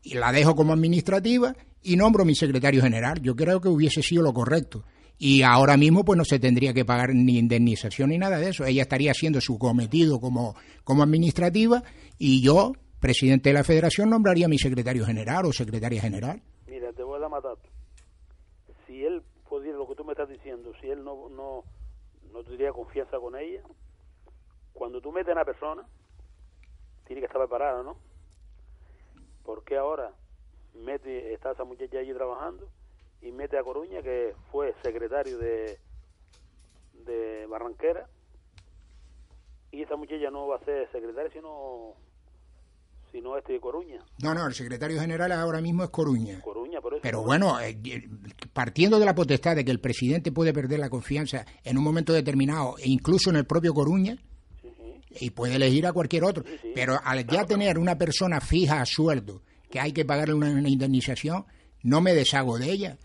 y 0.01 0.15
la 0.15 0.31
dejo 0.31 0.55
como 0.55 0.73
administrativa 0.73 1.55
y 1.83 1.95
nombro 1.95 2.25
mi 2.25 2.35
secretario 2.35 2.81
general. 2.81 3.21
Yo 3.21 3.35
creo 3.35 3.61
que 3.61 3.69
hubiese 3.69 4.01
sido 4.01 4.23
lo 4.23 4.33
correcto. 4.33 4.83
Y 5.19 5.43
ahora 5.43 5.77
mismo 5.77 6.03
pues 6.03 6.17
no 6.17 6.25
se 6.25 6.39
tendría 6.39 6.73
que 6.73 6.85
pagar 6.85 7.09
ni 7.13 7.37
indemnización 7.37 8.09
ni 8.09 8.17
nada 8.17 8.39
de 8.39 8.49
eso. 8.49 8.65
Ella 8.65 8.81
estaría 8.83 9.11
haciendo 9.11 9.39
su 9.39 9.57
cometido 9.57 10.19
como, 10.19 10.55
como 10.83 11.03
administrativa 11.03 11.83
y 12.17 12.41
yo, 12.41 12.73
presidente 12.99 13.49
de 13.49 13.53
la 13.53 13.63
federación, 13.63 14.09
nombraría 14.09 14.47
a 14.47 14.49
mi 14.49 14.57
secretario 14.57 15.05
general 15.05 15.45
o 15.45 15.53
secretaria 15.53 16.01
general. 16.01 16.41
Mira, 16.67 16.91
te 16.93 17.03
voy 17.03 17.23
a 17.23 17.29
matar. 17.29 17.57
Si 18.85 19.03
él 19.03 19.21
pudiera, 19.47 19.77
lo 19.77 19.87
que 19.87 19.95
tú 19.95 20.03
me 20.03 20.13
estás 20.13 20.29
diciendo, 20.29 20.71
si 20.81 20.87
él 20.87 21.03
no, 21.03 21.29
no, 21.29 21.63
no 22.37 22.43
tendría 22.43 22.71
confianza 22.71 23.17
con 23.19 23.35
ella, 23.35 23.63
cuando 24.71 25.01
tú 25.01 25.11
metes 25.11 25.29
a 25.29 25.33
una 25.33 25.45
persona, 25.45 25.83
tiene 27.05 27.19
que 27.19 27.25
estar 27.25 27.41
preparada, 27.41 27.81
¿no? 27.81 27.97
¿Por 29.43 29.63
qué 29.63 29.75
ahora 29.75 30.13
mete, 30.75 31.33
está 31.33 31.53
esa 31.53 31.63
muchacha 31.63 31.97
allí 31.97 32.13
trabajando 32.13 32.69
y 33.23 33.31
mete 33.31 33.57
a 33.57 33.63
Coruña, 33.63 34.03
que 34.03 34.35
fue 34.51 34.75
secretario 34.83 35.39
de, 35.39 35.79
de 36.93 37.47
Barranquera, 37.47 38.07
y 39.71 39.81
esa 39.81 39.95
muchacha 39.95 40.29
no 40.29 40.45
va 40.45 40.57
a 40.57 40.65
ser 40.65 40.91
secretaria, 40.91 41.31
sino 41.31 41.95
sino 43.11 43.37
este 43.37 43.53
de 43.53 43.59
Coruña. 43.59 44.03
No, 44.21 44.33
no, 44.33 44.47
el 44.47 44.53
secretario 44.53 44.99
general 44.99 45.31
ahora 45.31 45.61
mismo 45.61 45.83
es 45.83 45.89
Coruña. 45.89 46.41
Coruña, 46.41 46.81
por 46.81 46.93
eso 46.93 47.01
Pero 47.01 47.23
bueno, 47.23 47.59
eh, 47.59 47.77
partiendo 48.53 48.99
de 48.99 49.05
la 49.05 49.15
potestad 49.15 49.55
de 49.55 49.65
que 49.65 49.71
el 49.71 49.79
presidente 49.79 50.31
puede 50.31 50.53
perder 50.53 50.79
la 50.79 50.89
confianza 50.89 51.45
en 51.63 51.77
un 51.77 51.83
momento 51.83 52.13
determinado, 52.13 52.75
e 52.77 52.89
incluso 52.89 53.29
en 53.29 53.37
el 53.37 53.45
propio 53.45 53.73
Coruña, 53.73 54.17
y 55.19 55.29
puede 55.31 55.55
elegir 55.55 55.85
a 55.87 55.93
cualquier 55.93 56.23
otro. 56.23 56.43
Pero 56.75 56.99
al 57.03 57.25
ya 57.25 57.45
tener 57.45 57.77
una 57.79 57.97
persona 57.97 58.39
fija 58.39 58.81
a 58.81 58.85
sueldo, 58.85 59.41
que 59.69 59.79
hay 59.79 59.91
que 59.91 60.05
pagarle 60.05 60.33
una, 60.33 60.69
indemnización, 60.69 61.45
no 61.83 62.01
me 62.01 62.13
deshago 62.13 62.57
de 62.57 62.71
ella. 62.71 62.97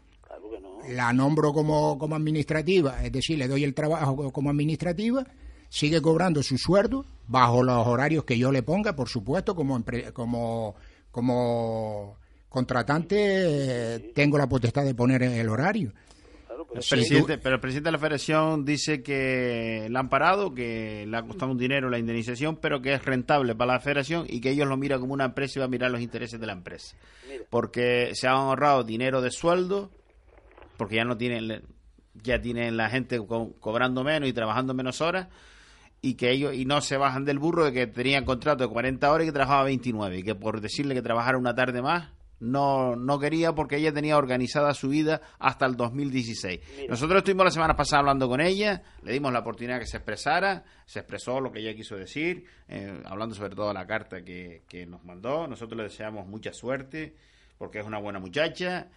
La 0.89 1.13
nombro 1.13 1.53
como, 1.53 1.97
como 1.97 2.17
administrativa, 2.17 3.05
es 3.05 3.13
decir, 3.13 3.39
le 3.39 3.47
doy 3.47 3.63
el 3.63 3.73
trabajo 3.73 4.33
como 4.33 4.51
administrativa, 4.51 5.25
sigue 5.69 6.03
cobrando 6.03 6.43
su 6.43 6.59
sueldo 6.59 7.05
bajo 7.27 7.63
los 7.63 7.87
horarios 7.87 8.25
que 8.25 8.39
yo 8.39 8.53
le 8.53 8.63
ponga, 8.63 8.95
por 8.95 9.09
supuesto, 9.09 9.55
como, 9.55 9.83
como, 10.13 10.75
como 11.11 12.17
contratante 12.49 14.13
tengo 14.15 14.39
la 14.39 14.49
potestad 14.49 14.85
de 14.85 14.95
poner 14.95 15.23
el 15.23 15.49
horario. 15.49 15.93
Pero, 16.49 16.67
el 16.75 16.89
presidente, 16.89 17.39
pero 17.39 17.55
el 17.57 17.61
presidente 17.61 17.89
de 17.89 17.93
la 17.93 17.99
federación 17.99 18.65
dice 18.65 19.03
que 19.03 19.89
la 19.91 20.01
han 20.01 20.09
parado, 20.09 20.55
que 20.55 21.05
le 21.07 21.17
ha 21.17 21.23
costado 21.23 21.53
un 21.53 21.59
dinero 21.59 21.91
la 21.91 21.99
indemnización, 21.99 22.57
pero 22.57 22.81
que 22.81 22.95
es 22.95 23.05
rentable 23.05 23.55
para 23.55 23.75
la 23.75 23.81
federación 23.81 24.27
y 24.29 24.41
que 24.41 24.51
ellos 24.51 24.69
lo 24.69 24.77
miran 24.77 25.01
como 25.01 25.13
una 25.13 25.25
empresa 25.25 25.59
y 25.59 25.61
va 25.61 25.65
a 25.67 25.69
mirar 25.69 25.91
los 25.91 26.01
intereses 26.01 26.41
de 26.41 26.47
la 26.47 26.53
empresa. 26.53 26.97
Porque 27.51 28.13
se 28.15 28.27
han 28.27 28.35
ahorrado 28.35 28.85
dinero 28.85 29.21
de 29.21 29.31
sueldo, 29.31 29.91
porque 30.77 30.97
ya 30.97 31.05
no 31.05 31.17
tienen, 31.17 31.63
ya 32.23 32.41
tienen 32.41 32.77
la 32.77 32.89
gente 32.89 33.19
cobrando 33.61 34.05
menos 34.05 34.29
y 34.29 34.33
trabajando 34.33 34.73
menos 34.73 35.01
horas 35.01 35.29
y 36.03 36.15
que 36.15 36.31
ellos 36.33 36.53
y 36.55 36.65
no 36.65 36.81
se 36.81 36.97
bajan 36.97 37.25
del 37.25 37.39
burro 37.39 37.65
de 37.65 37.73
que 37.73 37.87
tenían 37.87 38.25
contrato 38.25 38.65
de 38.65 38.71
40 38.71 39.11
horas 39.11 39.25
y 39.25 39.29
que 39.29 39.33
trabajaba 39.33 39.65
29 39.65 40.19
y 40.19 40.23
que 40.25 40.35
por 40.35 40.61
decirle 40.61 40.95
que 40.95 41.03
trabajara 41.03 41.39
una 41.39 41.55
tarde 41.55 41.81
más 41.81 42.11
no, 42.41 42.97
no 42.97 43.21
quería 43.21 43.55
porque 43.55 43.77
ella 43.77 43.93
tenía 43.93 44.19
organizada 44.19 44.75
su 44.75 44.89
vida 44.89 45.23
hasta 45.39 45.65
el 45.65 45.77
2016. 45.77 46.89
Nosotros 46.89 47.19
estuvimos 47.19 47.45
la 47.45 47.53
semana 47.53 47.77
pasada 47.77 48.01
hablando 48.01 48.29
con 48.29 48.41
ella, 48.41 48.83
le 49.05 49.13
dimos 49.13 49.33
la 49.33 49.39
oportunidad 49.39 49.79
que 49.79 49.87
se 49.87 49.99
expresara, 49.99 50.65
se 50.85 50.99
expresó 50.99 51.41
lo 51.41 51.53
que 51.53 51.61
ella 51.61 51.73
quiso 51.75 51.95
decir, 51.95 52.45
eh, 52.67 53.01
hablando 53.05 53.37
sobre 53.37 53.55
todo 53.55 53.69
de 53.69 53.75
la 53.75 53.87
carta 53.87 54.25
que, 54.25 54.63
que 54.69 54.87
nos 54.87 55.05
mandó. 55.05 55.47
Nosotros 55.47 55.77
le 55.77 55.85
deseamos 55.85 56.27
mucha 56.27 56.53
suerte 56.53 57.15
porque 57.59 57.79
es 57.79 57.87
una 57.87 57.99
buena 57.99 58.19
muchacha. 58.19 58.89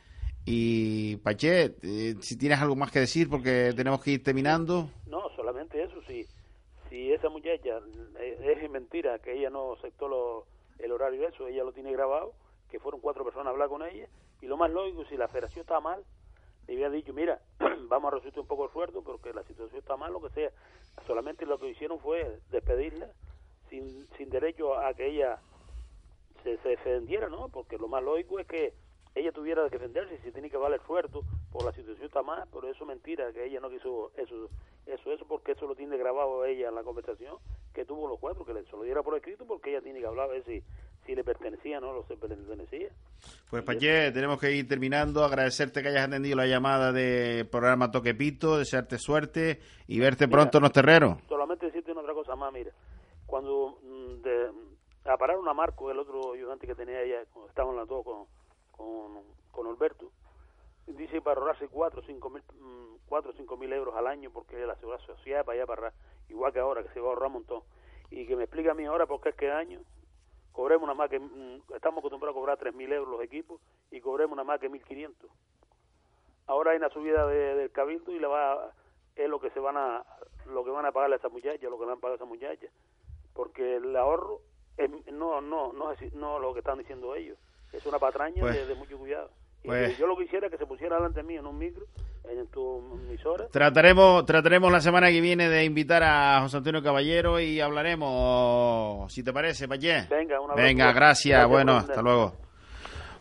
Y 0.43 1.18
Pache, 1.18 1.76
eh, 1.84 2.16
si 2.22 2.38
tienes 2.38 2.60
algo 2.60 2.76
más 2.76 2.91
que 2.91 2.99
decir 2.99 3.30
porque 3.30 3.74
tenemos 3.76 4.01
que 4.01 4.12
ir 4.12 4.24
terminando. 4.24 4.89
No, 5.08 5.22
solamente 5.36 5.84
eso, 5.84 5.95
si, 6.96 7.12
esa 7.12 7.30
muchacha 7.30 7.82
eh, 8.20 8.58
es 8.64 8.72
mentira 8.72 9.20
que 9.20 9.34
ella 9.34 9.50
no 9.50 9.74
aceptó 9.74 10.46
el 10.80 10.91
horario 10.91 11.22
de 11.22 11.28
eso, 11.28 11.48
ella 11.48 11.66
lo 11.66 11.74
tiene 11.74 11.91
grabado 11.91 12.34
que 12.70 12.80
fueron 12.80 13.02
cuatro 13.02 13.26
personas 13.26 13.48
a 13.48 13.50
hablar 13.52 13.68
con 13.70 13.84
ella, 13.84 14.08
y 14.41 14.48
lo 14.48 14.58
más 14.58 14.72
lógico, 14.72 15.06
si 15.06 15.18
la 15.18 15.28
federación 15.28 15.62
está 15.62 15.80
mal, 15.80 16.04
le 16.68 16.74
había 16.74 16.89
dicho, 16.89 17.14
mira, 17.14 17.41
vamos 17.89 18.08
a 18.08 18.16
reducir 18.16 18.39
un 18.39 18.48
poco 18.48 18.66
el 18.66 18.72
sueldo 18.72 19.04
porque 19.04 19.34
la 19.34 19.43
situación 19.43 19.78
está 19.78 19.98
mal, 19.98 20.14
lo 20.14 20.22
que 20.22 20.30
sea. 20.30 20.52
Solamente 21.06 21.46
lo 21.46 21.60
que 21.60 21.70
hicieron 21.70 22.00
fue 22.00 22.39
despedirla 22.50 23.12
sin, 23.70 24.08
sin 24.18 24.30
derecho 24.30 24.78
a 24.78 24.93
que 24.93 25.08
ella 25.08 25.39
se 26.43 26.58
defendiera, 26.58 27.30
¿no? 27.30 27.50
Porque 27.50 27.78
lo 27.78 27.88
más 27.88 28.04
lógico 28.04 28.39
es 28.39 28.48
que 28.48 28.74
ella 29.16 29.32
tuviera 29.32 29.63
que 29.70 29.78
defenderse 29.78 30.20
si 30.24 30.32
tiene 30.32 30.49
que 30.49 30.57
valer 30.57 30.82
sueldo 30.86 31.24
por 31.51 31.66
la 31.66 31.72
situación 31.72 32.05
está 32.05 32.22
mal, 32.22 32.43
pero 32.51 32.70
eso 32.70 32.84
es 32.84 32.88
mentira, 32.88 33.32
que 33.32 33.45
ella 33.45 33.59
no 33.59 33.70
quiso 33.70 34.11
eso, 34.18 34.49
eso, 34.86 35.11
eso, 35.11 35.26
porque 35.28 35.53
eso 35.53 35.66
lo 35.66 35.76
tiene 35.76 35.97
grabado 35.97 36.45
ella 36.45 36.70
en 36.70 36.76
la 36.76 36.84
conversación 36.84 37.38
que 37.74 37.86
tuvo 37.86 38.07
los 38.07 38.20
cuatro, 38.20 38.45
que 38.45 38.53
le, 38.53 38.63
se 38.66 38.72
lo 38.72 38.84
diera 38.84 39.01
por 39.01 39.16
escrito 39.16 39.45
porque 39.45 39.72
ella 39.72 39.82
tiene 39.82 39.99
que 39.99 40.07
hablar 40.07 40.30
a 40.30 40.34
ver 40.34 40.43
si 40.45 40.61
si 41.05 41.16
le 41.16 41.24
pertenecía, 41.24 41.80
¿no? 41.80 41.93
Lo 41.93 42.03
se 42.05 42.18
pertenecía. 42.18 42.89
Pues 43.49 43.63
Payé, 43.63 44.11
tenemos 44.11 44.39
que 44.39 44.51
ir 44.51 44.68
terminando. 44.68 45.24
Agradecerte 45.24 45.82
que 45.82 45.89
hayas 45.89 46.07
atendido 46.07 46.36
la 46.36 46.47
llamada 46.47 46.91
de 46.91 47.45
programa 47.45 47.91
Toque 47.91 48.16
Pito, 48.16 48.57
desearte 48.57 48.97
suerte 48.97 49.59
y 49.88 49.99
verte 49.99 50.28
pronto 50.28 50.57
en 50.57 50.63
los 50.63 50.72
terreros. 50.72 51.18
Solamente 51.28 51.68
decirte 51.68 51.91
una 51.91 52.01
otra 52.01 52.13
cosa 52.13 52.36
más, 52.36 52.51
mira. 52.51 52.72
Cuando 53.26 53.78
mm, 53.84 54.22
de, 54.22 54.51
a 55.05 55.18
parar 55.18 55.38
una 55.38 55.53
Marco, 55.53 55.91
el 55.91 55.99
otro 55.99 56.34
ayudante 56.34 56.68
que 56.68 56.76
tenía 56.76 57.01
ella, 57.01 57.22
estaban 57.47 57.76
las 57.76 57.88
dos 57.88 58.03
con, 58.03 58.26
con, 58.76 59.23
con 59.51 59.67
Alberto, 59.67 60.11
dice 60.88 61.21
para 61.21 61.39
ahorrarse 61.39 61.67
4 61.67 62.01
o 62.01 62.03
5 62.03 62.30
mil, 62.30 62.43
mm, 62.59 62.95
cuatro, 63.07 63.34
cinco 63.34 63.57
mil 63.57 63.71
euros 63.71 63.95
al 63.95 64.07
año 64.07 64.32
porque 64.32 64.65
la 64.65 64.76
seguridad 64.76 65.05
social 65.05 65.45
para 65.45 65.57
allá 65.57 65.65
para 65.65 65.93
igual 66.30 66.51
que 66.53 66.59
ahora, 66.59 66.84
que 66.84 66.89
se 66.89 66.99
va 66.99 67.07
a 67.07 67.09
ahorrar 67.11 67.28
un 67.28 67.34
montón. 67.34 67.61
Y 68.09 68.26
que 68.28 68.36
me 68.36 68.43
explica 68.43 68.71
a 68.71 68.73
mí 68.73 68.86
ahora 68.86 69.05
por 69.05 69.21
qué 69.21 69.30
es 69.30 69.36
que 69.36 69.51
año 69.51 69.82
cobremos 70.51 70.84
una 70.84 70.93
más 70.93 71.09
que, 71.09 71.19
mm, 71.19 71.61
estamos 71.76 71.99
acostumbrados 71.99 72.36
a 72.36 72.39
cobrar 72.39 72.57
3.000 72.57 72.91
euros 72.93 73.09
los 73.09 73.21
equipos 73.21 73.59
y 73.91 73.99
cobremos 73.99 74.34
una 74.34 74.43
más 74.43 74.59
que 74.59 74.69
1.500. 74.69 75.30
Ahora 76.47 76.71
hay 76.71 76.78
una 76.78 76.89
subida 76.89 77.28
del 77.28 77.71
cabildo 77.71 78.11
y 78.11 78.19
la 78.19 78.28
va, 78.28 78.71
es 79.15 79.30
lo 79.30 79.39
que 79.39 79.49
se 79.49 79.59
van 79.59 79.78
a, 79.78 80.05
lo 80.45 80.63
que 80.63 80.69
van 80.69 80.86
a 80.86 80.91
pagarle 80.91 81.15
a 81.15 81.17
esa 81.17 81.30
muchacha, 81.30 81.69
lo 81.69 81.80
que 81.80 81.86
le 81.86 81.91
han 81.91 81.99
pagado 81.99 82.13
a 82.13 82.17
esa 82.17 82.26
muchacha, 82.26 82.67
porque 83.34 83.78
el 83.78 83.95
ahorro 83.95 84.41
es, 84.78 84.89
no, 85.11 85.41
no, 85.41 85.73
no 85.73 85.91
es 85.91 86.13
no 86.13 86.39
lo 86.39 86.53
que 86.53 86.59
están 86.59 86.78
diciendo 86.78 87.15
ellos, 87.15 87.38
es 87.76 87.86
una 87.86 87.99
patraña 87.99 88.41
pues 88.41 88.67
de, 88.67 88.76
mucho 88.76 88.97
cuidado. 88.97 89.30
Pues 89.63 89.97
yo 89.97 90.05
lo 90.05 90.15
que 90.15 90.26
quisiera 90.26 90.49
que 90.49 90.57
se 90.57 90.65
pusiera 90.65 90.97
delante 90.97 91.23
mío 91.23 91.39
en 91.39 91.47
un 91.47 91.57
micro 91.57 91.86
en 92.30 92.47
tu 92.47 92.82
emisora. 93.07 93.47
Trataremos, 93.51 94.26
trataremos 94.26 94.71
la 94.71 94.82
semana 94.82 95.09
que 95.09 95.21
viene 95.21 95.49
de 95.49 95.63
invitar 95.63 96.03
a 96.03 96.41
José 96.41 96.57
Antonio 96.57 96.84
Caballero 96.84 97.39
y 97.39 97.59
hablaremos, 97.59 99.11
si 99.11 99.23
te 99.23 99.34
parece, 99.34 99.67
Payé. 99.67 100.07
Venga, 100.09 100.39
una 100.39 100.55
Venga, 100.55 100.91
gracias. 100.91 101.47
bueno, 101.47 101.78
hasta 101.78 102.01
luego. 102.01 102.36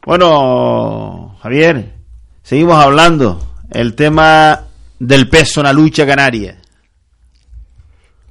Bueno, 0.04 1.36
Javier, 1.40 1.94
seguimos 2.42 2.82
hablando. 2.82 3.40
El 3.70 3.94
tema 3.94 4.64
del 4.98 5.28
peso 5.28 5.60
en 5.60 5.66
la 5.66 5.72
lucha 5.72 6.06
canaria. 6.06 6.60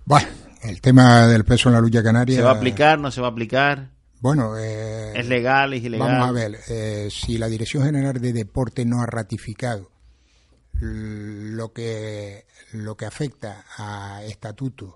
Bueno, 0.05 0.27
el 0.63 0.81
tema 0.81 1.27
del 1.27 1.43
peso 1.43 1.69
en 1.69 1.75
la 1.75 1.81
lucha 1.81 2.03
canaria. 2.03 2.37
¿Se 2.37 2.43
va 2.43 2.51
a 2.51 2.55
aplicar? 2.55 2.99
¿No 2.99 3.09
se 3.09 3.21
va 3.21 3.27
a 3.27 3.31
aplicar? 3.31 3.92
Bueno, 4.23 4.57
eh, 4.57 5.19
es 5.19 5.27
legal, 5.27 5.73
es 5.73 5.83
ilegal. 5.83 6.07
Vamos 6.07 6.29
a 6.29 6.31
ver, 6.31 6.57
eh, 6.69 7.09
si 7.11 7.37
la 7.37 7.49
Dirección 7.49 7.83
General 7.83 8.21
de 8.21 8.31
Deporte 8.31 8.85
no 8.85 9.01
ha 9.01 9.05
ratificado 9.05 9.91
lo 10.79 11.73
que, 11.73 12.45
lo 12.71 12.95
que 12.95 13.05
afecta 13.05 13.65
a 13.77 14.23
estatutos, 14.23 14.93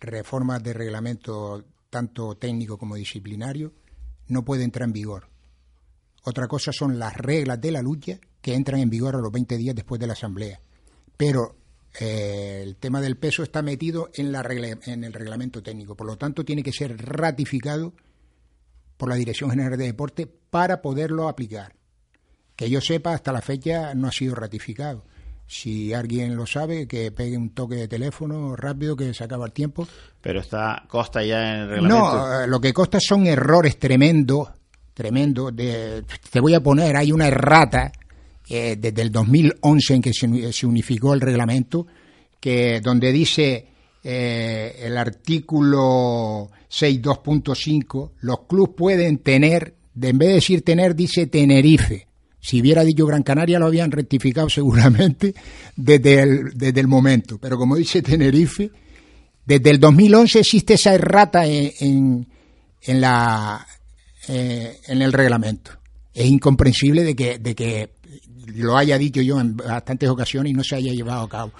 reformas 0.00 0.64
de 0.64 0.72
reglamento 0.72 1.64
tanto 1.90 2.36
técnico 2.38 2.76
como 2.76 2.96
disciplinario, 2.96 3.72
no 4.26 4.44
puede 4.44 4.64
entrar 4.64 4.88
en 4.88 4.94
vigor. 4.94 5.28
Otra 6.24 6.48
cosa 6.48 6.72
son 6.72 6.98
las 6.98 7.16
reglas 7.16 7.60
de 7.60 7.70
la 7.70 7.82
lucha 7.82 8.18
que 8.42 8.54
entran 8.54 8.80
en 8.80 8.90
vigor 8.90 9.14
a 9.14 9.20
los 9.20 9.30
20 9.30 9.58
días 9.58 9.76
después 9.76 10.00
de 10.00 10.08
la 10.08 10.14
asamblea. 10.14 10.60
Pero 11.16 11.54
eh, 12.00 12.62
el 12.64 12.74
tema 12.78 13.00
del 13.00 13.16
peso 13.16 13.44
está 13.44 13.62
metido 13.62 14.10
en, 14.14 14.32
la 14.32 14.40
en 14.40 15.04
el 15.04 15.12
reglamento 15.12 15.62
técnico. 15.62 15.94
Por 15.94 16.08
lo 16.08 16.18
tanto, 16.18 16.44
tiene 16.44 16.64
que 16.64 16.72
ser 16.72 16.96
ratificado 16.98 17.92
por 19.00 19.08
la 19.08 19.14
Dirección 19.14 19.48
General 19.48 19.78
de 19.78 19.86
Deporte 19.86 20.26
para 20.26 20.82
poderlo 20.82 21.26
aplicar. 21.26 21.72
Que 22.54 22.68
yo 22.68 22.82
sepa, 22.82 23.14
hasta 23.14 23.32
la 23.32 23.40
fecha 23.40 23.94
no 23.94 24.06
ha 24.06 24.12
sido 24.12 24.34
ratificado. 24.34 25.06
Si 25.46 25.94
alguien 25.94 26.36
lo 26.36 26.46
sabe, 26.46 26.86
que 26.86 27.10
pegue 27.10 27.38
un 27.38 27.54
toque 27.54 27.76
de 27.76 27.88
teléfono 27.88 28.54
rápido 28.54 28.94
que 28.94 29.14
se 29.14 29.24
acaba 29.24 29.46
el 29.46 29.52
tiempo. 29.52 29.88
Pero 30.20 30.40
está 30.40 30.84
costa 30.86 31.24
ya 31.24 31.54
en 31.54 31.60
el 31.60 31.68
reglamento. 31.70 31.98
No, 31.98 32.42
eh, 32.42 32.46
lo 32.46 32.60
que 32.60 32.74
consta 32.74 32.98
son 33.00 33.26
errores 33.26 33.78
tremendos, 33.78 34.50
tremendos. 34.92 35.56
De, 35.56 36.04
te 36.30 36.38
voy 36.38 36.52
a 36.52 36.60
poner, 36.60 36.94
hay 36.94 37.10
una 37.10 37.26
errata 37.26 37.90
eh, 38.50 38.76
desde 38.78 39.00
el 39.00 39.10
2011 39.10 39.94
en 39.94 40.02
que 40.02 40.12
se, 40.12 40.66
unificó 40.66 41.14
el 41.14 41.22
reglamento, 41.22 41.86
que 42.38 42.82
donde 42.82 43.10
dice 43.12 43.66
eh, 44.02 44.76
el 44.82 44.96
artículo 44.96 46.50
6.2.5, 46.70 48.12
los 48.20 48.40
clubes 48.46 48.74
pueden 48.76 49.18
tener, 49.18 49.74
de, 49.94 50.08
en 50.08 50.18
vez 50.18 50.28
de 50.28 50.34
decir 50.34 50.62
tener, 50.62 50.94
dice 50.94 51.26
Tenerife. 51.26 52.06
Si 52.40 52.60
hubiera 52.60 52.82
dicho 52.84 53.04
Gran 53.04 53.22
Canaria 53.22 53.58
lo 53.58 53.66
habían 53.66 53.90
rectificado 53.90 54.48
seguramente 54.50 55.34
desde 55.76 56.22
el, 56.22 56.52
desde 56.54 56.80
el 56.80 56.88
momento. 56.88 57.38
Pero 57.38 57.58
como 57.58 57.76
dice 57.76 58.00
Tenerife, 58.00 58.70
desde 59.44 59.70
el 59.70 59.80
2011 59.80 60.40
existe 60.40 60.74
esa 60.74 60.94
errata 60.94 61.44
en, 61.46 62.26
en, 62.82 63.00
la, 63.00 63.66
eh, 64.28 64.78
en 64.86 65.02
el 65.02 65.12
reglamento. 65.12 65.72
Es 66.14 66.26
incomprensible 66.26 67.04
de 67.04 67.14
que, 67.14 67.38
de 67.38 67.54
que 67.54 67.90
lo 68.54 68.76
haya 68.76 68.98
dicho 68.98 69.20
yo 69.22 69.40
en 69.40 69.56
bastantes 69.56 70.08
ocasiones 70.08 70.50
y 70.50 70.54
no 70.54 70.64
se 70.64 70.76
haya 70.76 70.92
llevado 70.92 71.22
a 71.22 71.28
cabo. 71.28 71.52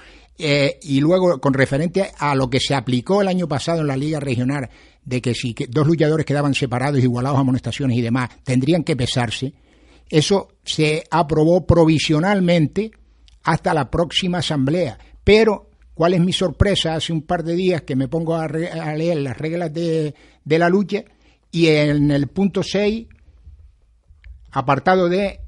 Eh, 0.42 0.78
y 0.82 1.00
luego, 1.00 1.38
con 1.40 1.52
referente 1.52 2.10
a 2.18 2.34
lo 2.34 2.48
que 2.48 2.60
se 2.60 2.74
aplicó 2.74 3.20
el 3.20 3.28
año 3.28 3.46
pasado 3.46 3.80
en 3.80 3.86
la 3.86 3.96
Liga 3.96 4.20
Regional, 4.20 4.70
de 5.04 5.20
que 5.20 5.34
si 5.34 5.54
dos 5.68 5.86
luchadores 5.86 6.24
quedaban 6.24 6.54
separados, 6.54 7.02
igualados 7.02 7.36
a 7.36 7.40
amonestaciones 7.40 7.98
y 7.98 8.00
demás, 8.00 8.30
tendrían 8.42 8.82
que 8.82 8.96
pesarse, 8.96 9.52
eso 10.08 10.48
se 10.64 11.04
aprobó 11.10 11.66
provisionalmente 11.66 12.90
hasta 13.44 13.74
la 13.74 13.90
próxima 13.90 14.38
asamblea. 14.38 14.98
Pero, 15.22 15.70
¿cuál 15.94 16.14
es 16.14 16.20
mi 16.20 16.32
sorpresa? 16.32 16.94
Hace 16.94 17.12
un 17.12 17.22
par 17.22 17.44
de 17.44 17.54
días 17.54 17.82
que 17.82 17.96
me 17.96 18.08
pongo 18.08 18.36
a, 18.36 18.48
leer 18.48 19.18
las 19.18 19.36
reglas 19.36 19.72
de, 19.72 20.14
de 20.44 20.58
la 20.58 20.68
lucha 20.68 21.04
y 21.52 21.66
en 21.66 22.10
el 22.10 22.28
punto 22.28 22.62
6, 22.62 23.06
apartado 24.52 25.08
de, 25.08 25.40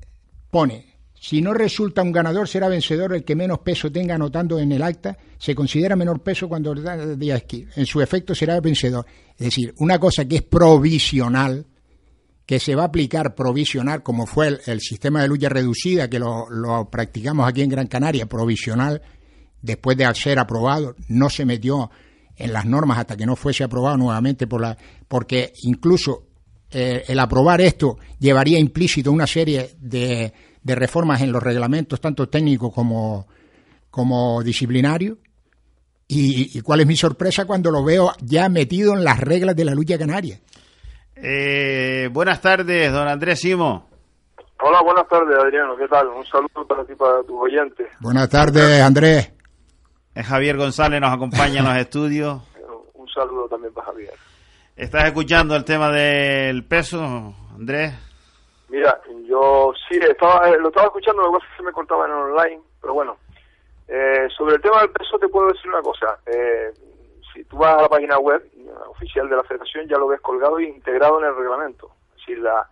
pone 0.51 0.92
si 1.23 1.41
no 1.41 1.55
resulta 1.55 2.03
un 2.03 2.11
ganador, 2.11 2.49
será 2.49 2.67
vencedor 2.67 3.15
el 3.15 3.23
que 3.23 3.37
menos 3.37 3.61
peso 3.61 3.93
tenga 3.93 4.17
anotando 4.17 4.59
en 4.59 4.73
el 4.73 4.83
acta. 4.83 5.17
Se 5.39 5.55
considera 5.55 5.95
menor 5.95 6.21
peso 6.21 6.49
cuando 6.49 6.75
día 6.75 7.37
esquí. 7.37 7.65
En 7.77 7.87
su 7.87 8.01
efecto 8.01 8.35
será 8.35 8.59
vencedor. 8.59 9.07
Es 9.39 9.47
decir, 9.47 9.73
una 9.79 10.01
cosa 10.01 10.25
que 10.25 10.35
es 10.35 10.43
provisional, 10.43 11.65
que 12.45 12.59
se 12.59 12.75
va 12.75 12.83
a 12.83 12.87
aplicar 12.87 13.37
provisional, 13.37 14.03
como 14.03 14.27
fue 14.27 14.59
el, 14.67 14.81
sistema 14.81 15.23
de 15.23 15.29
lucha 15.29 15.49
reducida, 15.49 16.11
que 16.11 16.19
lo, 16.19 16.89
practicamos 16.91 17.49
aquí 17.49 17.63
en 17.63 17.71
Gran 17.71 17.87
Canaria, 17.87 18.27
provisional, 18.27 19.01
después 19.61 19.97
de 19.97 20.13
ser 20.17 20.41
aprobado, 20.41 20.97
no 21.07 21.31
se 21.31 21.45
metió 21.45 21.89
en 22.35 22.53
las 22.53 22.67
normas 22.67 22.99
hasta 22.99 23.17
que 23.17 23.27
no 23.27 23.37
fuese 23.37 23.63
aprobado 23.63 23.97
nuevamente 23.97 24.49
por 24.49 24.61
la, 24.61 24.77
porque 25.07 25.53
incluso 25.63 26.27
eh, 26.69 27.05
el 27.07 27.21
aprobar 27.21 27.61
esto 27.61 27.99
llevaría 28.19 28.59
implícito 28.59 29.13
una 29.13 29.29
serie 29.29 29.77
de 29.79 30.33
de 30.63 30.75
reformas 30.75 31.21
en 31.23 31.33
los 31.33 31.43
reglamentos, 31.43 32.01
tanto 32.01 32.29
técnicos 32.29 32.73
como, 32.73 33.27
como 33.91 34.43
disciplinarios. 34.43 35.19
Y, 36.15 36.61
cuál 36.61 36.81
es 36.81 36.87
mi 36.87 36.95
sorpresa 36.95 37.47
cuando 37.47 37.71
lo 37.71 37.83
veo 37.83 38.13
ya 38.21 38.51
metido 38.51 38.93
en 38.93 39.03
las 39.03 39.19
reglas 39.19 39.57
de 39.57 39.65
la 39.65 39.75
lucha 39.75 39.97
canaria. 39.99 40.41
Eh, 41.17 42.11
buenas 42.13 42.41
tardes, 42.43 42.93
don 42.93 43.09
Andrés 43.09 43.41
Simo. 43.41 43.89
Hola, 44.61 44.83
buenas 44.83 45.09
tardes, 45.09 45.39
Adriano. 45.39 45.75
¿Qué 45.75 45.89
tal? 45.89 46.09
Un 46.09 46.27
saludo 46.27 46.67
para 46.69 46.85
ti, 46.85 46.95
para 46.95 47.23
tus 47.23 47.41
oyentes. 47.41 47.89
Buenas 47.99 48.29
tardes, 48.29 48.83
Andrés. 48.83 49.33
Es 50.15 50.27
Javier 50.27 50.59
González, 50.59 51.01
nos 51.01 51.15
acompaña 51.15 51.61
en 51.61 51.65
los 51.65 51.77
estudios. 51.79 52.43
Un 52.93 53.09
saludo 53.09 53.49
también 53.49 53.73
para 53.73 53.87
Javier. 53.87 54.13
¿Estás 54.77 55.05
escuchando 55.05 55.57
el 55.57 55.65
tema 55.65 55.91
del 55.91 56.65
peso, 56.65 57.35
Andrés? 57.55 57.95
Mira, 58.73 58.99
yo 59.29 59.75
sí, 59.87 59.99
estaba, 60.01 60.49
eh, 60.49 60.57
lo 60.59 60.69
estaba 60.69 60.87
escuchando, 60.87 61.21
lo 61.21 61.39
que 61.39 61.45
se 61.59 61.63
me 61.63 61.73
cortaba 61.73 62.07
en 62.07 62.13
online, 62.13 62.63
pero 62.81 62.95
bueno. 62.95 63.19
Eh, 63.87 64.27
sobre 64.35 64.55
el 64.55 64.63
tema 64.63 64.81
del 64.81 64.91
peso 64.93 65.19
te 65.19 65.29
puedo 65.29 65.49
decir 65.49 65.69
una 65.69 65.83
cosa. 65.83 66.19
Eh, 66.25 66.73
si 67.35 67.45
tú 67.45 67.59
vas 67.59 67.77
a 67.77 67.83
la 67.83 67.89
página 67.91 68.19
web 68.19 68.43
oficial 68.89 69.29
de 69.29 69.37
la 69.37 69.43
federación 69.43 69.87
ya 69.89 69.99
lo 69.99 70.07
ves 70.07 70.23
colgado 70.23 70.59
e 70.59 70.65
integrado 70.65 71.21
en 71.21 71.27
el 71.27 71.37
reglamento. 71.37 71.91
Es 72.13 72.21
decir, 72.21 72.39
la, 72.39 72.67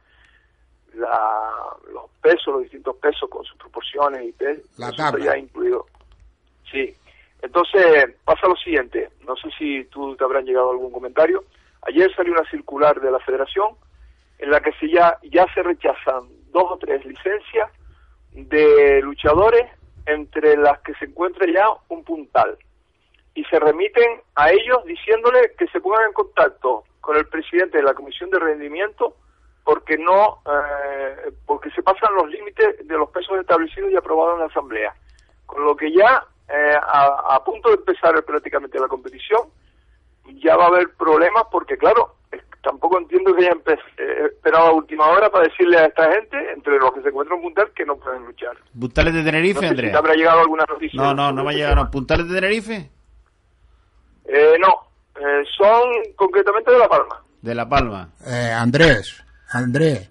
los 1.92 2.10
pesos, 2.22 2.46
los 2.46 2.62
distintos 2.62 2.96
pesos 2.96 3.28
con 3.28 3.44
sus 3.44 3.58
proporciones 3.58 4.26
y 4.26 4.32
peso, 4.32 4.62
la 4.78 4.90
ya 5.18 5.36
incluido. 5.36 5.84
Sí. 6.72 6.96
Entonces, 7.42 8.16
pasa 8.24 8.48
lo 8.48 8.56
siguiente. 8.56 9.10
No 9.26 9.36
sé 9.36 9.50
si 9.58 9.84
tú 9.90 10.16
te 10.16 10.24
habrán 10.24 10.46
llegado 10.46 10.70
algún 10.70 10.92
comentario. 10.92 11.44
Ayer 11.82 12.10
salió 12.16 12.32
una 12.32 12.48
circular 12.48 12.98
de 13.02 13.10
la 13.10 13.18
federación 13.18 13.76
en 14.40 14.50
la 14.50 14.60
que 14.60 14.72
se 14.72 14.88
ya, 14.88 15.18
ya 15.30 15.46
se 15.54 15.62
rechazan 15.62 16.28
dos 16.50 16.64
o 16.70 16.78
tres 16.78 17.04
licencias 17.04 17.70
de 18.32 19.00
luchadores 19.02 19.66
entre 20.06 20.56
las 20.56 20.80
que 20.80 20.94
se 20.94 21.04
encuentra 21.04 21.46
ya 21.52 21.66
un 21.88 22.02
puntal. 22.04 22.56
Y 23.34 23.44
se 23.44 23.58
remiten 23.58 24.22
a 24.34 24.50
ellos 24.50 24.84
diciéndole 24.86 25.52
que 25.58 25.66
se 25.68 25.80
pongan 25.80 26.06
en 26.06 26.12
contacto 26.12 26.84
con 27.00 27.16
el 27.16 27.26
presidente 27.26 27.78
de 27.78 27.84
la 27.84 27.94
comisión 27.94 28.30
de 28.30 28.38
rendimiento 28.38 29.14
porque 29.62 29.98
no 29.98 30.42
eh, 30.46 31.32
porque 31.46 31.70
se 31.70 31.82
pasan 31.82 32.14
los 32.14 32.28
límites 32.28 32.86
de 32.86 32.96
los 32.96 33.10
pesos 33.10 33.38
establecidos 33.38 33.90
y 33.92 33.96
aprobados 33.96 34.34
en 34.34 34.40
la 34.40 34.46
asamblea. 34.46 34.94
Con 35.46 35.64
lo 35.64 35.76
que 35.76 35.92
ya 35.92 36.24
eh, 36.48 36.74
a, 36.82 37.36
a, 37.36 37.44
punto 37.44 37.68
de 37.68 37.76
empezar 37.76 38.20
prácticamente 38.24 38.80
la 38.80 38.88
competición 38.88 39.42
ya 40.42 40.56
va 40.56 40.64
a 40.64 40.68
haber 40.68 40.94
problemas 40.96 41.44
porque 41.52 41.76
claro 41.76 42.14
tampoco 42.62 42.98
entiendo 42.98 43.34
que 43.34 43.46
hayan 43.46 43.58
eh, 43.66 44.26
esperado 44.32 44.66
a 44.68 44.72
última 44.72 45.06
hora 45.08 45.30
para 45.30 45.48
decirle 45.48 45.78
a 45.78 45.86
esta 45.86 46.12
gente, 46.12 46.36
entre 46.54 46.78
los 46.78 46.92
que 46.92 47.02
se 47.02 47.08
encuentran 47.08 47.38
en 47.38 47.44
Puntal, 47.44 47.70
que 47.74 47.84
no 47.84 47.96
pueden 47.96 48.24
luchar. 48.24 48.56
¿Puntales 48.78 49.14
de 49.14 49.22
Tenerife, 49.22 49.70
no 49.70 49.76
te 49.76 49.96
habrá 49.96 50.14
llegado 50.14 50.40
alguna 50.40 50.64
noticia? 50.68 51.00
No, 51.00 51.14
no, 51.14 51.32
no 51.32 51.44
me 51.44 51.50
ha 51.50 51.54
llegado. 51.54 51.90
¿Puntales 51.90 52.28
de 52.28 52.34
Tenerife? 52.34 52.90
Eh, 54.26 54.56
no, 54.60 54.74
eh, 55.16 55.44
son 55.56 55.90
concretamente 56.16 56.70
de 56.70 56.78
La 56.78 56.88
Palma. 56.88 57.24
De 57.40 57.54
La 57.54 57.68
Palma. 57.68 58.10
Eh, 58.26 58.52
Andrés, 58.54 59.24
Andrés, 59.50 60.10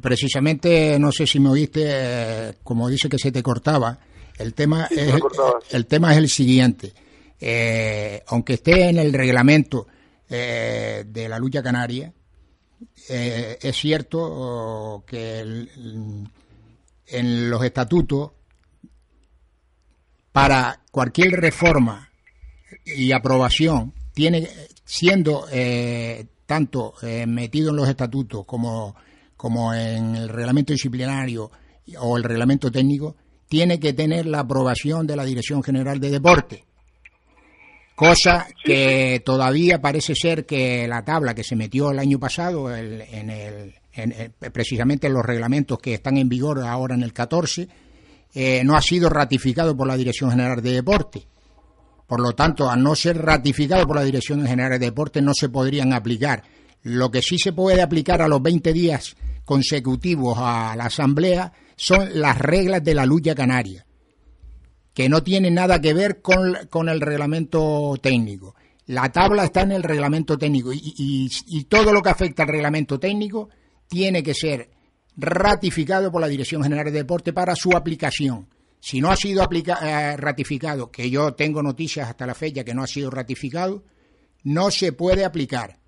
precisamente, 0.00 0.98
no 0.98 1.12
sé 1.12 1.26
si 1.26 1.40
me 1.40 1.50
oíste, 1.50 2.56
como 2.62 2.88
dice 2.88 3.08
que 3.08 3.18
se 3.18 3.32
te 3.32 3.42
cortaba, 3.42 3.98
el 4.38 4.54
tema, 4.54 4.86
es, 4.90 5.14
el 5.70 5.86
tema 5.86 6.12
es 6.12 6.18
el 6.18 6.28
siguiente. 6.28 6.92
aunque 8.28 8.54
esté 8.54 8.88
en 8.88 8.98
el 8.98 9.12
reglamento 9.12 9.86
eh, 10.28 11.04
de 11.06 11.28
la 11.28 11.38
lucha 11.38 11.62
canaria. 11.62 12.12
Eh, 13.08 13.58
es 13.60 13.76
cierto 13.76 15.04
que 15.06 15.40
en 17.06 17.50
los 17.50 17.64
estatutos, 17.64 18.32
para 20.32 20.82
cualquier 20.90 21.40
reforma 21.40 22.10
y 22.84 23.12
aprobación, 23.12 23.94
tiene 24.12 24.48
siendo 24.84 25.46
eh, 25.52 26.26
tanto 26.44 26.94
metido 27.26 27.70
en 27.70 27.76
los 27.76 27.88
estatutos 27.88 28.44
como, 28.44 28.94
como 29.36 29.72
en 29.72 30.16
el 30.16 30.28
reglamento 30.28 30.72
disciplinario 30.72 31.50
o 32.00 32.16
el 32.16 32.24
reglamento 32.24 32.70
técnico, 32.70 33.16
tiene 33.48 33.78
que 33.78 33.92
tener 33.92 34.26
la 34.26 34.40
aprobación 34.40 35.06
de 35.06 35.16
la 35.16 35.24
Dirección 35.24 35.62
General 35.62 36.00
de 36.00 36.10
Deporte 36.10 36.65
Cosa 37.96 38.46
que 38.62 39.22
todavía 39.24 39.80
parece 39.80 40.14
ser 40.14 40.44
que 40.44 40.86
la 40.86 41.02
tabla 41.02 41.34
que 41.34 41.42
se 41.42 41.56
metió 41.56 41.90
el 41.90 41.98
año 41.98 42.20
pasado, 42.20 42.70
en 42.76 43.30
el, 43.30 43.74
precisamente 44.52 45.06
en 45.06 45.14
los 45.14 45.24
reglamentos 45.24 45.78
que 45.78 45.94
están 45.94 46.18
en 46.18 46.28
vigor 46.28 46.62
ahora 46.62 46.94
en 46.94 47.02
el 47.02 47.14
14, 47.14 47.66
eh, 48.34 48.62
no 48.64 48.76
ha 48.76 48.82
sido 48.82 49.08
ratificado 49.08 49.74
por 49.74 49.86
la 49.86 49.96
Dirección 49.96 50.30
General 50.30 50.60
de 50.60 50.72
Deporte. 50.72 51.26
Por 52.06 52.20
lo 52.20 52.32
tanto, 52.32 52.68
al 52.70 52.82
no 52.82 52.94
ser 52.94 53.16
ratificado 53.16 53.86
por 53.86 53.96
la 53.96 54.04
Dirección 54.04 54.46
General 54.46 54.78
de 54.78 54.84
Deporte, 54.84 55.22
no 55.22 55.32
se 55.32 55.48
podrían 55.48 55.94
aplicar. 55.94 56.42
Lo 56.82 57.10
que 57.10 57.22
sí 57.22 57.38
se 57.38 57.54
puede 57.54 57.80
aplicar 57.80 58.20
a 58.20 58.28
los 58.28 58.42
20 58.42 58.74
días 58.74 59.16
consecutivos 59.46 60.36
a 60.38 60.76
la 60.76 60.84
Asamblea 60.84 61.50
son 61.76 62.20
las 62.20 62.36
reglas 62.36 62.84
de 62.84 62.94
la 62.94 63.06
lucha 63.06 63.34
canaria 63.34 63.85
que 64.96 65.10
no 65.10 65.22
tiene 65.22 65.50
nada 65.50 65.78
que 65.78 65.92
ver 65.92 66.22
con, 66.22 66.88
el 66.88 67.00
reglamento 67.02 67.96
técnico. 68.00 68.54
La 68.86 69.12
tabla 69.12 69.44
está 69.44 69.60
en 69.60 69.72
el 69.72 69.82
reglamento 69.82 70.38
técnico 70.38 70.70
y, 70.72 71.64
todo 71.68 71.92
lo 71.92 72.00
que 72.00 72.08
afecta 72.08 72.44
al 72.44 72.48
reglamento 72.48 72.98
técnico 72.98 73.50
tiene 73.88 74.22
que 74.22 74.32
ser 74.32 74.70
ratificado 75.14 76.10
por 76.10 76.22
la 76.22 76.28
Dirección 76.28 76.62
General 76.62 76.86
de 76.86 76.92
Deporte 76.92 77.34
para 77.34 77.54
su 77.54 77.76
aplicación. 77.76 78.48
si 78.80 79.02
no 79.02 79.10
ha 79.10 79.16
sido 79.16 79.46
eh, 79.52 80.16
ratificado, 80.16 80.90
que 80.90 81.10
yo 81.10 81.34
tengo 81.34 81.62
noticias 81.62 82.08
hasta 82.08 82.26
la 82.26 82.34
fecha 82.34 82.64
que 82.64 82.72
no 82.72 82.82
ha 82.82 82.86
sido 82.86 83.10
ratificado, 83.10 83.84
no 84.44 84.70
se 84.70 84.92
puede 84.92 85.26
aplicar. 85.26 85.78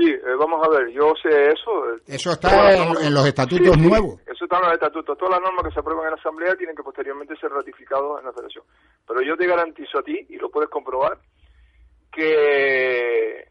Sí, 0.00 0.08
eh, 0.08 0.34
vamos 0.38 0.66
a 0.66 0.70
ver, 0.70 0.88
yo 0.92 1.12
sé 1.22 1.28
eso. 1.48 1.92
Eh, 1.92 2.00
eso 2.06 2.32
está 2.32 2.72
en, 2.72 3.12
los 3.12 3.26
estatutos 3.26 3.76
nuevos. 3.76 4.18
eso 4.26 4.44
está 4.44 4.56
en 4.56 4.64
los 4.64 4.72
estatutos. 4.72 5.18
Todas 5.18 5.32
las 5.32 5.42
normas 5.42 5.66
que 5.66 5.74
se 5.74 5.80
aprueban 5.80 6.06
en 6.06 6.12
la 6.12 6.16
Asamblea 6.16 6.56
tienen 6.56 6.74
que 6.74 6.82
posteriormente 6.82 7.36
ser 7.36 7.50
ratificadas 7.50 8.20
en 8.20 8.24
la 8.24 8.32
Federación. 8.32 8.64
Pero 9.06 9.20
yo 9.20 9.36
te 9.36 9.46
garantizo 9.46 9.98
a 9.98 10.02
ti, 10.02 10.26
y 10.30 10.36
lo 10.36 10.50
puedes 10.50 10.70
comprobar, 10.70 11.18
que, 12.10 13.46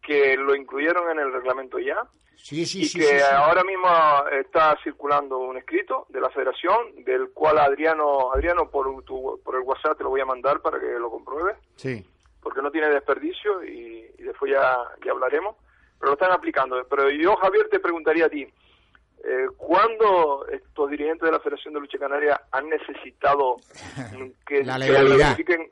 que 0.00 0.36
lo 0.36 0.54
incluyeron 0.54 1.10
en 1.10 1.18
el 1.26 1.32
reglamento 1.32 1.80
ya. 1.80 1.96
Sí, 2.36 2.64
sí, 2.64 2.82
y 2.84 3.00
que 3.00 3.20
ahora 3.24 3.64
mismo 3.64 3.88
está 4.30 4.78
circulando 4.84 5.38
un 5.38 5.56
escrito 5.56 6.06
de 6.08 6.20
la 6.20 6.30
Federación, 6.30 7.02
del 7.04 7.30
cual 7.34 7.58
Adriano, 7.58 8.32
Adriano 8.32 8.70
por, 8.70 9.02
tu, 9.02 9.40
por 9.44 9.56
el 9.56 9.62
WhatsApp 9.62 9.98
te 9.98 10.04
lo 10.04 10.10
voy 10.10 10.20
a 10.20 10.24
mandar 10.24 10.60
para 10.60 10.78
que 10.78 10.86
lo 11.00 11.10
compruebes. 11.10 11.56
Sí. 11.74 12.06
Porque 12.40 12.62
no 12.62 12.70
tiene 12.70 12.88
desperdicio 12.90 13.64
y, 13.64 14.06
y 14.16 14.22
después 14.22 14.52
ya, 14.52 14.78
ya 15.04 15.10
hablaremos 15.10 15.56
pero 16.00 16.12
lo 16.12 16.14
están 16.14 16.32
aplicando. 16.32 16.82
Pero 16.88 17.10
yo, 17.10 17.36
Javier, 17.36 17.68
te 17.68 17.78
preguntaría 17.78 18.26
a 18.26 18.30
ti, 18.30 18.42
eh, 18.42 19.46
¿cuándo 19.58 20.46
estos 20.50 20.90
dirigentes 20.90 21.26
de 21.26 21.32
la 21.32 21.40
Federación 21.40 21.74
de 21.74 21.80
Lucha 21.80 21.98
Canaria 21.98 22.40
han 22.50 22.68
necesitado 22.70 23.56
que, 24.46 24.64
la 24.64 24.78
le 24.78 24.90
ratifiquen, 24.90 25.70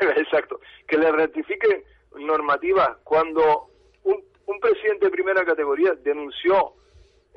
exacto, 0.16 0.60
que 0.88 0.98
le 0.98 1.12
ratifiquen 1.12 1.84
normativas. 2.18 2.96
Cuando 3.04 3.68
un, 4.02 4.24
un 4.46 4.60
presidente 4.60 5.06
de 5.06 5.12
primera 5.12 5.44
categoría 5.44 5.92
denunció 6.02 6.74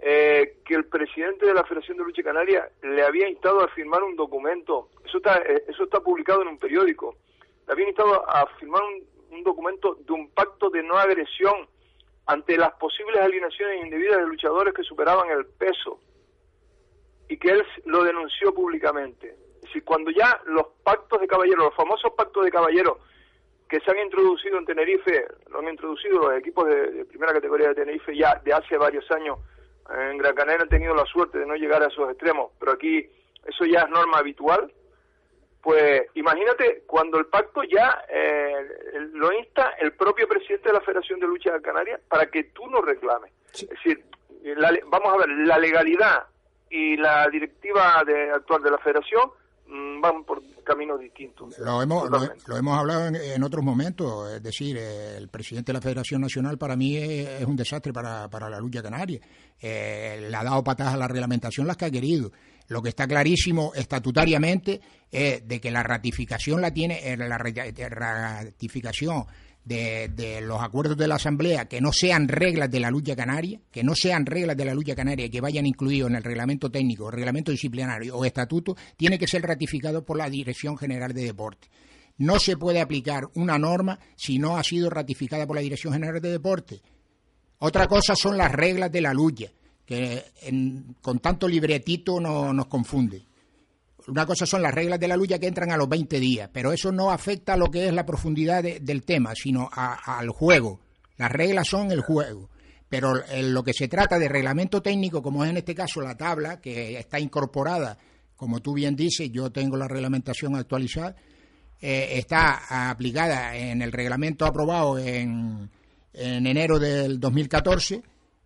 eh, 0.01 0.57
que 0.65 0.73
el 0.73 0.86
presidente 0.86 1.45
de 1.45 1.53
la 1.53 1.63
Federación 1.63 1.97
de 1.97 2.03
Lucha 2.03 2.23
Canaria 2.23 2.67
le 2.81 3.03
había 3.03 3.29
instado 3.29 3.61
a 3.61 3.67
firmar 3.69 4.01
un 4.01 4.15
documento, 4.15 4.89
eso 5.05 5.17
está, 5.17 5.38
eh, 5.38 5.63
eso 5.67 5.84
está 5.84 5.99
publicado 5.99 6.41
en 6.41 6.47
un 6.47 6.57
periódico, 6.57 7.15
le 7.67 7.73
había 7.73 7.88
instado 7.88 8.27
a 8.27 8.47
firmar 8.59 8.81
un, 8.81 9.38
un 9.38 9.43
documento 9.43 9.95
de 10.01 10.13
un 10.13 10.29
pacto 10.31 10.71
de 10.71 10.81
no 10.81 10.97
agresión 10.97 11.67
ante 12.26 12.57
las 12.57 12.74
posibles 12.74 13.21
alineaciones 13.21 13.84
indebidas 13.84 14.17
de 14.17 14.28
luchadores 14.28 14.74
que 14.74 14.84
superaban 14.84 15.30
el 15.30 15.45
peso 15.45 15.99
y 17.28 17.38
que 17.38 17.49
él 17.51 17.63
lo 17.86 18.03
denunció 18.03 18.53
públicamente. 18.53 19.36
Es 19.55 19.61
decir, 19.61 19.84
cuando 19.84 20.11
ya 20.11 20.41
los 20.45 20.67
pactos 20.84 21.19
de 21.19 21.28
caballeros, 21.28 21.65
los 21.65 21.76
famosos 21.76 22.11
pactos 22.15 22.45
de 22.45 22.51
caballeros 22.51 22.97
que 23.67 23.80
se 23.80 23.91
han 23.91 23.99
introducido 23.99 24.57
en 24.57 24.65
Tenerife, 24.65 25.26
lo 25.49 25.59
han 25.59 25.69
introducido 25.69 26.30
los 26.30 26.38
equipos 26.38 26.67
de, 26.67 27.05
primera 27.05 27.34
categoría 27.34 27.69
de 27.69 27.76
Tenerife 27.76 28.15
ya 28.15 28.36
de 28.43 28.53
hace 28.53 28.78
varios 28.78 29.09
años, 29.11 29.39
en 29.89 30.17
Gran 30.17 30.36
Canaria 30.36 30.61
han 30.61 30.69
tenido 30.69 30.93
la 30.93 31.05
suerte 31.05 31.39
de 31.39 31.45
no 31.45 31.55
llegar 31.55 31.84
a 31.84 31.88
esos 31.88 32.09
extremos, 32.09 32.51
pero 32.59 32.74
aquí 32.74 33.09
eso 33.45 33.65
ya 33.65 33.82
es 33.82 33.89
norma 33.89 34.19
habitual, 34.19 34.71
pues 35.64 36.01
imagínate 36.16 36.84
cuando 36.86 37.18
el 37.18 37.28
pacto 37.28 37.61
ya 37.64 38.03
eh, 38.09 38.53
lo 39.14 39.32
insta 39.32 39.76
el 39.80 39.93
propio 39.93 40.28
presidente 40.28 40.68
de 40.68 40.74
la 40.74 40.82
Federación 40.82 41.22
de 41.22 41.28
Lucha 41.28 41.53
de 41.53 41.61
Canarias 41.61 42.01
para 42.09 42.26
que 42.30 42.43
tú 42.45 42.68
no 42.68 42.82
reclames. 42.82 43.32
Es 43.53 43.70
decir, 43.70 44.03
vamos 44.91 45.14
a 45.14 45.18
ver, 45.18 45.30
la 45.47 45.57
legalidad 45.57 46.26
y 46.70 46.97
la 46.97 47.30
directiva 47.30 48.03
de, 48.05 48.32
actual 48.32 48.61
de 48.61 48.72
la 48.72 48.78
Federación 48.80 49.32
mm, 49.68 50.01
van 50.01 50.26
por 50.26 50.41
caminos 50.66 50.99
distintos. 50.99 51.57
Lo 51.59 51.82
hemos, 51.82 52.09
lo, 52.09 52.57
hemos 52.57 52.78
hablado 52.78 53.07
en, 53.07 53.43
otros 53.43 53.64
momentos, 53.64 54.34
es 54.34 54.43
decir, 54.43 54.78
el 54.78 55.30
presidente 55.30 55.72
de 55.72 55.78
la 55.78 55.82
Federación 55.82 56.20
Nacional 56.20 56.57
para 56.57 56.76
mí 56.76 56.97
es, 56.97 57.45
un 57.45 57.55
desastre 57.55 57.93
para, 57.93 58.30
para 58.30 58.49
la 58.49 58.59
lucha 58.59 58.84
canaria. 58.84 59.22
Eh, 59.61 60.28
le 60.30 60.36
ha 60.36 60.43
dado 60.43 60.61
patadas 60.61 60.95
a 60.95 60.97
la 60.97 61.07
reglamentación 61.07 61.68
las 61.68 61.78
que 61.78 61.86
ha 61.86 61.91
querido. 61.91 62.32
Lo 62.68 62.82
que 62.82 62.89
está 62.89 63.07
clarísimo 63.07 63.74
estatutariamente 63.76 64.82
es 65.11 65.47
de 65.47 65.59
que 65.59 65.72
la 65.72 65.84
ratificación 65.84 66.61
la 66.61 66.72
tiene, 66.72 66.99
eh, 67.03 67.18
la 67.18 67.38
ratificación 67.38 69.26
de, 69.66 70.41
los 70.41 70.61
acuerdos 70.61 70.97
de 70.97 71.07
la 71.07 71.16
Asamblea 71.16 71.66
que 71.66 71.82
no 71.82 71.91
sean 71.93 72.28
reglas 72.28 72.70
de 72.70 72.80
la 72.80 72.89
lucha 72.89 73.16
canaria, 73.16 73.59
que 73.72 73.84
no 73.84 73.95
sean 73.95 74.26
reglas 74.26 74.57
de 74.57 74.66
la 74.66 74.74
lucha 74.74 74.95
canaria 74.95 75.30
que 75.30 75.41
vayan 75.41 75.66
incluidos 75.66 76.09
en 76.09 76.18
el 76.18 76.24
reglamento 76.24 76.70
técnico, 76.70 77.11
reglamento 77.11 77.51
disciplinario 77.51 78.18
o 78.18 78.26
estatuto, 78.26 78.76
tiene 78.97 79.18
que 79.18 79.28
ser 79.28 79.43
ratificado 79.43 80.05
por 80.05 80.18
la 80.18 80.30
Dirección 80.30 80.78
General 80.78 81.14
de 81.14 81.24
Deporte. 81.24 81.70
No 82.18 82.39
se 82.39 82.57
puede 82.57 82.80
aplicar 82.80 83.28
una 83.36 83.57
norma 83.57 83.99
si 84.16 84.38
no 84.38 84.57
ha 84.57 84.64
sido 84.64 84.89
ratificada 84.89 85.47
por 85.47 85.55
la 85.55 85.61
Dirección 85.61 85.93
General 85.93 86.22
de 86.22 86.32
Deporte. 86.32 86.82
Otra 87.59 87.88
cosa 87.88 88.16
son 88.16 88.38
las 88.38 88.51
reglas 88.51 88.91
de 88.91 89.01
la 89.01 89.14
lucha 89.14 89.47
que 89.86 90.23
con 91.01 91.19
tanto 91.19 91.47
libretito 91.47 92.19
no, 92.19 92.53
nos 92.53 92.67
confunde. 92.67 93.23
Una 94.07 94.25
cosa 94.25 94.45
son 94.45 94.61
las 94.61 94.73
reglas 94.73 94.99
de 94.99 95.07
la 95.07 95.15
lucha 95.15 95.39
que 95.39 95.47
entran 95.47 95.71
a 95.71 95.77
los 95.77 95.88
20 95.88 96.19
días, 96.19 96.49
pero 96.51 96.73
eso 96.73 96.91
no 96.91 97.11
afecta 97.11 97.53
a 97.53 97.57
lo 97.57 97.71
que 97.71 97.88
es 97.88 97.93
la 97.93 98.05
profundidad 98.05 98.63
del 98.63 99.03
tema, 99.03 99.34
sino 99.36 99.69
al 99.73 100.29
juego. 100.29 100.81
Las 101.17 101.31
reglas 101.31 101.67
son 101.67 101.91
el 101.91 102.01
juego. 102.01 102.49
Pero 102.89 103.23
en 103.27 103.53
lo 103.53 103.63
que 103.63 103.73
se 103.73 103.88
trata 103.88 104.19
de 104.19 104.27
reglamento 104.27 104.81
técnico, 104.81 105.23
como 105.23 105.43
es 105.43 105.49
en 105.49 105.57
este 105.57 105.73
caso 105.73 106.01
la 106.01 106.15
tabla, 106.15 106.61
que 106.61 106.99
está 106.99 107.19
incorporada, 107.19 107.97
como 108.36 108.59
tú 108.59 108.73
bien 108.73 108.95
dices, 108.95 109.31
yo 109.31 109.51
tengo 109.51 109.77
la 109.77 109.88
reglamentación 109.88 110.55
actualizada, 110.55 111.15
eh, 111.81 112.09
está 112.19 112.89
aplicada 112.89 113.55
en 113.55 113.81
el 113.81 113.91
reglamento 113.91 114.45
aprobado 114.45 114.99
en, 114.99 115.69
en 116.13 116.45
enero 116.45 116.77
del 116.77 117.19
2014 117.19 118.03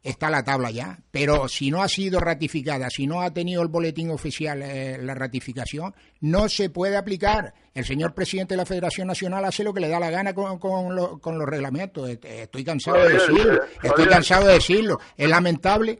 está 0.10 0.30
la 0.30 0.44
tabla 0.44 0.72
ya. 0.72 1.00
Pero 1.12 1.48
si 1.48 1.70
no 1.70 1.82
ha 1.82 1.88
sido 1.88 2.20
ratificada, 2.20 2.90
si 2.90 3.08
no 3.08 3.22
ha 3.22 3.34
tenido 3.34 3.62
el 3.62 3.68
boletín 3.68 4.10
oficial 4.10 4.62
eh, 4.62 4.98
la 5.02 5.14
ratificación, 5.14 5.94
no 6.22 6.50
se 6.50 6.70
puede 6.70 6.98
aplicar. 6.98 7.54
El 7.74 7.86
señor 7.86 8.14
presidente 8.14 8.54
de 8.54 8.58
la 8.58 8.66
Federación 8.66 9.08
Nacional 9.08 9.46
hace 9.46 9.64
lo 9.64 9.74
que 9.74 9.82
le 9.82 9.90
da 9.90 10.00
la 10.00 10.10
gana 10.10 10.34
con, 10.34 10.58
con, 10.60 10.96
los 10.96 11.50
reglamentos. 11.50 12.10
Estoy 12.10 12.64
cansado 12.64 13.04
de 13.04 13.14
decirlo. 13.14 13.62
Estoy 13.84 14.08
cansado 14.08 14.48
de 14.48 14.54
decirlo. 14.54 15.00
Es 15.16 15.30
lamentable 15.30 16.00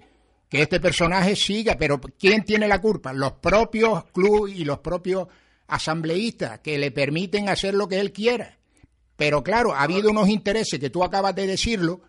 que 0.50 0.62
este 0.62 0.80
personaje 0.80 1.36
siga, 1.36 1.76
pero 1.78 2.00
¿quién 2.00 2.44
tiene 2.44 2.68
la 2.68 2.80
culpa? 2.80 3.14
Los 3.14 3.34
propios 3.34 4.06
clubes 4.06 4.56
y 4.56 4.64
los 4.64 4.80
propios 4.80 5.28
asambleístas 5.68 6.60
que 6.60 6.78
le 6.78 6.92
permiten 6.92 7.50
hacer 7.50 7.74
lo 7.74 7.88
que 7.88 8.00
él 8.00 8.12
quiera. 8.14 8.58
Pero 9.18 9.44
claro, 9.44 9.74
ha 9.74 9.82
habido 9.82 10.10
unos 10.10 10.30
intereses 10.30 10.80
que 10.80 10.90
tú 10.90 11.04
acabas 11.04 11.36
de 11.36 11.48
decirlo, 11.48 12.02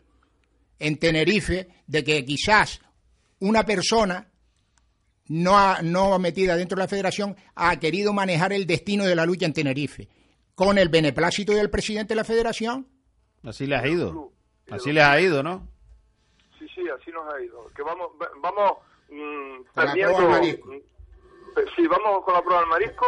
en 0.78 0.98
Tenerife 0.98 1.68
de 1.86 2.04
que 2.04 2.24
quizás 2.24 2.80
una 3.40 3.64
persona 3.64 4.28
no, 5.28 5.82
no 5.82 6.18
metida 6.18 6.56
dentro 6.56 6.76
de 6.76 6.82
la 6.82 6.88
federación 6.88 7.36
ha 7.54 7.78
querido 7.78 8.12
manejar 8.12 8.52
el 8.52 8.66
destino 8.66 9.04
de 9.04 9.14
la 9.14 9.26
lucha 9.26 9.46
en 9.46 9.52
Tenerife 9.52 10.08
con 10.54 10.78
el 10.78 10.88
beneplácito 10.88 11.52
del 11.52 11.70
presidente 11.70 12.14
de 12.14 12.16
la 12.16 12.24
federación. 12.24 12.88
Así 13.44 13.66
le 13.66 13.76
ha 13.76 13.86
ido. 13.86 14.32
Así 14.70 14.92
les 14.92 15.04
ha 15.04 15.20
ido, 15.20 15.42
¿no? 15.42 15.68
Sí, 16.58 16.66
sí, 16.74 16.82
así 16.88 17.10
nos 17.12 17.32
ha 17.32 17.40
ido. 17.40 17.70
Que 17.74 17.82
vamos, 17.82 18.10
vamos 18.42 18.72
mm, 19.08 19.60
mm, 19.60 20.82
Sí, 21.76 21.86
vamos 21.86 22.24
con 22.24 22.34
la 22.34 22.42
prueba 22.42 22.60
del 22.60 22.70
marisco. 22.70 23.06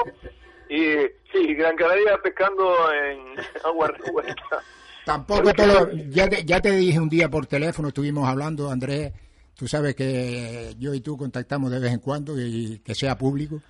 Y 0.68 0.95
sí, 1.33 1.55
Gran 1.55 1.77
Canaria 1.77 2.18
pescando 2.23 2.93
en 2.93 3.35
agua 3.64 3.89
revuelta. 3.89 4.62
Tampoco 5.11 5.53
te 5.53 5.67
lo, 5.67 5.91
ya, 6.09 6.29
te, 6.29 6.45
ya 6.45 6.61
te 6.61 6.71
dije 6.71 7.01
un 7.01 7.09
día 7.09 7.29
por 7.29 7.45
teléfono, 7.45 7.89
estuvimos 7.89 8.29
hablando, 8.29 8.71
Andrés, 8.71 9.13
tú 9.55 9.67
sabes 9.67 9.97
que 9.97 10.77
yo 10.79 10.95
y 10.95 11.01
tú 11.01 11.17
contactamos 11.17 11.69
de 11.73 11.81
vez 11.81 11.93
en 11.93 11.99
cuando 11.99 12.41
y 12.41 12.79
que 12.79 12.95
sea 12.95 13.19
público. 13.19 13.61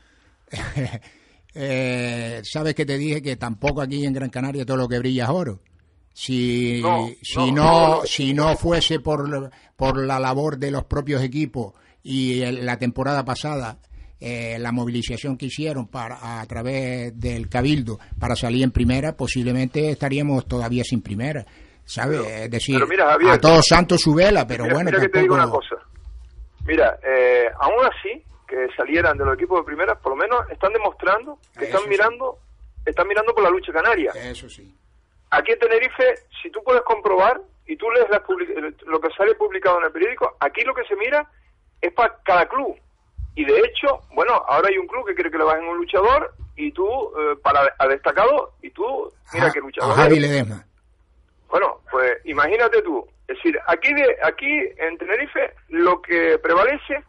eh, 1.54 2.42
sabes 2.44 2.74
que 2.74 2.84
te 2.84 2.98
dije 2.98 3.22
que 3.22 3.36
tampoco 3.36 3.80
aquí 3.80 4.04
en 4.04 4.12
Gran 4.12 4.28
Canaria 4.28 4.66
todo 4.66 4.76
lo 4.76 4.86
que 4.86 4.98
brilla 4.98 5.24
es 5.24 5.30
oro. 5.30 5.62
Si 6.12 6.82
no, 6.82 7.08
si 7.22 7.52
no, 7.52 8.02
si 8.04 8.34
no 8.34 8.54
fuese 8.58 9.00
por, 9.00 9.50
por 9.76 10.04
la 10.04 10.20
labor 10.20 10.58
de 10.58 10.70
los 10.70 10.84
propios 10.84 11.22
equipos 11.22 11.72
y 12.02 12.44
la 12.44 12.78
temporada 12.78 13.24
pasada 13.24 13.78
eh, 14.20 14.58
la 14.58 14.72
movilización 14.72 15.36
que 15.38 15.46
hicieron 15.46 15.88
para, 15.88 16.40
a 16.40 16.46
través 16.46 17.18
del 17.18 17.48
Cabildo 17.48 17.98
para 18.18 18.36
salir 18.36 18.62
en 18.62 18.70
primera, 18.70 19.16
posiblemente 19.16 19.90
estaríamos 19.90 20.46
todavía 20.46 20.84
sin 20.84 21.02
primera. 21.02 21.44
¿Sabes? 21.84 22.20
Es 22.20 22.50
decir, 22.50 22.80
a 23.26 23.38
todos 23.38 23.66
santos 23.66 24.00
su 24.00 24.14
vela, 24.14 24.46
pero 24.46 24.64
bueno. 24.64 24.90
Mira 24.90 25.00
que 25.00 25.08
te 25.08 25.22
digo 25.22 25.34
una 25.34 25.48
cosa. 25.48 25.74
Mira, 26.64 26.98
eh, 27.02 27.46
aún 27.58 27.84
así, 27.84 28.22
que 28.46 28.68
salieran 28.76 29.18
de 29.18 29.24
los 29.24 29.34
equipos 29.34 29.60
de 29.60 29.64
primera, 29.64 29.96
por 29.96 30.12
lo 30.12 30.16
menos 30.16 30.48
están 30.50 30.72
demostrando 30.72 31.38
que 31.58 31.64
están 31.64 31.88
mirando 31.88 32.38
están 32.84 33.08
mirando 33.08 33.34
por 33.34 33.42
la 33.42 33.50
lucha 33.50 33.72
canaria. 33.72 34.12
Eso 34.14 34.48
sí. 34.48 34.74
Aquí 35.30 35.52
en 35.52 35.58
Tenerife, 35.58 36.14
si 36.42 36.50
tú 36.50 36.60
puedes 36.64 36.82
comprobar 36.82 37.40
y 37.66 37.76
tú 37.76 37.86
lees 37.90 38.06
lo 38.86 39.00
que 39.00 39.08
sale 39.16 39.34
publicado 39.34 39.78
en 39.78 39.84
el 39.86 39.92
periódico, 39.92 40.36
aquí 40.40 40.62
lo 40.62 40.74
que 40.74 40.84
se 40.84 40.96
mira 40.96 41.28
es 41.80 41.92
para 41.92 42.16
cada 42.24 42.46
club. 42.46 42.76
Y 43.40 43.44
de 43.46 43.58
hecho, 43.60 44.02
bueno, 44.12 44.34
ahora 44.48 44.68
hay 44.68 44.76
un 44.76 44.86
club 44.86 45.06
que 45.06 45.14
quiere 45.14 45.30
que 45.30 45.38
le 45.38 45.44
bajen 45.44 45.64
un 45.64 45.78
luchador 45.78 46.34
y 46.56 46.70
tú, 46.72 46.84
eh, 46.84 47.36
para 47.42 47.74
ha 47.78 47.88
destacado, 47.88 48.52
y 48.60 48.68
tú, 48.68 49.10
mira 49.32 49.50
qué 49.50 49.60
luchador. 49.60 49.96
Bueno, 51.48 51.80
pues 51.90 52.18
imagínate 52.26 52.82
tú. 52.82 53.02
Es 53.26 53.36
decir, 53.38 53.58
aquí, 53.66 53.94
de, 53.94 54.14
aquí 54.22 54.50
en 54.76 54.98
Tenerife 54.98 55.54
lo 55.70 56.02
que 56.02 56.38
prevalece 56.42 57.02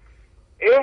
es 0.57 0.79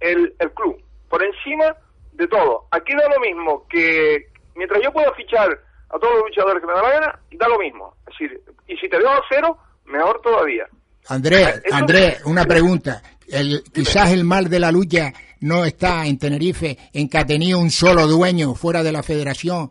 el, 0.00 0.34
el 0.36 0.50
club. 0.50 0.82
Por 1.08 1.22
encima 1.22 1.64
encima 1.64 1.76
de 2.14 2.26
todo. 2.26 2.66
Aquí 2.72 2.92
da 2.96 3.08
lo 3.08 3.20
mismo 3.20 3.68
que 3.68 4.32
mientras 4.56 4.82
yo 4.82 4.92
pueda 4.92 5.12
fichar 5.12 5.48
a 5.90 5.98
todos 6.00 6.12
los 6.14 6.24
luchadores 6.24 6.60
que 6.60 6.66
me 6.66 6.72
da 6.72 6.82
la 6.82 6.90
gana, 6.90 7.20
da 7.30 7.46
lo 7.46 7.58
mismo. 7.60 7.94
Es 8.08 8.18
decir, 8.18 8.42
y 8.66 8.76
si 8.78 8.88
te 8.88 8.98
veo 8.98 9.10
a 9.10 9.22
cero, 9.28 9.56
mejor 9.84 10.20
todavía. 10.22 10.66
Andrés, 11.06 11.62
Andrés, 11.70 12.20
una 12.24 12.44
pregunta. 12.44 13.00
El, 13.28 13.62
quizás 13.72 14.12
el 14.12 14.24
mal 14.24 14.48
de 14.48 14.60
la 14.60 14.72
lucha 14.72 15.12
no 15.40 15.64
está 15.64 16.06
en 16.06 16.18
Tenerife, 16.18 16.76
en 16.92 17.08
que 17.08 17.18
ha 17.18 17.26
tenido 17.26 17.58
un 17.58 17.70
solo 17.70 18.06
dueño 18.06 18.54
fuera 18.54 18.82
de 18.82 18.92
la 18.92 19.02
federación, 19.02 19.70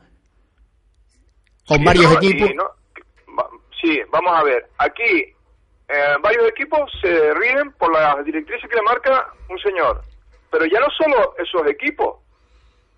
con 1.67 1.83
varios 1.83 2.13
equipos. 2.13 2.49
sí, 3.81 3.99
vamos 4.09 4.31
a 4.33 4.43
ver. 4.43 4.69
Aquí 4.77 5.33
eh, 5.89 6.15
varios 6.21 6.49
equipos 6.49 6.79
se 7.01 7.33
ríen 7.33 7.71
por 7.77 7.91
las 7.93 8.23
directrices 8.25 8.69
que 8.69 8.75
le 8.75 8.81
marca 8.83 9.27
un 9.49 9.59
señor. 9.59 10.01
Pero 10.49 10.65
ya 10.65 10.79
no 10.79 10.87
solo 10.97 11.35
esos 11.37 11.69
equipos. 11.69 12.21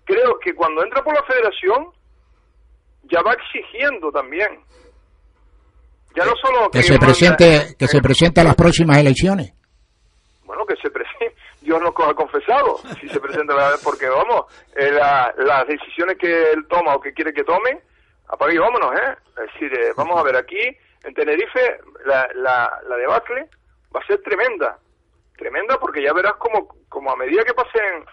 Creo 0.04 0.38
que 0.42 0.54
cuando 0.54 0.84
entra 0.84 1.02
por 1.02 1.14
la 1.14 1.22
federación, 1.24 1.88
ya 3.04 3.20
va 3.22 3.32
exigiendo 3.32 4.10
también. 4.12 4.60
Ya 6.16 6.24
no 6.24 6.32
solo 6.42 6.70
que, 6.70 6.82
se 6.82 6.98
presente 6.98 7.76
que 7.78 7.86
se 7.86 8.00
presente 8.00 8.40
a 8.40 8.44
las 8.44 8.56
próximas 8.56 8.98
elecciones. 8.98 9.52
Bueno, 10.60 10.66
que 10.66 10.76
se 10.80 10.90
presente. 10.90 11.34
Dios 11.60 11.80
nos 11.80 11.92
ha 12.08 12.14
confesado 12.14 12.78
si 13.00 13.08
se 13.08 13.20
presenta 13.20 13.54
la 13.54 13.76
porque 13.82 14.08
vamos, 14.08 14.46
eh, 14.76 14.90
las 14.92 15.66
decisiones 15.66 16.16
que 16.18 16.52
él 16.52 16.66
toma 16.68 16.94
o 16.94 17.00
que 17.00 17.12
quiere 17.12 17.32
que 17.32 17.44
tome, 17.44 17.80
apague 18.28 18.54
y 18.54 18.58
vámonos, 18.58 18.92
¿eh? 18.94 19.16
Es 19.28 19.52
decir, 19.52 19.72
eh, 19.78 19.92
vamos 19.96 20.18
a 20.18 20.22
ver 20.22 20.36
aquí 20.36 20.60
en 21.04 21.14
Tenerife 21.14 21.80
la, 22.04 22.28
la, 22.34 22.70
la 22.88 22.96
debacle 22.96 23.48
va 23.94 24.00
a 24.00 24.06
ser 24.06 24.22
tremenda, 24.22 24.78
tremenda 25.36 25.78
porque 25.78 26.02
ya 26.02 26.12
verás 26.12 26.34
como, 26.34 26.68
como 26.88 27.10
a 27.10 27.16
medida 27.16 27.42
que 27.44 27.54
pasen 27.54 28.04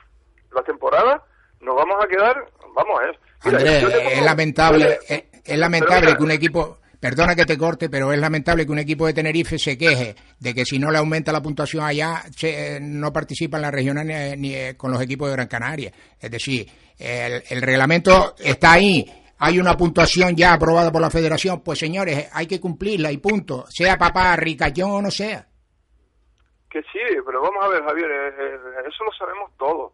la 0.53 0.63
temporada 0.63 1.23
nos 1.61 1.75
vamos 1.75 1.97
a 2.03 2.07
quedar, 2.07 2.45
vamos, 2.73 3.01
¿eh? 3.03 3.19
es 3.45 4.21
lamentable, 4.23 4.99
es, 5.07 5.57
lamentable 5.57 6.15
que 6.15 6.23
un 6.23 6.31
equipo 6.31 6.79
Perdona 6.99 7.35
que 7.35 7.45
te 7.45 7.57
corte, 7.57 7.89
pero 7.89 8.11
es 8.11 8.19
lamentable 8.19 8.65
que 8.65 8.71
un 8.71 8.79
equipo 8.79 9.05
de 9.05 9.13
Tenerife 9.13 9.59
se 9.59 9.77
queje 9.77 10.15
de 10.39 10.53
que 10.53 10.65
si 10.65 10.79
no 10.79 10.91
le 10.91 10.97
aumenta 10.97 11.31
la 11.31 11.41
puntuación 11.41 11.83
allá, 11.83 12.23
se, 12.35 12.79
no 12.81 13.13
participa 13.13 13.57
en 13.57 13.61
la 13.61 13.71
regional 13.71 14.07
ni, 14.39 14.55
eh, 14.55 14.75
con 14.75 14.91
los 14.91 15.01
equipos 15.01 15.27
de 15.27 15.35
Gran 15.35 15.47
Canaria. 15.47 15.91
Es 16.19 16.31
decir, 16.31 16.67
el, 16.97 17.43
el 17.49 17.61
reglamento 17.61 18.35
está 18.39 18.73
ahí, 18.73 19.05
hay 19.39 19.59
una 19.59 19.77
puntuación 19.77 20.35
ya 20.35 20.53
aprobada 20.53 20.91
por 20.91 21.01
la 21.01 21.11
federación, 21.11 21.61
pues 21.63 21.77
señores, 21.77 22.29
hay 22.33 22.47
que 22.47 22.59
cumplirla 22.59 23.11
y 23.11 23.17
punto, 23.17 23.65
sea 23.69 23.97
papá 23.97 24.35
ricayón 24.35 24.91
o 24.91 25.01
no 25.01 25.11
sea. 25.11 25.45
Que 26.69 26.81
sí, 26.81 26.99
pero 27.25 27.41
vamos 27.41 27.63
a 27.63 27.67
ver, 27.69 27.83
Javier, 27.83 28.11
eh, 28.11 28.33
eh, 28.39 28.59
eso 28.87 29.03
lo 29.03 29.11
sabemos 29.13 29.51
todos. 29.57 29.93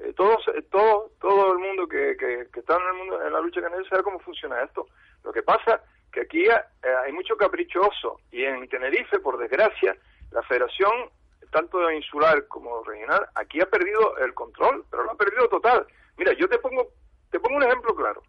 Eh, 0.00 0.12
todos, 0.16 0.44
todo, 0.70 1.12
todo 1.20 1.52
el 1.52 1.58
mundo 1.58 1.86
que, 1.86 2.16
que, 2.18 2.48
está 2.58 2.76
en 2.76 2.88
el 2.88 2.94
mundo 2.94 3.26
en 3.26 3.32
la 3.32 3.40
lucha 3.40 3.60
canaria 3.60 3.88
sabe 3.88 4.02
cómo 4.02 4.18
funciona 4.18 4.62
esto. 4.62 4.86
Lo 5.22 5.32
que 5.32 5.42
pasa 5.42 5.82
que 6.12 6.22
aquí 6.22 6.44
hay 6.48 7.12
mucho 7.12 7.36
caprichoso 7.36 8.20
y 8.30 8.44
en 8.44 8.68
Tenerife, 8.68 9.18
por 9.20 9.38
desgracia, 9.38 9.96
la 10.30 10.42
federación, 10.42 11.10
tanto 11.50 11.90
insular 11.90 12.46
como 12.48 12.82
regional, 12.84 13.28
aquí 13.34 13.60
ha 13.60 13.66
perdido 13.66 14.16
el 14.18 14.34
control, 14.34 14.84
pero 14.90 15.04
lo 15.04 15.12
ha 15.12 15.16
perdido 15.16 15.48
total. 15.48 15.86
Mira, 16.16 16.32
yo 16.34 16.48
te 16.48 16.58
pongo, 16.58 16.88
te 17.30 17.40
pongo 17.40 17.56
un 17.56 17.64
ejemplo 17.64 17.94
claro. 17.94 18.22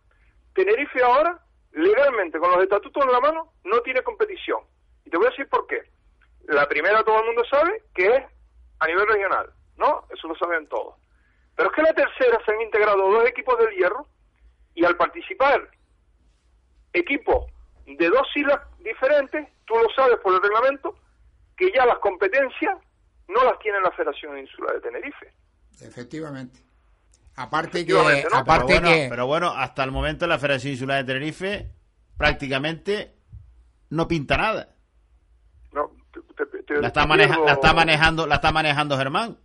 Tenerife 0.54 1.04
ahora, 1.04 1.40
legalmente, 1.72 2.40
con 2.40 2.52
los 2.52 2.64
estatutos 2.64 3.04
en 3.04 3.12
la 3.12 3.20
mano, 3.20 3.54
no 3.64 3.80
tiene 3.82 4.02
competición. 4.02 4.62
Y 5.06 5.10
te 5.10 5.18
voy 5.18 5.28
a 5.28 5.30
decir 5.30 5.48
por 5.50 5.68
qué. 5.68 5.84
La 6.48 6.68
primera 6.68 7.04
todo 7.04 7.20
el 7.20 7.28
mundo 7.28 7.44
sabe 7.46 7.84
que 7.94 8.08
es 8.08 8.24
a 8.80 8.88
nivel 8.88 9.08
regional, 9.08 9.52
¿no? 9.78 10.06
Eso 10.10 10.28
lo 10.28 10.36
saben 10.36 10.68
todos. 10.68 10.96
Pero 11.56 11.70
es 11.70 11.76
que 11.76 11.82
la 11.84 11.94
tercera 11.94 12.40
se 12.44 12.52
han 12.52 12.62
integrado 12.62 13.12
dos 13.12 13.28
equipos 13.30 13.58
del 13.60 13.76
hierro 13.76 14.08
y 14.74 14.84
al 14.86 14.98
participar 14.98 15.70
equipos 16.94 17.46
de 17.98 18.10
dos 18.10 18.28
islas 18.36 18.60
diferentes, 18.80 19.48
tú 19.66 19.76
lo 19.76 19.90
sabes 19.96 20.18
por 20.20 20.34
el 20.34 20.42
reglamento, 20.42 20.96
que 21.58 21.72
ya 21.74 21.86
las 21.86 22.00
competencias 22.00 22.78
no 23.28 23.44
las 23.44 23.58
tiene 23.60 23.80
la 23.82 23.92
Federación 23.92 24.38
Insular 24.38 24.76
de 24.76 24.82
Tenerife. 24.82 25.34
Efectivamente. 25.82 26.60
Aparte 27.36 27.86
que, 27.86 27.94
aparte 28.34 28.66
pero 28.68 28.82
bueno, 28.82 28.88
que... 28.90 29.08
pero 29.10 29.28
bueno, 29.28 29.50
hasta 29.50 29.84
el 29.84 29.92
momento 29.92 30.28
la 30.28 30.38
Federación 30.38 30.74
Insular 30.74 30.98
de 30.98 31.14
Tenerife 31.14 31.72
prácticamente 32.18 33.16
no 33.90 34.08
pinta 34.08 34.38
nada. 34.38 34.70
No, 35.72 35.92
la, 36.68 36.88
está 36.88 37.06
la 37.06 37.54
está 37.54 37.74
manejando, 37.74 38.28
la 38.28 38.36
está 38.36 38.52
manejando 38.52 38.98
Germán. 38.98 39.38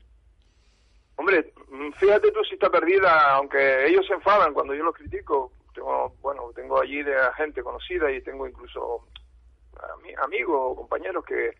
Hombre, 1.16 1.52
fíjate 1.98 2.30
tú 2.32 2.44
si 2.44 2.54
está 2.54 2.68
perdida, 2.70 3.32
aunque 3.34 3.86
ellos 3.86 4.06
se 4.06 4.14
enfadan 4.14 4.52
cuando 4.52 4.74
yo 4.74 4.84
los 4.84 4.94
critico. 4.94 5.52
Tengo, 5.76 6.14
bueno, 6.22 6.50
tengo 6.54 6.80
allí 6.80 7.02
de 7.02 7.14
gente 7.36 7.62
conocida 7.62 8.10
y 8.10 8.22
tengo 8.22 8.48
incluso 8.48 9.06
amigos 10.22 10.56
o 10.58 10.74
compañeros 10.74 11.22
que, 11.24 11.54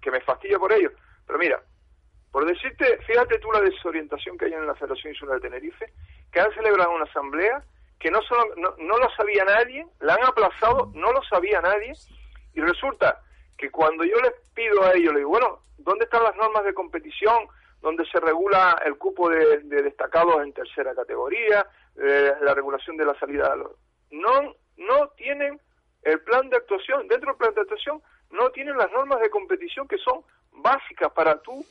que, 0.00 0.10
me 0.10 0.20
fastidia 0.20 0.58
por 0.58 0.72
ello. 0.72 0.90
Pero 1.26 1.38
mira, 1.38 1.62
por 2.32 2.44
decirte, 2.44 2.98
fíjate 3.06 3.38
tú 3.38 3.52
la 3.52 3.60
desorientación 3.60 4.36
que 4.36 4.46
hay 4.46 4.52
en 4.54 4.66
la 4.66 4.74
Federación 4.74 5.12
Insular 5.12 5.36
de 5.36 5.48
Tenerife, 5.48 5.92
que 6.32 6.40
han 6.40 6.52
celebrado 6.54 6.90
una 6.90 7.04
asamblea 7.04 7.62
que 8.00 8.10
no, 8.10 8.20
solo, 8.22 8.52
no, 8.56 8.74
no 8.78 8.98
lo 8.98 9.08
sabía 9.16 9.44
nadie, 9.44 9.86
la 10.00 10.14
han 10.14 10.24
aplazado, 10.24 10.90
no 10.94 11.12
lo 11.12 11.22
sabía 11.22 11.60
nadie, 11.60 11.92
y 12.52 12.60
resulta 12.60 13.22
que 13.56 13.70
cuando 13.70 14.04
yo 14.04 14.16
les 14.22 14.32
pido 14.54 14.82
a 14.82 14.92
ellos, 14.92 15.12
les 15.12 15.20
digo, 15.20 15.30
bueno, 15.30 15.60
¿dónde 15.78 16.04
están 16.04 16.24
las 16.24 16.34
normas 16.34 16.64
de 16.64 16.74
competición? 16.74 17.48
donde 17.86 18.04
se 18.06 18.18
regula 18.18 18.82
el 18.84 18.96
cupo 18.96 19.28
de, 19.28 19.60
destacados 19.60 20.42
en 20.42 20.52
tercera 20.52 20.92
categoría, 20.94 21.64
eh, 21.98 22.32
la 22.42 22.54
regulación 22.54 22.96
de 22.96 23.04
la 23.04 23.18
salida. 23.18 23.54
No, 24.10 24.54
no 24.76 25.08
tienen 25.16 25.60
el 26.02 26.20
plan 26.20 26.48
de 26.48 26.56
actuación, 26.56 27.08
dentro 27.08 27.30
del 27.30 27.38
plan 27.38 27.54
de 27.54 27.62
actuación 27.62 28.02
no 28.30 28.50
tienen 28.50 28.76
las 28.76 28.90
normas 28.92 29.20
de 29.20 29.30
competición 29.30 29.86
que 29.86 29.98
son 29.98 30.22
básicas 30.52 31.10
para 31.12 31.40
tú 31.42 31.64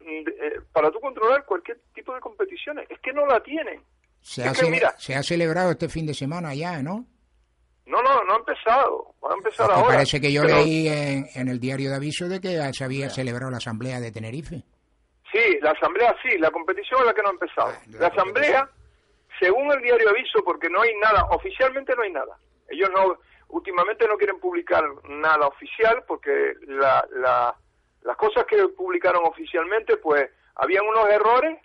eh, 0.00 0.60
para 0.72 0.90
tú 0.90 1.00
controlar 1.00 1.44
cualquier 1.46 1.80
tipo 1.94 2.14
de 2.14 2.20
competiciones. 2.20 2.86
Es 2.90 2.98
que 3.00 3.12
no 3.12 3.24
la 3.26 3.42
tienen. 3.42 3.80
Se, 4.20 4.44
ha, 4.44 4.54
se 4.98 5.14
ha 5.14 5.22
celebrado 5.22 5.70
este 5.70 5.88
fin 5.88 6.06
de 6.06 6.14
semana 6.14 6.54
ya, 6.54 6.82
¿no? 6.82 7.06
No, 7.86 8.02
no, 8.02 8.24
no 8.24 8.34
ha 8.34 8.38
empezado. 8.38 9.14
Va 9.22 9.30
a 9.30 9.34
empezar 9.34 9.70
ahora. 9.70 9.88
Parece 9.88 10.20
que 10.20 10.32
yo 10.32 10.42
leí 10.44 10.88
en, 10.88 11.48
el 11.48 11.60
diario 11.60 11.90
de 11.90 11.96
aviso 11.96 12.28
de 12.28 12.40
que 12.40 12.72
se 12.72 12.84
había 12.84 13.10
celebrado 13.10 13.50
la 13.50 13.58
asamblea 13.58 14.00
de 14.00 14.10
Tenerife. 14.10 14.62
Sí, 15.30 15.58
la 15.60 15.72
asamblea 15.72 16.14
sí, 16.22 16.38
la 16.38 16.50
competición 16.50 17.00
es 17.00 17.06
la 17.06 17.14
que 17.14 17.22
no 17.22 17.28
ha 17.28 17.32
empezado. 17.32 17.68
Ah, 17.68 17.82
la, 17.88 18.06
asamblea, 18.06 18.70
según 19.38 19.70
el 19.72 19.82
diario 19.82 20.10
aviso, 20.10 20.42
porque 20.44 20.68
no 20.68 20.80
hay 20.82 20.94
nada, 20.96 21.24
oficialmente 21.30 21.94
no 21.96 22.02
hay 22.02 22.12
nada. 22.12 22.36
Ellos 22.68 22.90
no, 22.92 23.18
últimamente 23.48 24.06
no 24.06 24.16
quieren 24.16 24.38
publicar 24.40 24.84
nada 25.08 25.46
oficial 25.46 26.04
porque 26.06 26.54
la, 26.66 27.06
la, 27.12 27.54
las 28.02 28.16
cosas 28.16 28.44
que 28.44 28.68
publicaron 28.68 29.24
oficialmente, 29.24 29.96
pues 29.96 30.30
habían 30.56 30.86
unos 30.86 31.08
errores 31.08 31.58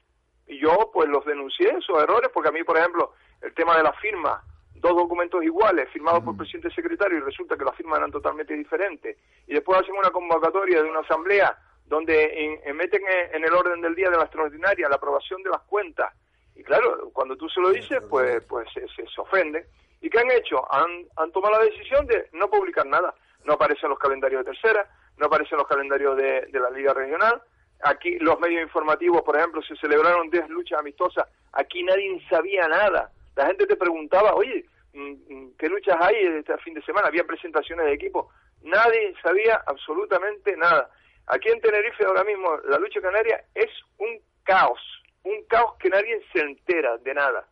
y 0.47 0.59
yo 0.59 0.89
pues 0.93 1.07
los 1.09 1.23
denuncié, 1.25 1.69
esos 1.69 2.01
errores, 2.01 2.31
porque 2.33 2.49
a 2.49 2.51
mí, 2.51 2.63
por 2.63 2.77
ejemplo, 2.77 3.13
el 3.41 3.53
tema 3.53 3.77
de 3.77 3.83
la 3.83 3.93
firma, 3.93 4.43
dos 4.75 4.95
documentos 4.95 5.43
iguales 5.43 5.89
firmados 5.89 6.23
por 6.23 6.37
presidente 6.37 6.69
y 6.69 6.75
secretario 6.75 7.17
y 7.17 7.21
resulta 7.21 7.57
que 7.57 7.65
las 7.65 7.75
firmas 7.75 7.99
eran 7.99 8.11
totalmente 8.11 8.53
diferentes 8.55 9.17
y 9.45 9.53
después 9.53 9.79
hacen 9.79 9.95
una 9.95 10.09
convocatoria 10.09 10.81
de 10.81 10.89
una 10.89 11.01
asamblea 11.01 11.57
donde 11.85 12.61
meten 12.73 13.01
en 13.33 13.43
el 13.43 13.53
orden 13.53 13.81
del 13.81 13.95
día 13.95 14.09
de 14.09 14.17
la 14.17 14.23
extraordinaria 14.23 14.87
la 14.87 14.95
aprobación 14.95 15.43
de 15.43 15.49
las 15.49 15.61
cuentas 15.61 16.13
y 16.59 16.63
claro, 16.63 17.09
cuando 17.13 17.37
tú 17.37 17.47
se 17.47 17.61
lo 17.61 17.69
dices, 17.69 18.01
pues 18.09 18.43
pues 18.43 18.67
se, 18.73 18.85
se, 18.89 19.21
ofende. 19.21 19.65
¿Y 20.01 20.09
qué 20.09 20.19
han 20.19 20.29
hecho? 20.29 20.61
Han, 20.73 21.05
han 21.15 21.31
tomado 21.31 21.57
la 21.57 21.63
decisión 21.63 22.05
de 22.05 22.27
no 22.33 22.49
publicar 22.49 22.85
nada. 22.85 23.15
No 23.45 23.53
aparecen 23.53 23.89
los 23.89 23.97
calendarios 23.97 24.43
de 24.43 24.51
tercera, 24.51 24.85
no 25.15 25.27
aparecen 25.27 25.57
los 25.57 25.67
calendarios 25.67 26.17
de, 26.17 26.49
la 26.51 26.69
Liga 26.71 26.93
Regional. 26.93 27.41
Aquí 27.83 28.19
los 28.19 28.37
medios 28.41 28.61
informativos, 28.61 29.21
por 29.21 29.37
ejemplo, 29.37 29.61
se 29.61 29.77
celebraron 29.77 30.29
10 30.29 30.49
luchas 30.49 30.79
amistosas. 30.79 31.29
Aquí 31.53 31.81
nadie 31.81 32.21
sabía 32.29 32.67
nada. 32.67 33.09
La 33.37 33.45
gente 33.45 33.65
te 33.65 33.77
preguntaba, 33.77 34.33
oye, 34.33 34.65
mm, 34.93 35.13
mm, 35.29 35.53
¿qué 35.57 35.69
luchas 35.69 35.95
hay 36.01 36.17
este 36.39 36.57
fin 36.57 36.73
de 36.73 36.81
semana? 36.81 37.07
Había 37.07 37.23
presentaciones 37.23 37.85
de 37.85 37.93
equipo. 37.93 38.29
Nadie 38.63 39.13
sabía 39.23 39.63
absolutamente 39.65 40.57
nada. 40.57 40.89
Aquí 41.27 41.47
en 41.47 41.61
Tenerife 41.61 42.03
ahora 42.05 42.25
mismo 42.25 42.57
la 42.67 42.77
lucha 42.79 42.99
canaria 42.99 43.45
es 43.55 43.69
un 43.97 44.19
caos, 44.43 44.81
un 45.23 45.43
caos 45.47 45.75
que 45.79 45.89
nadie 45.89 46.21
se 46.33 46.41
entera 46.41 46.97
de 46.97 47.13
nada. 47.13 47.47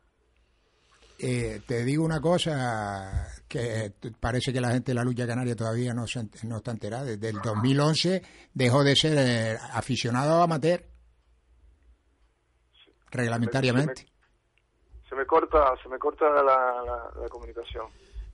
Eh, 1.20 1.62
te 1.68 1.84
digo 1.84 2.06
una 2.06 2.22
cosa 2.22 3.26
que 3.48 3.92
parece 4.20 4.54
que 4.54 4.62
la 4.62 4.70
gente 4.70 4.92
de 4.92 4.96
la 4.96 5.04
lucha 5.04 5.26
canaria 5.26 5.56
todavía 5.56 5.94
no, 5.94 6.06
no 6.44 6.58
está 6.58 6.72
enterada. 6.72 7.06
Desde 7.06 7.30
el 7.30 7.42
2011 7.42 8.22
dejó 8.54 8.84
de 8.84 8.96
ser 8.96 9.18
eh, 9.18 9.58
aficionado 9.74 10.44
amateur 10.44 10.84
reglamentariamente. 13.10 14.06
Se 15.10 15.16
me, 15.16 15.26
corta, 15.26 15.74
se 15.82 15.90
me 15.90 15.98
corta 15.98 16.26
la, 16.44 17.28
comunicación. 17.30 17.86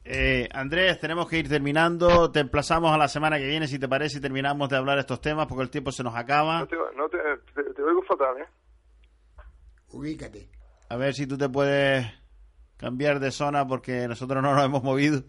Eh, 0.04 0.50
Andrés, 0.52 1.00
tenemos 1.00 1.30
que 1.30 1.38
ir 1.38 1.48
terminando. 1.48 2.32
Te 2.32 2.42
emplazamos 2.42 2.92
a 2.92 2.98
la 2.98 3.08
semana 3.08 3.38
que 3.38 3.46
viene, 3.46 3.68
si 3.68 3.80
te 3.80 3.88
parece, 3.88 4.18
y 4.18 4.22
terminamos 4.22 4.68
de 4.68 4.78
hablar 4.78 4.98
estos 4.98 5.22
temas 5.22 5.48
porque 5.48 5.64
el 5.64 5.70
tiempo 5.70 5.92
se 5.92 6.04
nos 6.04 6.16
acaba. 6.16 6.60
No 6.60 6.68
te, 6.68 6.76
no 6.98 7.08
te, 7.08 7.18
te, 7.74 7.84
oigo 7.84 8.02
fatal, 8.04 8.42
¿eh? 8.42 8.48
Ubícate. 9.94 10.50
A 10.90 10.98
ver 10.98 11.14
si 11.14 11.26
tú 11.28 11.38
te 11.38 11.48
puedes 11.50 12.06
cambiar 12.78 13.20
de 13.20 13.32
zona 13.32 13.66
porque 13.68 14.08
nosotros 14.08 14.42
no 14.44 14.54
nos 14.54 14.66
hemos 14.66 14.84
movido. 14.84 15.24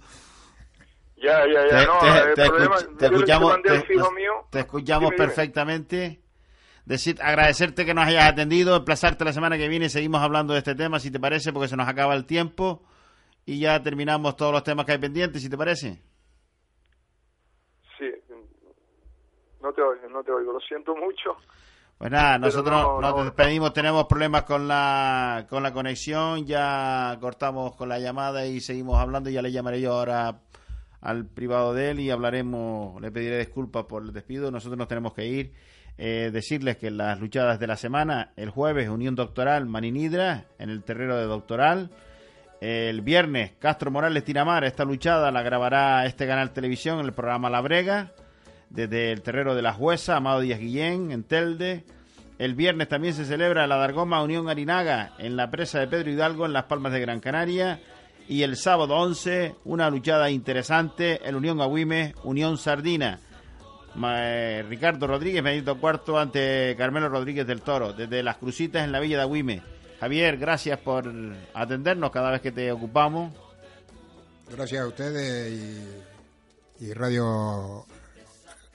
Ya, 1.17 1.47
ya, 1.47 1.67
ya, 1.71 1.79
Te, 1.81 1.87
no, 1.87 1.99
te- 2.01 2.29
el 2.29 2.35
te 2.35 2.47
problema, 2.47 2.75
escuch- 2.77 2.97
te 2.99 3.05
yo 3.05 3.11
le 3.11 3.17
escuchamos, 3.17 3.63
te- 3.63 3.81
fijo 3.83 4.01
nos- 4.01 4.13
mío. 4.13 4.33
te 4.51 4.59
escuchamos 4.61 5.11
Dime, 5.11 5.17
dime. 5.17 5.27
perfectamente. 5.27 6.21
Decir, 6.85 7.17
agradecerte 7.23 7.87
que 7.87 7.95
nos 7.95 8.07
hayas 8.07 8.25
atendido, 8.27 8.77
emplazarte 8.77 9.25
la 9.25 9.33
semana 9.33 9.57
que 9.57 9.69
viene 9.69 9.87
y 9.87 9.89
seguimos 9.89 10.21
hablando 10.21 10.53
de 10.53 10.59
este 10.59 10.75
tema, 10.75 10.99
si 11.01 11.11
te 11.11 11.19
parece, 11.19 11.51
porque 11.53 11.69
se 11.69 11.77
nos 11.77 11.89
acaba 11.89 12.15
el 12.15 12.27
tiempo 12.27 12.83
y 13.47 13.59
ya 13.59 13.83
terminamos 13.83 14.37
todos 14.37 14.53
los 14.53 14.65
temas 14.65 14.85
que 14.85 14.93
hay 14.93 14.99
pendientes, 14.99 15.41
si 15.41 15.49
te 15.49 15.57
parece. 15.57 16.03
Sí, 17.99 18.11
no 19.63 19.73
te 19.73 19.81
oigo, 19.81 20.09
no 20.11 20.23
te 20.23 20.31
oigo, 20.33 20.53
lo 20.53 20.61
siento 20.61 20.95
mucho. 20.95 21.37
Pues 21.99 22.11
nada, 22.11 22.39
nosotros 22.39 22.83
no, 22.83 23.01
nos 23.01 23.17
no. 23.17 23.25
despedimos, 23.25 23.73
tenemos 23.73 24.07
problemas 24.07 24.43
con 24.43 24.67
la, 24.67 25.47
con 25.49 25.63
la 25.63 25.73
conexión, 25.73 26.45
ya 26.45 27.17
cortamos 27.21 27.77
con 27.77 27.89
la 27.89 27.99
llamada 27.99 28.47
y 28.47 28.61
seguimos 28.61 28.99
hablando, 28.99 29.31
ya 29.31 29.43
le 29.43 29.53
llamaré 29.53 29.81
yo 29.81 29.93
ahora 29.93 30.41
al 31.01 31.27
privado 31.27 31.73
de 31.73 31.91
él 31.91 32.01
y 32.01 32.11
hablaremos, 32.11 33.01
le 33.01 33.13
pediré 33.13 33.39
disculpas 33.39 33.85
por 33.85 34.03
el 34.03 34.13
despido, 34.13 34.51
nosotros 34.51 34.77
nos 34.79 34.89
tenemos 34.89 35.15
que 35.15 35.27
ir. 35.27 35.53
Eh, 35.97 36.31
decirles 36.33 36.77
que 36.77 36.91
las 36.91 37.21
luchadas 37.21 37.61
de 37.61 37.69
la 37.69 37.77
semana, 37.77 38.33
el 38.35 38.51
jueves 38.51 38.89
Unión 38.89 39.15
Doctoral 39.15 39.67
Maninidra 39.67 40.47
en 40.59 40.71
el 40.71 40.83
terreno 40.83 41.15
de 41.15 41.27
Doctoral, 41.27 41.91
el 42.61 43.01
viernes 43.03 43.53
Castro 43.61 43.93
Morales 43.93 44.25
Tiramar, 44.25 44.65
esta 44.65 44.85
luchada 44.85 45.31
la 45.31 45.43
grabará 45.43 46.05
este 46.07 46.27
canal 46.27 46.53
televisión 46.53 46.99
en 46.99 47.07
el 47.07 47.13
programa 47.13 47.49
La 47.49 47.61
Brega 47.61 48.11
desde 48.75 49.13
el 49.13 49.23
terrero 49.23 49.55
de 49.55 49.63
la 49.63 49.73
Jueza, 49.73 50.17
Amado 50.17 50.41
Díaz 50.41 50.59
Guillén, 50.59 51.13
en 51.13 51.23
Telde. 51.23 51.85
El 52.39 52.55
viernes 52.55 52.89
también 52.89 53.15
se 53.15 53.25
celebra 53.25 53.69
la 53.69 53.77
Dargoma 53.77 54.23
Unión 54.23 54.49
Arinaga 54.49 55.13
en 55.19 55.37
la 55.37 55.51
presa 55.51 55.79
de 55.79 55.87
Pedro 55.87 56.11
Hidalgo, 56.11 56.45
en 56.45 56.53
Las 56.53 56.65
Palmas 56.65 56.93
de 56.93 57.01
Gran 57.01 57.21
Canaria. 57.21 57.81
Y 58.27 58.43
el 58.43 58.57
sábado 58.57 58.97
11, 58.97 59.55
una 59.65 59.89
luchada 59.91 60.29
interesante, 60.31 61.21
el 61.25 61.37
Unión 61.37 61.61
Agüime, 61.61 62.15
Unión 62.25 62.59
Sardina. 62.59 63.21
Eh, 63.97 64.65
Ricardo 64.69 65.07
Rodríguez, 65.07 65.45
Benedito 65.45 65.79
Cuarto, 65.79 66.19
ante 66.19 66.75
Carmelo 66.77 67.09
Rodríguez 67.09 67.47
del 67.47 67.63
Toro, 67.63 67.93
desde 67.93 68.25
Las 68.25 68.39
Crucitas 68.39 68.83
en 68.83 68.91
la 68.91 68.99
Villa 68.99 69.19
de 69.19 69.23
Agüime. 69.23 69.63
Javier, 70.01 70.37
gracias 70.37 70.81
por 70.81 71.13
atendernos 71.55 72.11
cada 72.11 72.33
vez 72.33 72.41
que 72.41 72.51
te 72.51 72.73
ocupamos. 72.73 73.33
Gracias 74.51 74.83
a 74.83 74.89
ustedes 74.89 76.03
y 76.81 76.93
Radio 76.93 77.87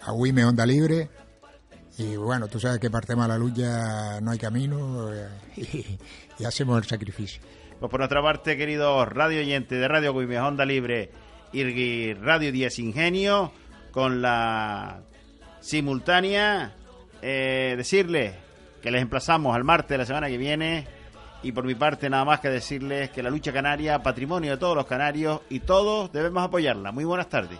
Agüime 0.02 0.46
Onda 0.46 0.66
Libre. 0.66 1.10
Y 1.98 2.16
bueno, 2.16 2.48
tú 2.48 2.60
sabes 2.60 2.80
que 2.80 2.90
partemos 2.90 3.26
a 3.26 3.28
la 3.28 3.38
lucha 3.38 4.22
no 4.22 4.32
hay 4.32 4.38
camino 4.38 5.14
eh, 5.14 5.28
y, 5.58 5.98
y 6.42 6.46
hacemos 6.46 6.82
el 6.82 6.88
sacrificio. 6.88 7.42
Pues 7.80 7.90
por 7.90 8.00
nuestra 8.00 8.22
parte, 8.22 8.58
queridos 8.58 9.08
radio 9.08 9.40
oyentes 9.40 9.80
de 9.80 9.88
Radio 9.88 10.14
Guimea 10.14 10.48
Onda 10.48 10.66
Libre 10.66 11.12
y 11.52 12.14
Radio 12.14 12.52
10 12.52 12.80
Ingenio, 12.80 13.52
con 13.92 14.22
la 14.22 15.02
simultánea, 15.62 16.74
eh, 17.22 17.76
decirles 17.78 18.36
que 18.82 18.92
les 18.92 19.02
emplazamos 19.02 19.56
al 19.56 19.64
martes 19.64 19.90
de 19.90 19.98
la 19.98 20.06
semana 20.06 20.28
que 20.28 20.38
viene. 20.38 20.88
Y 21.42 21.54
por 21.54 21.64
mi 21.64 21.74
parte, 21.74 22.10
nada 22.10 22.26
más 22.26 22.42
que 22.42 22.50
decirles 22.50 23.12
que 23.12 23.24
la 23.24 23.30
lucha 23.30 23.54
canaria, 23.54 24.04
patrimonio 24.04 24.52
de 24.52 24.58
todos 24.58 24.76
los 24.76 24.86
canarios, 24.86 25.42
y 25.50 25.62
todos 25.62 26.12
debemos 26.12 26.44
apoyarla. 26.44 26.92
Muy 26.92 27.06
buenas 27.06 27.30
tardes. 27.30 27.60